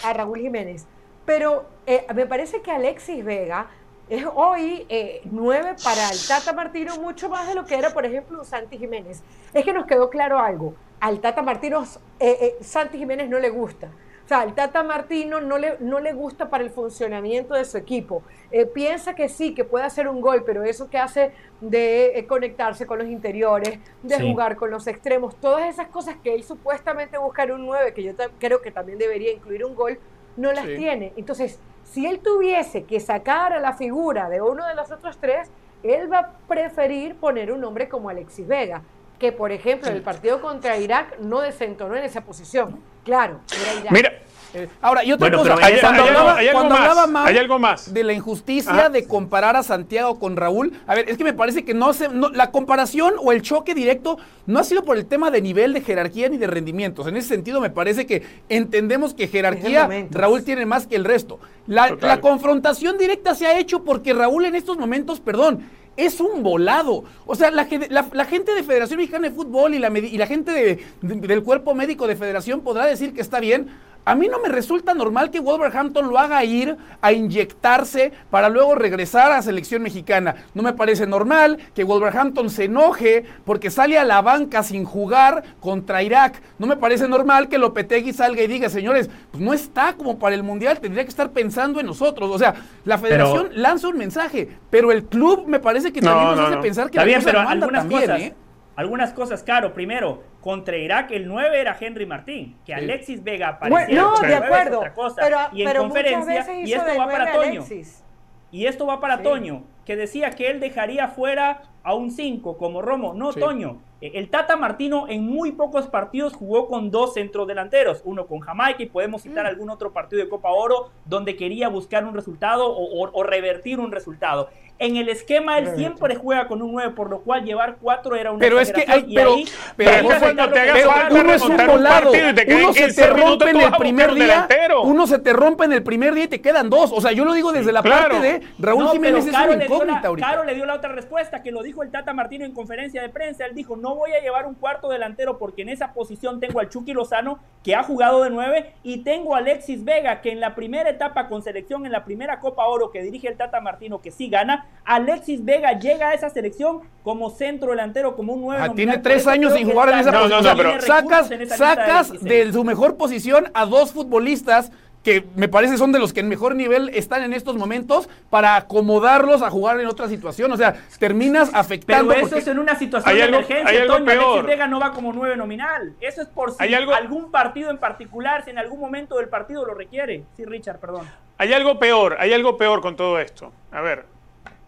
[0.05, 0.87] a Raúl Jiménez.
[1.25, 3.67] Pero eh, me parece que Alexis Vega
[4.09, 8.05] es hoy eh, nueve para el Tata Martino mucho más de lo que era, por
[8.05, 9.23] ejemplo, Santi Jiménez.
[9.55, 10.75] Es que nos quedó claro algo.
[11.01, 11.83] Al Tata Martino
[12.21, 13.89] eh, eh, Santi Jiménez no le gusta.
[14.25, 17.77] O sea, al Tata Martino no le, no le gusta para el funcionamiento de su
[17.77, 18.23] equipo.
[18.53, 22.27] Eh, piensa que sí, que puede hacer un gol, pero eso que hace de eh,
[22.27, 24.31] conectarse con los interiores, de Sí.
[24.31, 28.03] jugar con los extremos, todas esas cosas que él supuestamente busca en un 9, que
[28.05, 29.99] yo creo que también debería incluir un gol,
[30.37, 30.77] no las Sí.
[30.77, 31.13] tiene.
[31.17, 35.51] Entonces, si él tuviese que sacar a la figura de uno de los otros tres,
[35.83, 38.83] él va a preferir poner un hombre como Alexis Vega,
[39.19, 42.81] que por ejemplo en el partido contra Irak no desentonó en esa posición.
[43.05, 43.93] Claro, era Irak.
[43.93, 44.13] Mira,
[44.55, 47.07] Eh, ahora, y otra Bueno, cosa, hay, cuando hay hablaba, hay algo cuando más, hablaba
[47.07, 47.95] Mau hay algo más.
[47.95, 48.89] de la injusticia Ajá.
[48.91, 52.09] de comparar a Santiago con Raúl, a ver, es que me parece que no se,
[52.09, 55.73] no- la comparación o el choque directo no ha sido por el tema de nivel
[55.73, 57.07] de jerarquía ni de rendimientos.
[57.07, 59.89] En ese sentido, me parece que entendemos que jerarquía.
[60.11, 61.39] Raúl tiene más que el resto.
[61.67, 62.09] La, Total.
[62.09, 65.61] la confrontación directa se ha hecho porque Raúl en estos momentos, perdón,
[65.97, 67.05] es un volado.
[67.27, 70.11] O sea, la, gen- la- la gente de Federación Mexicana de Fútbol y la, medi-
[70.11, 73.69] y la gente de- de- del cuerpo médico de Federación podrá decir que está bien.
[74.05, 78.75] A mí no me resulta normal que Wolverhampton lo haga ir a inyectarse para luego
[78.75, 80.35] regresar a la selección mexicana.
[80.55, 85.45] No me parece normal que Wolverhampton se enoje porque sale a la banca sin jugar
[85.61, 86.43] contra Irak.
[86.59, 90.35] No me parece normal que Lopetegui salga y diga, señores, pues no está como para
[90.35, 92.31] el Mundial, tendría que estar pensando en nosotros.
[92.31, 92.55] O sea,
[92.85, 96.91] la federación lanza un mensaje, pero el club me parece que también nos hace pensar
[96.91, 98.35] que Está la bien, pero algunas cosas, ¿eh?
[98.77, 99.73] algunas cosas, claro.
[99.73, 104.35] Primero, contra Irak el 9 era Henry Martín, que Alexis Vega Bueno, apareciera no, de
[104.35, 104.79] acuerdo.
[104.81, 105.23] otra cosa.
[105.23, 107.61] Pero, y en pero muchas conferencia, y esto va para Toño.
[107.63, 108.05] Alexis.
[108.51, 109.23] Y esto va para Sí.
[109.23, 113.15] Toño, que decía que él dejaría fuera a un 5 como Romo.
[113.15, 113.41] No, Sí.
[113.41, 113.81] Toño.
[114.03, 118.83] eh, El Tata Martino en muy pocos partidos jugó con dos centrodelanteros, uno con Jamaica
[118.83, 123.05] y podemos citar algún otro partido de Copa Oro donde quería buscar un resultado o,
[123.05, 124.51] o- o revertir un resultado.
[124.85, 128.31] En el esquema él siempre juega con un 9, por lo cual llevar 4 era
[128.33, 129.47] una Pero es que hay- pero- ahí
[129.79, 130.73] cuando te hagas pasa.
[130.75, 132.11] Pero falta uno es un volado.
[132.11, 134.25] Uno se 15 te rompe en el primer día.
[134.27, 134.83] delantero.
[134.83, 136.91] Uno se te rompe en el primer día y te quedan dos.
[136.93, 138.11] O sea, yo lo digo desde la Claro.
[138.11, 140.29] parte de Raúl No, Jiménez es una dio la, incógnita ahorita.
[140.29, 143.09] Caro le dio la otra respuesta, que lo dijo el Tata Martino en conferencia de
[143.09, 143.47] prensa.
[143.47, 146.69] Él dijo, no voy a llevar un cuarto delantero porque en esa posición tengo al
[146.69, 150.57] Chucky Lozano, que ha jugado de nueve, y tengo a Alexis Vega, que en la
[150.57, 154.11] primera etapa con selección, en la primera Copa Oro que dirige el Tata Martino, que
[154.11, 158.63] sí gana, Alexis Vega llega a esa selección como centro delantero, como un nueve.
[158.63, 158.77] Ah, nominal.
[158.95, 160.45] tiene tres años sin jugar en esa No, posición.
[160.45, 162.47] no, pero- sacas de sacas 16.
[162.47, 164.73] de su mejor posición a dos futbolistas
[165.05, 168.55] que me parece son de los que en mejor nivel están en estos momentos para
[168.55, 170.53] acomodarlos a jugar en otra situación.
[170.53, 172.15] O sea, terminas afectando.
[172.15, 174.11] Pero eso es en una situación Hay de algo- emergencia, hay algo Toño.
[174.13, 174.43] Alexis.
[174.45, 175.95] Vega no va como nueve nominal.
[176.01, 179.29] Eso es por si Hay algo- algún partido en particular, si en algún momento del
[179.29, 180.23] partido lo requiere.
[180.37, 181.05] Sí, Richard, perdón.
[181.37, 183.51] Hay algo peor, hay algo peor con todo esto.
[183.73, 184.05] A ver,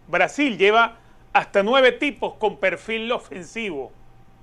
[0.07, 0.97] Brasil lleva
[1.33, 3.91] hasta nueve tipos con perfil ofensivo,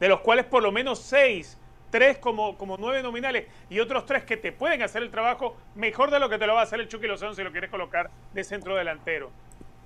[0.01, 1.59] de los cuales por lo menos seis,
[1.91, 6.11] tres como, como nueve nominales y otros tres que te pueden hacer el trabajo mejor
[6.11, 8.11] de lo que te lo va a hacer el Chucky Lozano si lo quieres colocar
[8.33, 9.31] de centro delantero.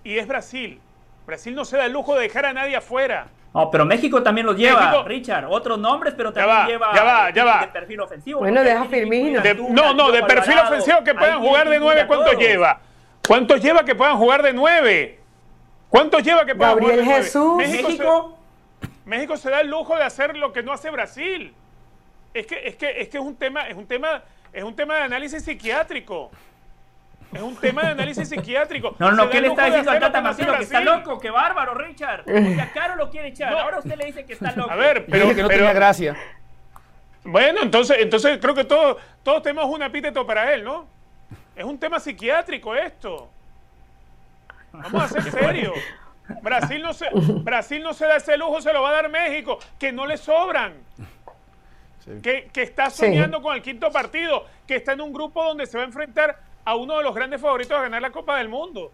[0.05, 0.81] Y es Brasil.
[1.27, 3.27] Brasil no se da el lujo de dejar a nadie afuera.
[3.53, 5.47] No, pero México también los lleva, México- Richard.
[5.49, 7.61] Otros nombres, pero Ya también va, lleva ya va, ya tipos va.
[7.61, 8.39] de perfil ofensivo.
[8.41, 9.41] Bueno, deja Firmino.
[9.41, 10.75] De- no, no, de perfil Alvarado.
[10.75, 12.81] ofensivo que puedan jugar de nueve, ¿cuántos lleva?
[13.27, 15.21] ¿Cuántos lleva que puedan jugar de nueve?
[15.89, 17.05] ¿Cuántos lleva que puedan Gabriel?
[17.05, 17.57] Jesús.
[17.57, 18.39] México, México,
[18.81, 21.55] se, México se da el lujo de hacer lo que no hace Brasil.
[22.35, 24.23] Es que es que es que es un tema, es un tema,
[24.53, 26.31] es un tema de análisis psiquiátrico.
[27.33, 28.95] Es un tema de análisis psiquiátrico.
[28.99, 30.57] No, no, ¿qué le está diciendo lo Tata que Martino?
[30.57, 32.25] Que está loco, qué bárbaro, Richard.
[32.27, 33.53] O sea, Caro lo quiere echar.
[33.53, 33.59] No.
[33.59, 34.71] Ahora usted le dice que está loco.
[34.71, 36.17] A ver, pero, que no pero- tenía gracia.
[37.25, 40.87] Bueno, entonces, entonces creo que todos, todos tenemos un epíteto para él, ¿no?
[41.57, 43.29] Es un tema psiquiátrico esto.
[44.83, 45.75] Vamos a ser serios.
[46.43, 47.07] Brasil no, se,
[47.43, 50.17] Brasil no se da ese lujo, se lo va a dar México, que no le
[50.17, 50.75] sobran.
[52.23, 52.99] Que, que está Sí.
[53.07, 56.39] soñando con el quinto partido, que está en un grupo donde se va a enfrentar
[56.65, 58.93] a uno de los grandes favoritos a ganar la Copa del Mundo.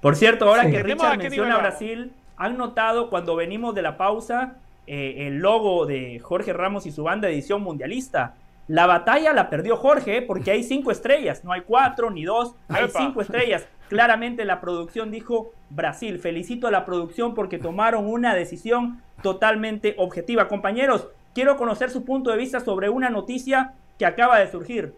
[0.00, 0.70] Por cierto, ahora Sí.
[0.70, 1.58] que Richard menciona a.
[1.58, 4.54] Brasil, han notado cuando venimos de la pausa
[4.86, 8.34] eh, el logo de Jorge Ramos y su banda edición mundialista.
[8.68, 12.54] La batalla la perdió Jorge eh, porque hay cinco estrellas, no hay cuatro ni dos,
[12.70, 12.98] hay Epa.
[13.00, 13.66] cinco estrellas.
[13.88, 16.18] Claramente la producción dijo Brasil.
[16.18, 20.48] Felicito a la producción porque tomaron una decisión totalmente objetiva.
[20.48, 24.94] Compañeros, quiero conocer su punto de vista sobre una noticia que acaba de surgir.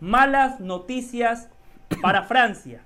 [0.00, 1.48] Malas noticias
[2.02, 2.82] para Francia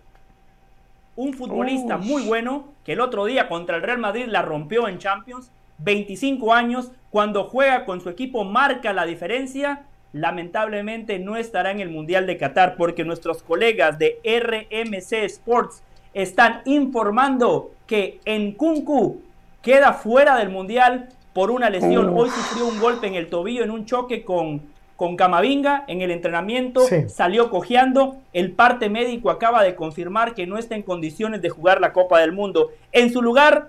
[1.19, 4.99] un futbolista muy bueno que el otro día contra el Real Madrid la rompió en
[4.99, 9.83] Champions, 25 años, cuando juega con su equipo marca la diferencia,
[10.13, 15.83] lamentablemente no estará en el Mundial de Qatar porque nuestros colegas de RMC Sports
[16.15, 19.21] están informando que Nkunku
[19.63, 22.13] queda fuera del Mundial por una lesión.
[22.17, 24.63] Hoy sufrió un golpe en el tobillo en un choque con,
[24.97, 27.09] con Camavinga en el entrenamiento, Sí.
[27.09, 28.17] salió cojeando.
[28.33, 32.19] El parte médico acaba de confirmar que no está en condiciones de jugar la Copa
[32.21, 32.71] del Mundo.
[32.93, 33.69] En su lugar,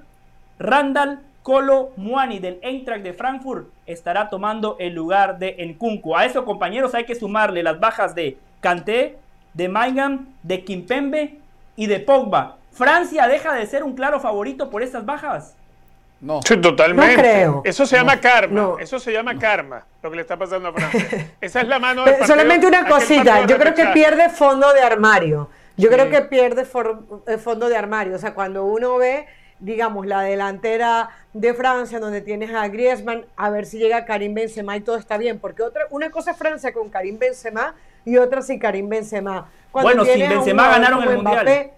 [0.57, 6.16] Randall Colo Muani del Eintracht de Frankfurt estará tomando el lugar de Nkunku.
[6.16, 9.18] A eso, compañeros, hay que sumarle las bajas de Kanté,
[9.53, 11.36] de Maigam, de Kimpembe
[11.76, 12.57] y de Pogba.
[12.72, 15.56] Francia deja de ser un claro favorito por estas bajas.
[16.22, 16.41] No.
[16.45, 17.16] Sí, totalmente.
[17.16, 17.61] No creo.
[17.66, 18.53] Eso se llama karma.
[18.61, 18.80] no.
[18.80, 21.32] Eso se llama karma, lo que le está pasando a Francia.
[21.41, 24.82] Esa es la mano del partido- solamente una cosita, yo creo que pierde fondo de
[24.82, 25.49] armario.
[25.78, 28.16] Yo creo que pierde for- eh, fondo de armario.
[28.16, 29.28] O sea, cuando uno ve,
[29.60, 34.77] digamos, la delantera de Francia, donde tienes a Griezmann, a ver si llega Karim Benzema
[34.77, 35.40] y todo está bien.
[35.40, 37.76] Porque otra, una cosa es Francia con Karim Benzema
[38.06, 39.49] y otra sin Karim Benzema.
[39.72, 41.44] Cuando Bueno, sin Benzema ganaron el Mundial.
[41.44, 41.73] Mbappé,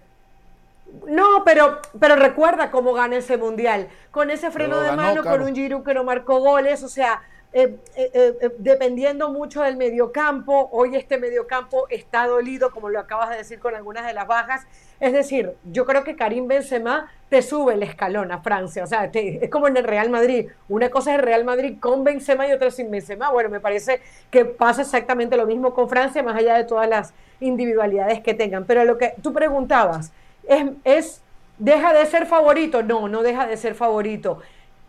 [1.06, 3.88] no, pero, pero recuerda cómo gana ese mundial.
[4.10, 6.82] Con ese freno Pero de ganó, mano, con un Giroud que no marcó goles.
[6.82, 7.22] O sea,
[7.52, 10.68] eh, eh, eh, dependiendo mucho del mediocampo.
[10.72, 14.66] Hoy este mediocampo está dolido, como lo acabas de decir, con algunas de las bajas.
[15.02, 18.84] Es decir, yo creo que Karim Benzema te sube el escalón a Francia.
[18.84, 20.46] O sea, es como en el Real Madrid.
[20.68, 23.32] Una cosa es el Real Madrid con Benzema y otra sin Benzema.
[23.32, 24.00] Bueno, me parece
[24.30, 28.64] que pasa exactamente lo mismo con Francia, más allá de todas las individualidades que tengan.
[28.64, 30.12] Pero lo que tú preguntabas,
[30.46, 31.20] ¿es, es
[31.58, 32.84] deja de ser favorito?
[32.84, 34.38] No, no deja de ser favorito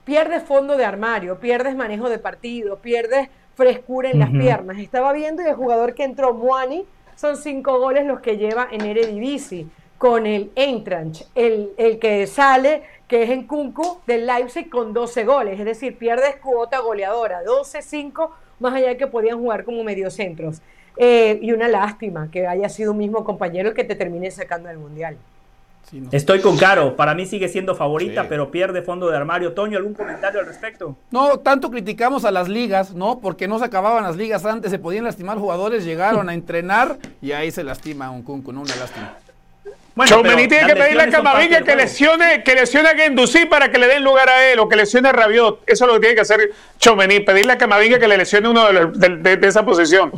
[0.04, 4.78] pierdes fondo de armario, pierdes manejo de partido, pierdes frescura en las piernas.
[4.78, 6.86] Estaba viendo y el jugador que entró, Moani,
[7.16, 9.68] son cinco goles los que lleva en Eredivisie
[10.04, 15.24] con el Eintracht, el, el que sale, que es en Kunku del Leipzig con 12
[15.24, 20.62] goles, es decir, pierdes cuota goleadora, 12-5, más allá de que podían jugar como mediocentros.
[20.98, 24.68] Eh, y una lástima que haya sido un mismo compañero el que te termine sacando
[24.68, 25.16] del Mundial.
[26.12, 29.54] Estoy con Caro, para mí sigue siendo favorita, pero pierde fondo de armario.
[29.54, 30.98] Toño, ¿algún comentario al respecto?
[31.12, 33.20] No, tanto criticamos a las ligas, ¿no?
[33.22, 37.32] Porque no se acababan las ligas antes, se podían lastimar jugadores, llegaron a entrenar y
[37.32, 39.18] ahí se lastima un Kun con una lástima.
[39.96, 43.88] Bueno, tiene que pedirle a Camavinga que lesione, que lesione a Gendouzi para que le
[43.88, 45.62] den lugar a él o que lesione a Rabiot.
[45.68, 48.66] Eso es lo que tiene que hacer Chomení, pedirle a Camavinga que le lesione uno
[48.72, 50.12] de, esa posición.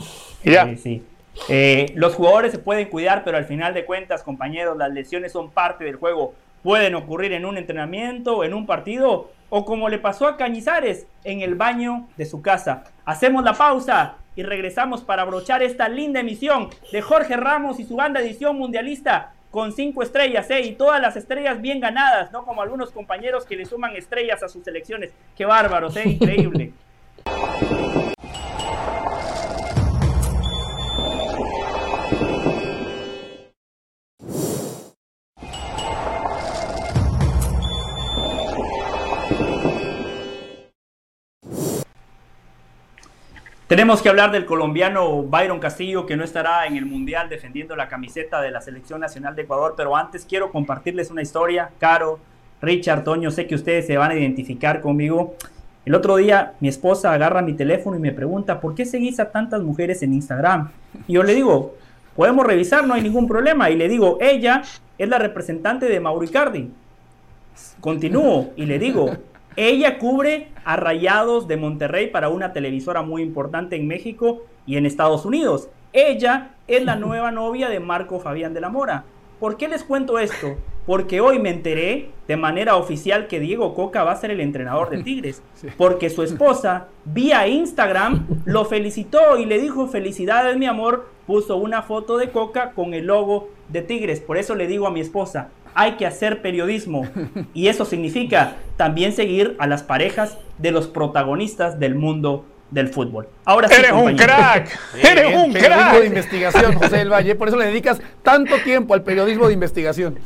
[0.43, 0.65] Y ya.
[0.65, 1.03] Sí, sí.
[1.49, 5.51] Eh, los jugadores se pueden cuidar, pero al final de cuentas, compañeros, las lesiones son
[5.51, 6.33] parte del juego.
[6.63, 11.41] Pueden ocurrir en un entrenamiento, en un partido, o como le pasó a Cañizares, en
[11.41, 12.85] el baño de su casa.
[13.03, 17.97] Hacemos la pausa y regresamos para abrochar esta linda emisión de Jorge Ramos y su
[17.97, 20.59] banda edición mundialista con cinco estrellas, ¿eh?
[20.63, 24.49] Y todas las estrellas bien ganadas, no como algunos compañeros que le suman estrellas a
[24.49, 25.13] sus selecciones.
[25.33, 26.03] Qué bárbaros, ¿eh?
[26.09, 26.73] Increíble.
[43.67, 47.87] Tenemos que hablar del colombiano Byron Castillo, que no estará en el Mundial defendiendo la
[47.87, 51.71] camiseta de la Selección Nacional de Ecuador, pero antes quiero compartirles una historia.
[51.79, 52.19] Caro,
[52.61, 55.33] Richard, Toño, sé que ustedes se van a identificar conmigo.
[55.83, 59.31] El otro día mi esposa agarra mi teléfono y me pregunta, ¿por qué seguís a
[59.31, 60.69] tantas mujeres en Instagram?
[61.07, 61.73] Y yo le digo,
[62.15, 63.71] podemos revisar, no hay ningún problema.
[63.71, 64.61] Y le digo, ella
[64.99, 66.69] es la representante de Mauricardi.
[67.81, 69.09] Continúo y le digo,
[69.57, 74.85] ella cubre a Rayados de Monterrey para una televisora muy importante en México y en
[74.85, 75.69] Estados Unidos.
[75.93, 79.05] Ella es la nueva novia de Marco Fabián de la Mora.
[79.39, 80.55] ¿Por qué les cuento esto?
[80.85, 84.89] Porque hoy me enteré de manera oficial que Diego Coca va a ser el entrenador
[84.89, 85.41] de Tigres.
[85.77, 91.09] Porque su esposa, vía Instagram, lo felicitó y le dijo felicidades mi amor.
[91.27, 94.19] Puso una foto de Coca con el logo de Tigres.
[94.19, 97.07] Por eso le digo a mi esposa, hay que hacer periodismo.
[97.53, 103.27] Y eso significa también seguir a las parejas de los protagonistas del mundo del fútbol.
[103.43, 104.79] Ahora sí, Eres un crack.
[104.95, 105.99] Eres un crack.
[105.99, 107.35] de investigación, José del Valle.
[107.35, 110.17] Por eso le dedicas tanto tiempo al periodismo de investigación.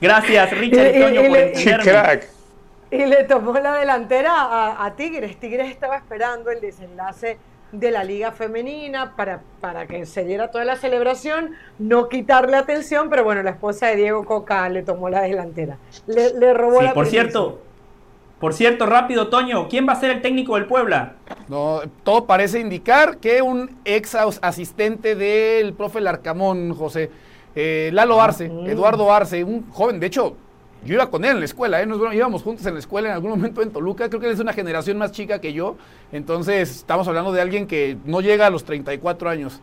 [0.00, 2.28] Gracias, Richard y, Toño, por crack.
[2.90, 5.38] Y le tomó la delantera a, a Tigres.
[5.38, 7.36] Tigres estaba esperando el desenlace
[7.72, 13.10] de la liga femenina para, para que se diera toda la celebración, no quitarle atención,
[13.10, 15.76] pero bueno, la esposa de Diego Coca le tomó la delantera,
[16.06, 17.60] le, robó la Por cierto,
[18.38, 21.14] por cierto, rápido, Toño, ¿quién va a ser el técnico del Puebla?
[21.48, 27.10] No, todo parece indicar que un ex asistente del profe Larcamón, José.
[27.56, 28.68] Eh, Lalo Arce, mm.
[28.68, 30.36] Eduardo Arce, un joven, de hecho,
[30.84, 31.86] yo iba con él en la escuela, ¿eh?
[31.86, 34.08] Nos íbamos juntos en la escuela en algún momento en Toluca.
[34.08, 35.76] Creo que él es una generación más chica que yo.
[36.12, 39.60] Entonces, estamos hablando de alguien que no llega a los 34 años.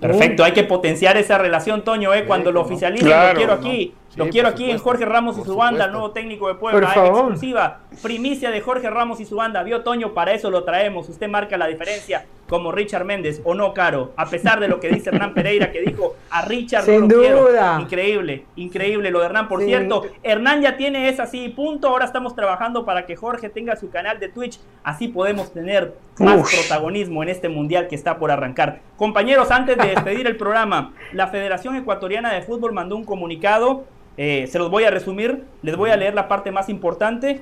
[0.00, 2.24] Perfecto, hay que potenciar esa relación, Toño, ¿eh?
[2.26, 3.94] cuando lo oficialicen, lo quiero aquí.
[4.16, 7.06] Lo quiero aquí en Jorge Ramos y su banda, el nuevo técnico de Puebla, ¿eh?
[7.06, 9.62] exclusiva, primicia de Jorge Ramos y su banda.
[9.62, 11.08] Vio Toño, para eso lo traemos.
[11.08, 14.88] Usted marca la diferencia como Richard Méndez o no, Caro, a pesar de lo que
[14.88, 17.78] dice Hernán Pereira, que dijo a Richard Sin duda.
[17.80, 19.48] Increíble, increíble lo de Hernán.
[19.48, 21.88] Por cierto, Hernán ya tiene esa así, punto.
[21.88, 24.60] Ahora estamos trabajando para que Jorge tenga su canal de Twitch.
[24.82, 28.80] Así podemos tener más protagonismo en este mundial que está por arrancar.
[28.96, 33.84] Compañeros, antes de despedir el programa, la Federación Ecuatoriana de Fútbol mandó un comunicado.
[34.16, 37.40] Eh, se los voy a resumir, les voy a leer la parte más importante.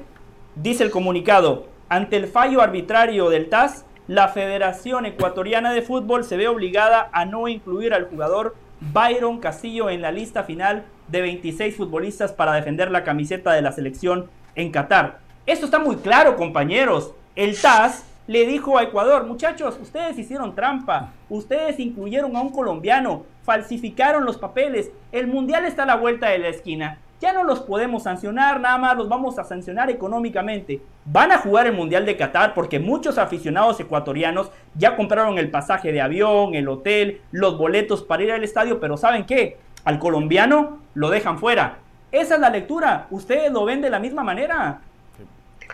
[0.56, 6.36] Dice el comunicado, ante el fallo arbitrario del TAS, la Federación Ecuatoriana de Fútbol se
[6.36, 8.55] ve obligada a no incluir al jugador
[8.92, 13.72] Byron Castillo en la lista final de 26 futbolistas para defender la camiseta de la
[13.72, 15.20] selección en Qatar.
[15.46, 17.14] Esto está muy claro, compañeros.
[17.36, 23.24] El TAS le dijo a Ecuador, muchachos, ustedes hicieron trampa, ustedes incluyeron a un colombiano,
[23.42, 27.60] falsificaron los papeles, el mundial está a la vuelta de la esquina ya no los
[27.60, 30.82] podemos sancionar, nada más los vamos a sancionar económicamente.
[31.06, 35.90] Van a jugar el Mundial de Qatar porque muchos aficionados ecuatorianos ya compraron el pasaje
[35.90, 39.56] de avión, el hotel, los boletos para ir al estadio, pero ¿saben qué?
[39.84, 41.78] Al colombiano lo dejan fuera.
[42.12, 43.06] Esa es la lectura.
[43.10, 44.80] ¿Ustedes lo ven de la misma manera?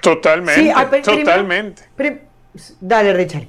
[0.01, 0.73] Totalmente,
[1.03, 1.83] totalmente.
[2.81, 3.49] Dale, Richard.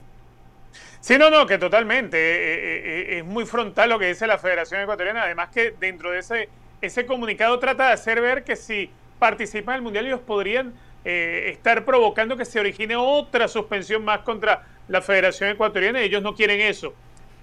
[1.01, 2.17] Sí, no, no, que totalmente.
[2.17, 5.23] Eh, eh, eh, es muy frontal lo que dice la Federación Ecuatoriana.
[5.23, 6.47] Además que dentro de ese,
[6.81, 10.73] ese comunicado trata de hacer ver que si participan en el Mundial ellos podrían
[11.03, 16.35] estar provocando que se origine otra suspensión más contra la Federación Ecuatoriana y ellos no
[16.35, 16.93] quieren eso.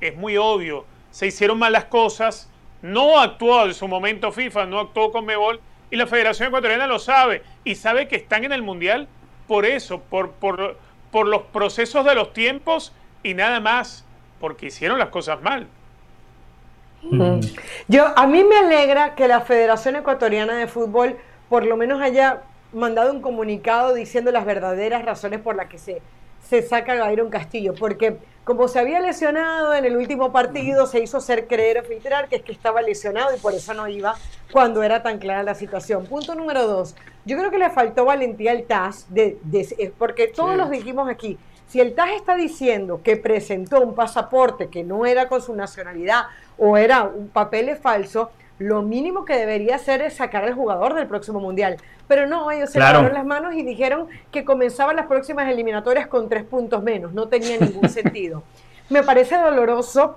[0.00, 0.84] Es muy obvio.
[1.10, 2.48] Se hicieron malas cosas.
[2.82, 5.60] No actuó en su momento FIFA, no actuó con Mebol
[5.90, 9.08] y la Federación Ecuatoriana lo sabe y sabe que están en el Mundial
[9.48, 10.78] por eso, por, por,
[11.10, 14.04] por los procesos de los tiempos y nada más
[14.40, 15.66] porque hicieron las cosas mal.
[17.02, 17.40] Mm.
[17.88, 21.16] Yo, a mí me alegra que la Federación Ecuatoriana de Fútbol
[21.48, 26.02] por lo menos haya mandado un comunicado diciendo las verdaderas razones por las que se,
[26.46, 28.18] se saca a Byron Castillo, porque
[28.48, 32.36] como se había lesionado en el último partido, se hizo ser creer o filtrar que
[32.36, 34.14] es que estaba lesionado y por eso no iba
[34.50, 36.06] cuando era tan clara la situación.
[36.06, 36.96] Punto número dos,
[37.26, 39.36] yo creo que le faltó valentía al TAS, de,
[39.98, 44.82] porque todos los dijimos aquí, si el TAS está diciendo que presentó un pasaporte que
[44.82, 46.22] no era con su nacionalidad
[46.56, 51.06] o era un papel falso, lo mínimo que debería hacer es sacar al jugador del
[51.06, 51.76] próximo mundial.
[52.08, 56.28] Pero no, ellos se lavaron las manos y dijeron que comenzaban las próximas eliminatorias con
[56.28, 57.12] tres puntos menos.
[57.12, 58.42] No tenía ningún sentido.
[58.90, 60.16] Me parece doloroso,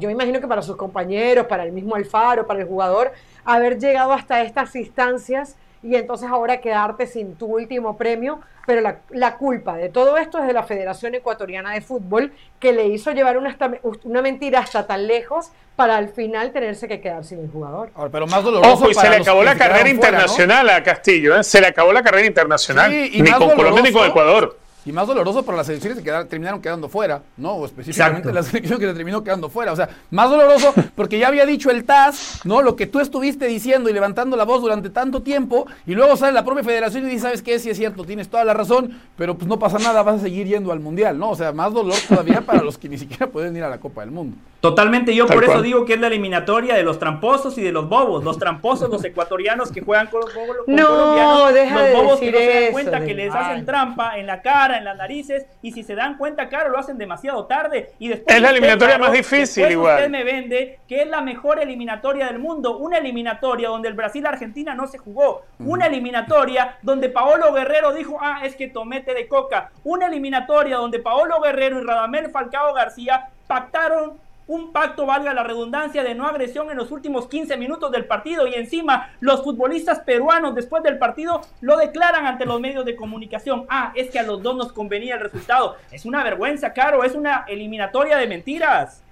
[0.00, 3.12] yo imagino que para sus compañeros, para el mismo Alfaro, para el jugador,
[3.44, 9.36] haber llegado hasta estas instancias y entonces ahora quedarte sin tu último premio, pero la,
[9.36, 13.38] culpa de todo esto es de la Federación Ecuatoriana de Fútbol, que le hizo llevar
[13.38, 13.56] una,
[14.04, 17.90] una mentira hasta tan lejos para al final tenerse que quedar sin el jugador.
[18.12, 21.42] pero más doloroso Ojo, y se le acabó la carrera internacional a Castillo, ¿eh?
[21.42, 24.58] se le acabó la carrera internacional, ni con Colombia ni con Ecuador.
[24.84, 27.52] Y más doloroso para las selecciones que terminaron quedando fuera, ¿no?
[27.52, 29.72] O específicamente la selección que terminó quedando fuera.
[29.72, 32.62] O sea, más doloroso porque ya había dicho el TAS, ¿no?
[32.62, 36.32] Lo que tú estuviste diciendo y levantando la voz durante tanto tiempo, y luego sale
[36.32, 37.58] la propia federación y dice, ¿sabes qué?
[37.58, 40.46] Sí es cierto, tienes toda la razón, pero pues no pasa nada, vas a seguir
[40.46, 41.30] yendo al Mundial, ¿no?
[41.30, 44.00] O sea, más dolor todavía para los que ni siquiera pueden ir a la Copa
[44.00, 44.36] del Mundo.
[44.60, 47.88] Totalmente, yo por eso digo que es la eliminatoria de los tramposos y de los
[47.88, 48.22] bobos.
[48.24, 52.38] Los tramposos, los ecuatorianos que juegan con los bobos no, colombianos, los bobos que no
[52.38, 55.82] se dan cuenta que les hacen trampa en la cara, en las narices, y si
[55.82, 57.92] se dan cuenta, claro, lo hacen demasiado tarde.
[57.98, 59.96] Y después es la eliminatoria más difícil, igual.
[59.96, 64.74] Usted me vende que es la mejor eliminatoria del mundo, una eliminatoria donde el Brasil-Argentina
[64.74, 69.70] no se jugó, una eliminatoria donde Paolo Guerrero dijo, ah, es que tomete de coca,
[69.84, 74.18] una eliminatoria donde Paolo Guerrero y Radamel Falcao García pactaron
[74.50, 78.48] un pacto, valga la redundancia, de no agresión en los últimos 15 minutos del partido
[78.48, 83.64] y encima los futbolistas peruanos después del partido lo declaran ante los medios de comunicación.
[83.68, 85.76] Ah, es que a los dos nos convenía el resultado.
[85.92, 89.02] Es una vergüenza, Caro, es una eliminatoria de mentiras.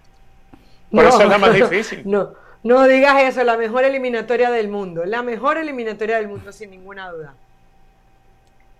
[0.90, 2.02] Por eso es la más difícil.
[2.04, 2.32] No,
[2.64, 7.12] no digas eso, la mejor eliminatoria del mundo, la mejor eliminatoria del mundo, sin ninguna
[7.12, 7.34] duda.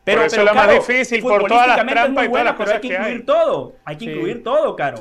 [0.03, 2.81] Pero, eso es la más difícil por todas las trampas y todas las cosas hay
[2.81, 4.99] que, incluir todo, hay que incluir todo, Caro.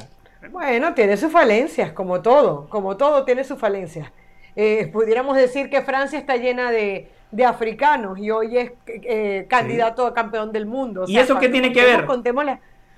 [0.51, 4.11] Bueno, tiene sus falencias, como todo, como todo tiene sus falencias.
[4.55, 7.09] Eh, pudiéramos decir que Francia está llena de,
[7.45, 11.05] africanos y hoy es eh, candidato a campeón del mundo.
[11.07, 12.07] ¿Y eso qué tiene que ver?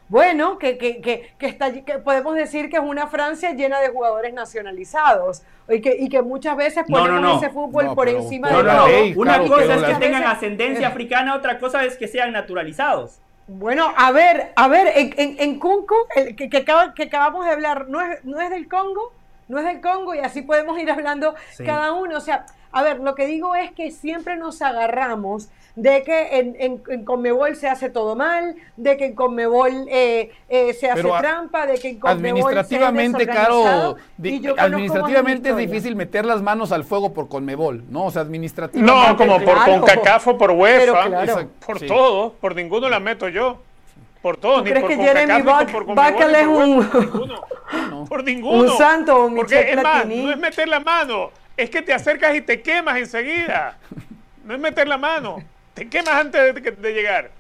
[0.08, 4.34] bueno, que, que, que, está, que podemos decir que es una Francia llena de jugadores
[4.34, 9.22] nacionalizados y que, y que muchas veces ponemos ese fútbol por encima de todo.
[9.22, 13.20] Una cosa es que tengan ascendencia africana, otra cosa es que sean naturalizados.
[13.52, 17.88] Bueno, a ver, a ver, en, en, en Kunku, el, que, que, acabamos de hablar,
[17.90, 19.12] ¿no es, ¿no es del Congo?
[19.48, 21.34] No es del Congo y así podemos ir hablando
[21.66, 22.18] cada uno.
[22.18, 25.50] O sea, a ver, lo que digo es que siempre nos agarramos
[25.81, 30.73] de que en, en, Conmebol se hace todo mal, de que en Conmebol eh, eh,
[30.73, 33.95] se hace trampa, de que en Conmebol administrativamente, caro,
[34.57, 38.06] administrativamente es difícil meter las manos al fuego por Conmebol, ¿no?
[38.06, 39.10] O sea, administrativamente.
[39.10, 43.60] No, como por CONCACAF o por UEFA, por todo, por ninguno la meto yo.
[44.22, 48.73] Por todo, ni crees por que Jeremy Backel es un, por ninguno.
[48.73, 52.35] Un santo, un Porque es más, no es meter la mano, es que te acercas
[52.35, 53.77] y te quemas enseguida.
[54.43, 55.38] No es meter la mano.
[55.76, 57.32] ¿Qué más antes de, llegar?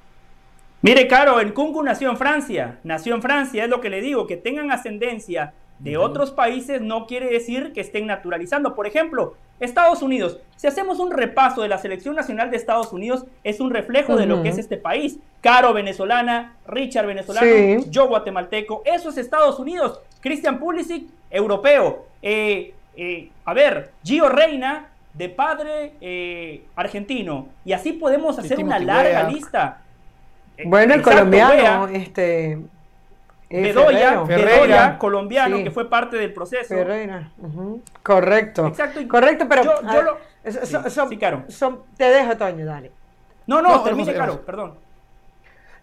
[0.81, 2.79] Mire, Caro, el Kunku nació en Francia.
[2.83, 4.27] Nació en Francia, es lo que le digo.
[4.27, 8.75] Que tengan ascendencia de otros países no quiere decir que estén naturalizando.
[8.75, 10.39] Por ejemplo, Estados Unidos.
[10.55, 14.25] Si hacemos un repaso de la selección nacional de Estados Unidos, es un reflejo de
[14.25, 15.19] lo que es este país.
[15.41, 18.81] Caro venezolana, Richard venezolano, yo guatemalteco.
[18.85, 19.99] Eso es Estados Unidos.
[20.21, 22.05] Christian Pulisic, europeo.
[22.21, 24.89] Eh, eh, a ver, Gio Reina,
[25.19, 27.49] de padre eh, argentino.
[27.65, 29.81] Y así podemos hacer una larga lista.
[30.57, 32.51] Eh, Bueno, el exacto, colombiano, Weah, este.
[32.53, 32.59] eh,
[33.49, 34.21] Bedoya.
[34.23, 35.63] Bedoya, colombiano, Sí.
[35.65, 36.73] que fue parte del proceso.
[36.73, 38.67] Ferreira, ujú, Correcto.
[38.67, 39.63] Exacto, y Correcto, pero.
[39.63, 40.17] yo- a yo ver, lo-
[40.53, 41.43] so- Sí, so- son- sí, claro.
[41.49, 42.91] son- te dejo, Toño, dale.
[43.45, 44.75] No, no, No, termine, Caro, perdón.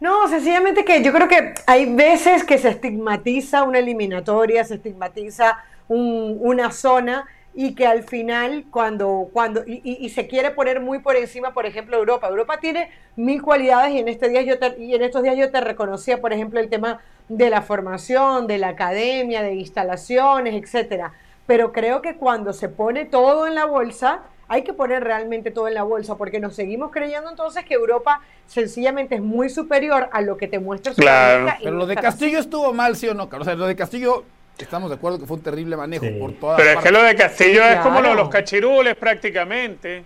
[0.00, 5.58] No, sencillamente que yo creo que hay veces que se estigmatiza una eliminatoria, se estigmatiza
[5.88, 7.26] un- una zona
[7.58, 11.54] y que al final cuando, cuando y, y- y se quiere poner muy por encima,
[11.54, 12.28] por ejemplo, Europa.
[12.28, 15.50] Europa tiene mil cualidades y en, este día yo te- y en estos días yo
[15.50, 17.00] te reconocía, por ejemplo, el tema
[17.30, 21.14] de la formación, de la academia, de instalaciones, etcétera.
[21.46, 25.66] Pero creo que cuando se pone todo en la bolsa, hay que poner realmente todo
[25.66, 30.20] en la bolsa, porque nos seguimos creyendo entonces que Europa sencillamente es muy superior a
[30.20, 31.38] lo que te muestra Claro.
[31.38, 32.02] Sudamérica y Pero lo de así.
[32.02, 33.28] Castillo estuvo mal, ¿sí o no?
[33.30, 33.48] Carlos?
[33.48, 34.24] O sea, lo de Castillo,
[34.64, 36.16] estamos de acuerdo que fue un terrible manejo Sí.
[36.18, 38.94] por todas Pero es que lo de Castillo Sí, es como lo de los cachirules
[38.96, 40.04] prácticamente.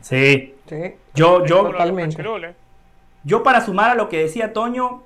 [0.00, 0.54] Sí.
[0.68, 0.94] Sí.
[1.14, 2.22] Yo, yo, Totalmente.
[3.24, 5.02] yo para sumar a lo que decía Toño,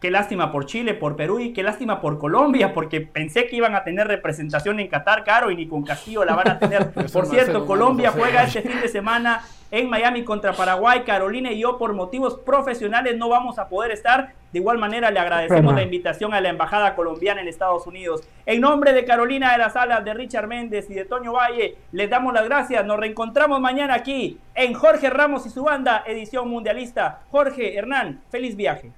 [0.00, 3.74] qué lástima por Chile, por Perú y qué lástima por Colombia, porque pensé que iban
[3.74, 6.90] a tener representación en Qatar, Caro, y ni con Castillo la van a tener.
[7.12, 11.02] Por cierto, Colombia juega este fin de semana en Miami contra Paraguay.
[11.04, 14.32] Carolina y yo, por motivos profesionales, no vamos a poder estar.
[14.52, 18.22] De igual manera, le agradecemos la invitación a la Embajada Colombiana en Estados Unidos.
[18.46, 22.10] En nombre de Carolina de las Alas, de Richard Méndez y de Toño Valle, les
[22.10, 22.84] damos las gracias.
[22.84, 27.20] Nos reencontramos mañana aquí en Jorge Ramos y su banda, edición mundialista.
[27.30, 28.92] Jorge, Hernán, feliz viaje.